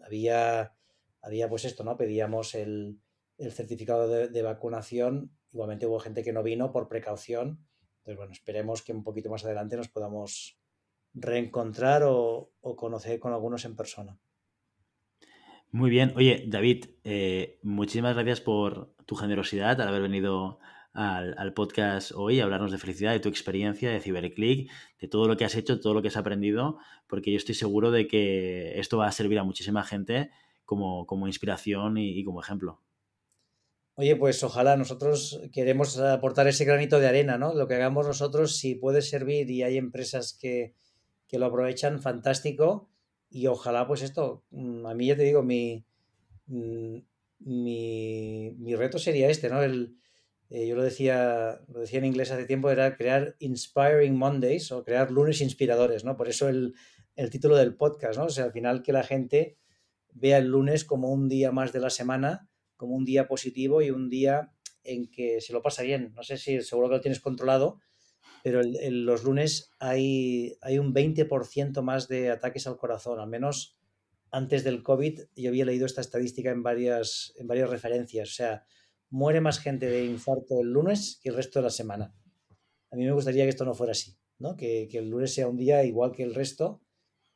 había, 0.04 0.74
había 1.22 1.50
pues 1.50 1.66
esto, 1.66 1.84
¿no? 1.84 1.98
Pedíamos 1.98 2.56
el, 2.56 3.00
el 3.40 3.52
certificado 3.54 4.08
de, 4.08 4.42
vacunación. 4.42 5.32
Igualmente 5.52 5.88
hubo 5.88 6.00
gente 6.00 6.24
que 6.24 6.34
no 6.34 6.44
vino 6.44 6.72
por 6.72 6.88
precaución. 6.88 7.66
Entonces, 8.00 8.18
bueno, 8.18 8.32
esperemos 8.34 8.84
que 8.84 8.94
un 8.94 9.04
poquito 9.04 9.30
más 9.30 9.46
adelante 9.46 9.78
nos 9.78 9.88
podamos 9.88 10.60
reencontrar 11.14 12.04
o, 12.06 12.52
conocer 12.62 13.20
con 13.20 13.34
algunos 13.34 13.66
en 13.66 13.76
persona. 13.76 14.20
Muy 15.72 15.90
bien. 15.90 16.14
Oye, 16.16 16.46
David, 16.48 16.86
eh, 17.04 17.60
muchísimas 17.64 18.14
gracias 18.16 18.42
por 18.42 18.94
tu 19.06 19.16
generosidad 19.16 19.80
al 19.82 19.88
haber 19.88 20.02
venido 20.02 20.60
al, 20.94 21.54
podcast 21.54 22.12
hoy 22.14 22.40
hablarnos 22.40 22.72
de 22.72 22.78
felicidad, 22.78 23.14
de 23.14 23.20
tu 23.20 23.30
experiencia, 23.30 23.90
de 23.92 24.00
CiberClick, 24.00 24.72
de 25.00 25.08
todo 25.08 25.28
lo 25.28 25.38
que 25.38 25.46
has 25.46 25.56
hecho, 25.56 25.80
todo 25.80 25.94
lo 25.94 26.02
que 26.02 26.10
has 26.10 26.18
aprendido, 26.18 26.78
porque 27.08 27.32
yo 27.32 27.38
estoy 27.38 27.56
seguro 27.56 27.92
de 27.92 28.08
que 28.08 28.80
esto 28.80 28.98
va 28.98 29.08
a 29.08 29.12
servir 29.12 29.40
a 29.40 29.44
muchísima 29.44 29.84
gente 29.84 30.32
como, 30.66 31.06
como 31.06 31.28
inspiración 31.28 31.98
y 31.98 32.24
como 32.24 32.42
ejemplo. 32.42 32.82
Oye, 34.00 34.16
pues 34.16 34.42
ojalá 34.46 34.78
nosotros 34.78 35.42
queremos 35.52 36.00
aportar 36.00 36.48
ese 36.48 36.64
granito 36.64 37.02
de 37.02 37.08
arena, 37.10 37.38
¿no? 37.38 37.54
Lo 37.54 37.68
que 37.68 37.74
hagamos 37.74 38.08
nosotros, 38.08 38.56
si 38.56 38.76
puede 38.76 39.02
servir 39.02 39.52
y 39.52 39.62
hay 39.62 39.76
empresas 39.76 40.38
que, 40.40 40.74
lo 41.34 41.46
aprovechan, 41.46 42.00
fantástico. 42.00 42.90
Y 43.30 43.48
ojalá, 43.48 43.86
pues 43.88 44.02
esto, 44.02 44.46
mm, 44.52 44.86
a 44.86 44.94
mí 44.94 45.08
ya 45.08 45.18
te 45.18 45.24
digo, 45.24 45.44
mi, 45.44 45.84
mm, 46.48 46.98
mi, 47.40 48.76
reto 48.78 49.00
sería 49.00 49.30
este, 49.30 49.50
¿no? 49.50 49.62
El, 49.62 49.98
eh, 50.50 50.68
yo 50.68 50.76
lo 50.76 50.84
decía, 50.84 51.62
lo 51.68 51.80
decía 51.80 52.00
en 52.00 52.06
inglés 52.06 52.32
hace 52.32 52.46
tiempo, 52.46 52.70
era 52.70 52.96
crear 52.96 53.36
Inspiring 53.40 54.16
Mondays 54.16 54.72
o 54.72 54.84
crear 54.84 55.12
lunes 55.12 55.42
inspiradores, 55.42 56.04
¿no? 56.04 56.18
Por 56.18 56.28
eso 56.28 56.50
el, 56.50 56.74
el 57.16 57.30
título 57.30 57.56
del 57.56 57.76
podcast, 57.76 58.18
¿no? 58.18 58.26
O 58.26 58.30
sea, 58.30 58.46
al 58.46 58.52
final 58.52 58.82
que 58.82 58.94
la 58.94 59.04
gente 59.04 59.58
vea 60.12 60.38
el 60.38 60.48
lunes 60.48 60.86
como 60.86 61.12
un 61.12 61.30
día 61.30 61.52
más 61.52 61.72
de 61.72 61.80
la 61.80 61.90
semana 61.90 62.50
como 62.80 62.96
un 62.96 63.04
día 63.04 63.28
positivo 63.28 63.82
y 63.82 63.92
un 63.92 64.10
día 64.10 64.54
en 64.86 65.12
que 65.12 65.42
se 65.42 65.52
lo 65.52 65.62
pasa 65.62 65.84
bien. 65.84 66.14
No 66.16 66.24
sé 66.24 66.38
si 66.38 66.62
seguro 66.62 66.88
que 66.88 66.96
lo 66.96 67.02
tienes 67.02 67.20
controlado, 67.20 67.82
pero 68.42 68.62
los 68.64 69.26
lunes 69.26 69.72
hay, 69.80 70.56
hay 70.62 70.80
un 70.80 70.94
20% 70.94 71.82
más 71.82 72.08
de 72.08 72.32
ataques 72.32 72.68
al 72.68 72.78
corazón, 72.78 73.20
al 73.20 73.28
menos 73.28 73.78
antes 74.32 74.64
del 74.64 74.82
COVID. 74.82 75.20
Yo 75.36 75.50
había 75.50 75.66
leído 75.66 75.86
esta 75.86 76.00
estadística 76.00 76.52
en 76.52 76.64
varias, 76.64 77.34
en 77.36 77.48
varias 77.48 77.70
referencias. 77.70 78.30
O 78.30 78.34
sea, 78.34 78.64
muere 79.10 79.42
más 79.42 79.60
gente 79.60 79.88
de 79.88 80.06
infarto 80.06 80.62
el 80.62 80.72
lunes 80.72 81.20
que 81.22 81.30
el 81.30 81.36
resto 81.36 81.60
de 81.60 81.64
la 81.64 81.70
semana. 81.70 82.14
A 82.92 82.96
mí 82.96 83.06
me 83.06 83.12
gustaría 83.12 83.44
que 83.44 83.50
esto 83.50 83.66
no 83.66 83.74
fuera 83.74 83.92
así, 83.92 84.18
¿no? 84.38 84.56
Que, 84.56 84.90
el 84.92 85.10
lunes 85.10 85.34
sea 85.34 85.48
un 85.48 85.58
día 85.58 85.84
igual 85.84 86.12
que 86.12 86.24
el 86.24 86.36
resto 86.36 86.82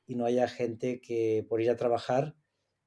y 0.06 0.16
no 0.16 0.26
haya 0.26 0.48
gente 0.48 1.02
que 1.02 1.46
por 1.48 1.62
ir 1.62 1.70
a 1.70 1.78
trabajar 1.78 2.36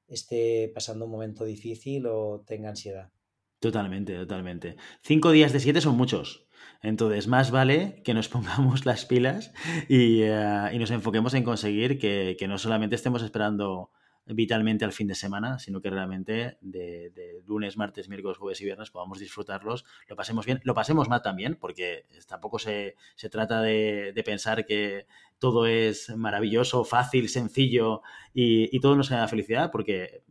esté 0.07 0.71
pasando 0.73 1.05
un 1.05 1.11
momento 1.11 1.45
difícil 1.45 2.05
o 2.07 2.43
tenga 2.45 2.69
ansiedad. 2.69 3.11
Totalmente, 3.59 4.15
totalmente. 4.15 4.77
Cinco 5.01 5.31
días 5.31 5.51
de 5.51 5.59
siete 5.59 5.81
son 5.81 5.97
muchos. 5.97 6.47
Entonces, 6.81 7.27
más 7.27 7.51
vale 7.51 8.01
que 8.03 8.13
nos 8.13 8.29
pongamos 8.29 8.85
las 8.85 9.05
pilas 9.05 9.51
y, 9.87 10.21
eh, 10.21 10.77
nos 10.79 10.91
enfoquemos 10.91 11.33
en 11.33 11.43
conseguir 11.43 11.97
que, 11.97 12.37
no 12.47 12.57
solamente 12.57 12.95
estemos 12.95 13.23
esperando 13.23 13.91
vitalmente 14.27 14.85
al 14.85 14.91
fin 14.91 15.07
de 15.07 15.15
semana, 15.15 15.59
sino 15.59 15.81
que 15.81 15.89
realmente 15.89 16.57
de, 16.61 17.41
lunes, 17.45 17.77
martes, 17.77 18.09
miércoles, 18.09 18.37
jueves 18.37 18.59
y 18.61 18.65
viernes 18.65 18.91
podamos 18.91 19.19
disfrutarlos, 19.19 19.85
lo 20.07 20.15
pasemos 20.15 20.45
bien, 20.45 20.59
lo 20.63 20.73
pasemos 20.73 21.07
mal 21.07 21.21
también, 21.21 21.55
porque 21.55 22.05
tampoco 22.27 22.59
se, 22.59 22.95
trata 23.31 23.61
de, 23.61 24.21
pensar 24.25 24.65
que 24.65 25.07
todo 25.39 25.65
es 25.65 26.09
maravilloso, 26.15 26.83
fácil, 26.83 27.29
sencillo 27.29 28.01
y, 28.33 28.79
todo 28.79 28.95
nos 28.95 29.09
da 29.09 29.27
felicidad, 29.27 29.71
porque 29.71 30.23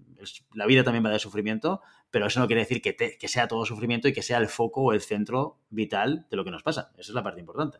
la 0.54 0.66
vida 0.66 0.84
también 0.84 1.04
va 1.04 1.10
de 1.10 1.18
sufrimiento, 1.18 1.80
pero 2.10 2.26
eso 2.26 2.40
no 2.40 2.46
quiere 2.46 2.62
decir 2.62 2.82
que, 2.82 2.94
que 2.96 3.28
sea 3.28 3.48
todo 3.48 3.64
sufrimiento 3.64 4.08
y 4.08 4.12
que 4.12 4.22
sea 4.22 4.38
el 4.38 4.48
foco 4.48 4.82
o 4.82 4.92
el 4.92 5.00
centro 5.00 5.58
vital 5.70 6.26
de 6.30 6.36
lo 6.36 6.44
que 6.44 6.50
nos 6.50 6.62
pasa. 6.62 6.92
Esa 6.96 7.10
es 7.10 7.14
la 7.14 7.22
parte 7.22 7.40
importante. 7.40 7.78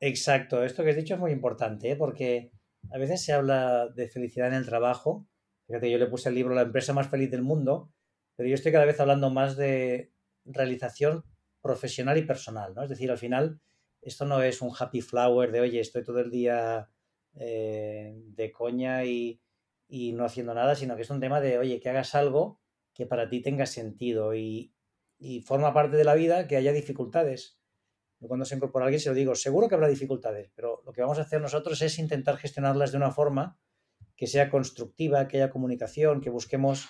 Exacto, 0.00 0.62
esto 0.62 0.82
que 0.82 0.90
has 0.90 0.96
dicho 0.96 1.14
es 1.14 1.20
muy 1.20 1.32
importante, 1.32 1.90
¿eh? 1.90 1.96
porque 1.96 2.50
a 2.90 2.98
veces 2.98 3.24
se 3.24 3.32
habla 3.32 3.88
de 3.88 4.08
felicidad 4.08 4.48
en 4.48 4.54
el 4.54 4.66
trabajo. 4.66 5.26
Fíjate, 5.66 5.90
yo 5.90 5.98
le 5.98 6.06
puse 6.06 6.28
el 6.28 6.34
libro 6.34 6.54
La 6.54 6.62
empresa 6.62 6.92
más 6.92 7.08
feliz 7.08 7.30
del 7.30 7.42
mundo, 7.42 7.92
pero 8.36 8.48
yo 8.48 8.54
estoy 8.54 8.72
cada 8.72 8.84
vez 8.84 9.00
hablando 9.00 9.30
más 9.30 9.56
de 9.56 10.12
realización 10.44 11.24
profesional 11.60 12.18
y 12.18 12.22
personal, 12.22 12.74
¿no? 12.74 12.82
Es 12.82 12.88
decir, 12.88 13.10
al 13.10 13.18
final, 13.18 13.60
esto 14.00 14.24
no 14.24 14.42
es 14.42 14.62
un 14.62 14.72
happy 14.78 15.00
flower 15.00 15.50
de, 15.50 15.60
oye, 15.60 15.80
estoy 15.80 16.04
todo 16.04 16.20
el 16.20 16.30
día 16.30 16.88
eh, 17.34 18.14
de 18.14 18.52
coña 18.52 19.04
y, 19.04 19.40
no 19.88 20.24
haciendo 20.24 20.54
nada, 20.54 20.74
sino 20.74 20.96
que 20.96 21.02
es 21.02 21.10
un 21.10 21.20
tema 21.20 21.40
de, 21.40 21.58
oye, 21.58 21.80
que 21.80 21.88
hagas 21.88 22.14
algo 22.14 22.60
que 22.94 23.06
para 23.06 23.28
ti 23.28 23.40
tenga 23.40 23.66
sentido 23.66 24.34
y, 24.34 24.72
y 25.18 25.40
forma 25.40 25.74
parte 25.74 25.96
de 25.96 26.04
la 26.04 26.14
vida 26.14 26.46
que 26.46 26.56
haya 26.56 26.72
dificultades 26.72 27.58
cuando 28.18 28.44
se 28.44 28.56
incorpora 28.56 28.86
alguien 28.86 29.00
se 29.00 29.10
lo 29.10 29.14
digo, 29.14 29.34
seguro 29.34 29.68
que 29.68 29.74
habrá 29.74 29.88
dificultades, 29.88 30.50
pero 30.54 30.82
lo 30.84 30.92
que 30.92 31.02
vamos 31.02 31.18
a 31.18 31.22
hacer 31.22 31.40
nosotros 31.40 31.80
es 31.82 31.98
intentar 31.98 32.36
gestionarlas 32.38 32.92
de 32.92 32.96
una 32.96 33.10
forma 33.10 33.58
que 34.16 34.26
sea 34.26 34.50
constructiva, 34.50 35.28
que 35.28 35.36
haya 35.36 35.50
comunicación, 35.50 36.20
que 36.20 36.30
busquemos 36.30 36.88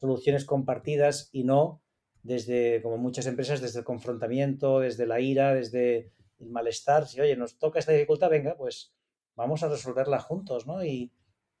soluciones 0.00 0.44
compartidas 0.44 1.28
y 1.32 1.44
no 1.44 1.82
desde, 2.22 2.80
como 2.82 2.96
muchas 2.96 3.26
empresas, 3.26 3.60
desde 3.60 3.80
el 3.80 3.84
confrontamiento, 3.84 4.80
desde 4.80 5.06
la 5.06 5.20
ira, 5.20 5.54
desde 5.54 6.12
el 6.38 6.48
malestar. 6.48 7.06
Si, 7.06 7.20
oye, 7.20 7.36
nos 7.36 7.58
toca 7.58 7.78
esta 7.78 7.92
dificultad, 7.92 8.30
venga, 8.30 8.56
pues 8.56 8.94
vamos 9.34 9.62
a 9.62 9.68
resolverla 9.68 10.20
juntos, 10.20 10.66
¿no? 10.66 10.84
Y, 10.84 11.12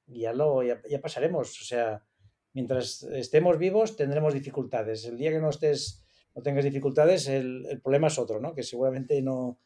ya, 0.06 0.32
lo, 0.32 0.62
ya 0.62 1.00
pasaremos. 1.00 1.60
O 1.60 1.64
sea, 1.64 2.04
mientras 2.52 3.02
estemos 3.02 3.58
vivos 3.58 3.96
tendremos 3.96 4.34
dificultades. 4.34 5.04
El 5.04 5.16
día 5.16 5.30
que 5.30 5.40
no 5.40 5.50
estés 5.50 6.01
no 6.34 6.42
tengas 6.42 6.64
dificultades, 6.64 7.28
el, 7.28 7.80
problema 7.82 8.06
es 8.06 8.18
otro, 8.18 8.40
¿no? 8.40 8.54
Que 8.54 8.62
seguramente 8.62 9.20
no, 9.22 9.58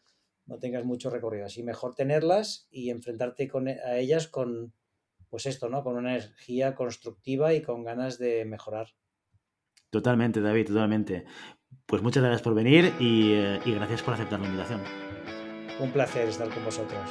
tengas 0.60 0.84
mucho 0.84 1.10
recorrido. 1.10 1.46
Así 1.46 1.62
mejor 1.62 1.94
tenerlas 1.94 2.66
y 2.70 2.90
enfrentarte 2.90 3.48
con, 3.48 3.68
e, 3.68 3.80
a 3.80 3.98
ellas 3.98 4.26
con, 4.28 4.72
pues 5.28 5.46
esto, 5.46 5.68
¿no? 5.68 5.82
Con 5.82 5.96
una 5.96 6.16
energía 6.16 6.74
constructiva 6.74 7.54
y 7.54 7.62
con 7.62 7.84
ganas 7.84 8.18
de 8.18 8.44
mejorar. 8.44 8.88
Totalmente, 9.90 10.40
David, 10.40 10.66
totalmente. 10.66 11.24
Pues 11.86 12.02
muchas 12.02 12.22
gracias 12.22 12.42
por 12.42 12.54
venir 12.54 12.92
y, 12.98 13.32
eh, 13.34 13.60
y 13.64 13.72
gracias 13.72 14.02
por 14.02 14.14
aceptar 14.14 14.40
la 14.40 14.46
invitación. 14.46 14.82
Un 15.80 15.92
placer 15.92 16.28
estar 16.28 16.48
con 16.48 16.64
vosotros. 16.64 17.08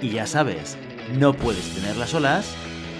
Y 0.00 0.10
ya 0.10 0.26
sabes, 0.26 0.76
no 1.18 1.34
puedes 1.34 1.74
tenerlas 1.74 2.10
solas 2.10 2.56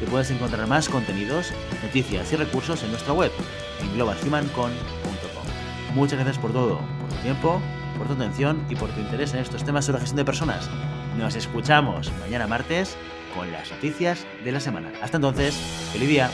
que 0.00 0.06
puedes 0.06 0.30
encontrar 0.30 0.66
más 0.66 0.88
contenidos, 0.88 1.52
noticias 1.82 2.32
y 2.32 2.36
recursos 2.36 2.82
en 2.82 2.90
nuestra 2.90 3.12
web 3.12 3.30
en 3.80 3.94
globalhumancon.com. 3.94 5.94
Muchas 5.94 6.18
gracias 6.18 6.38
por 6.38 6.52
todo, 6.52 6.80
por 7.00 7.08
tu 7.10 7.22
tiempo, 7.22 7.60
por 7.98 8.06
tu 8.06 8.14
atención 8.14 8.64
y 8.68 8.76
por 8.76 8.90
tu 8.90 9.00
interés 9.00 9.34
en 9.34 9.40
estos 9.40 9.64
temas 9.64 9.84
sobre 9.84 10.00
gestión 10.00 10.16
de 10.16 10.24
personas. 10.24 10.70
Nos 11.18 11.36
escuchamos 11.36 12.10
mañana 12.20 12.46
martes 12.46 12.96
con 13.34 13.52
las 13.52 13.70
noticias 13.70 14.26
de 14.42 14.52
la 14.52 14.60
semana. 14.60 14.90
Hasta 15.02 15.18
entonces, 15.18 15.54
feliz 15.92 16.08
día. 16.08 16.30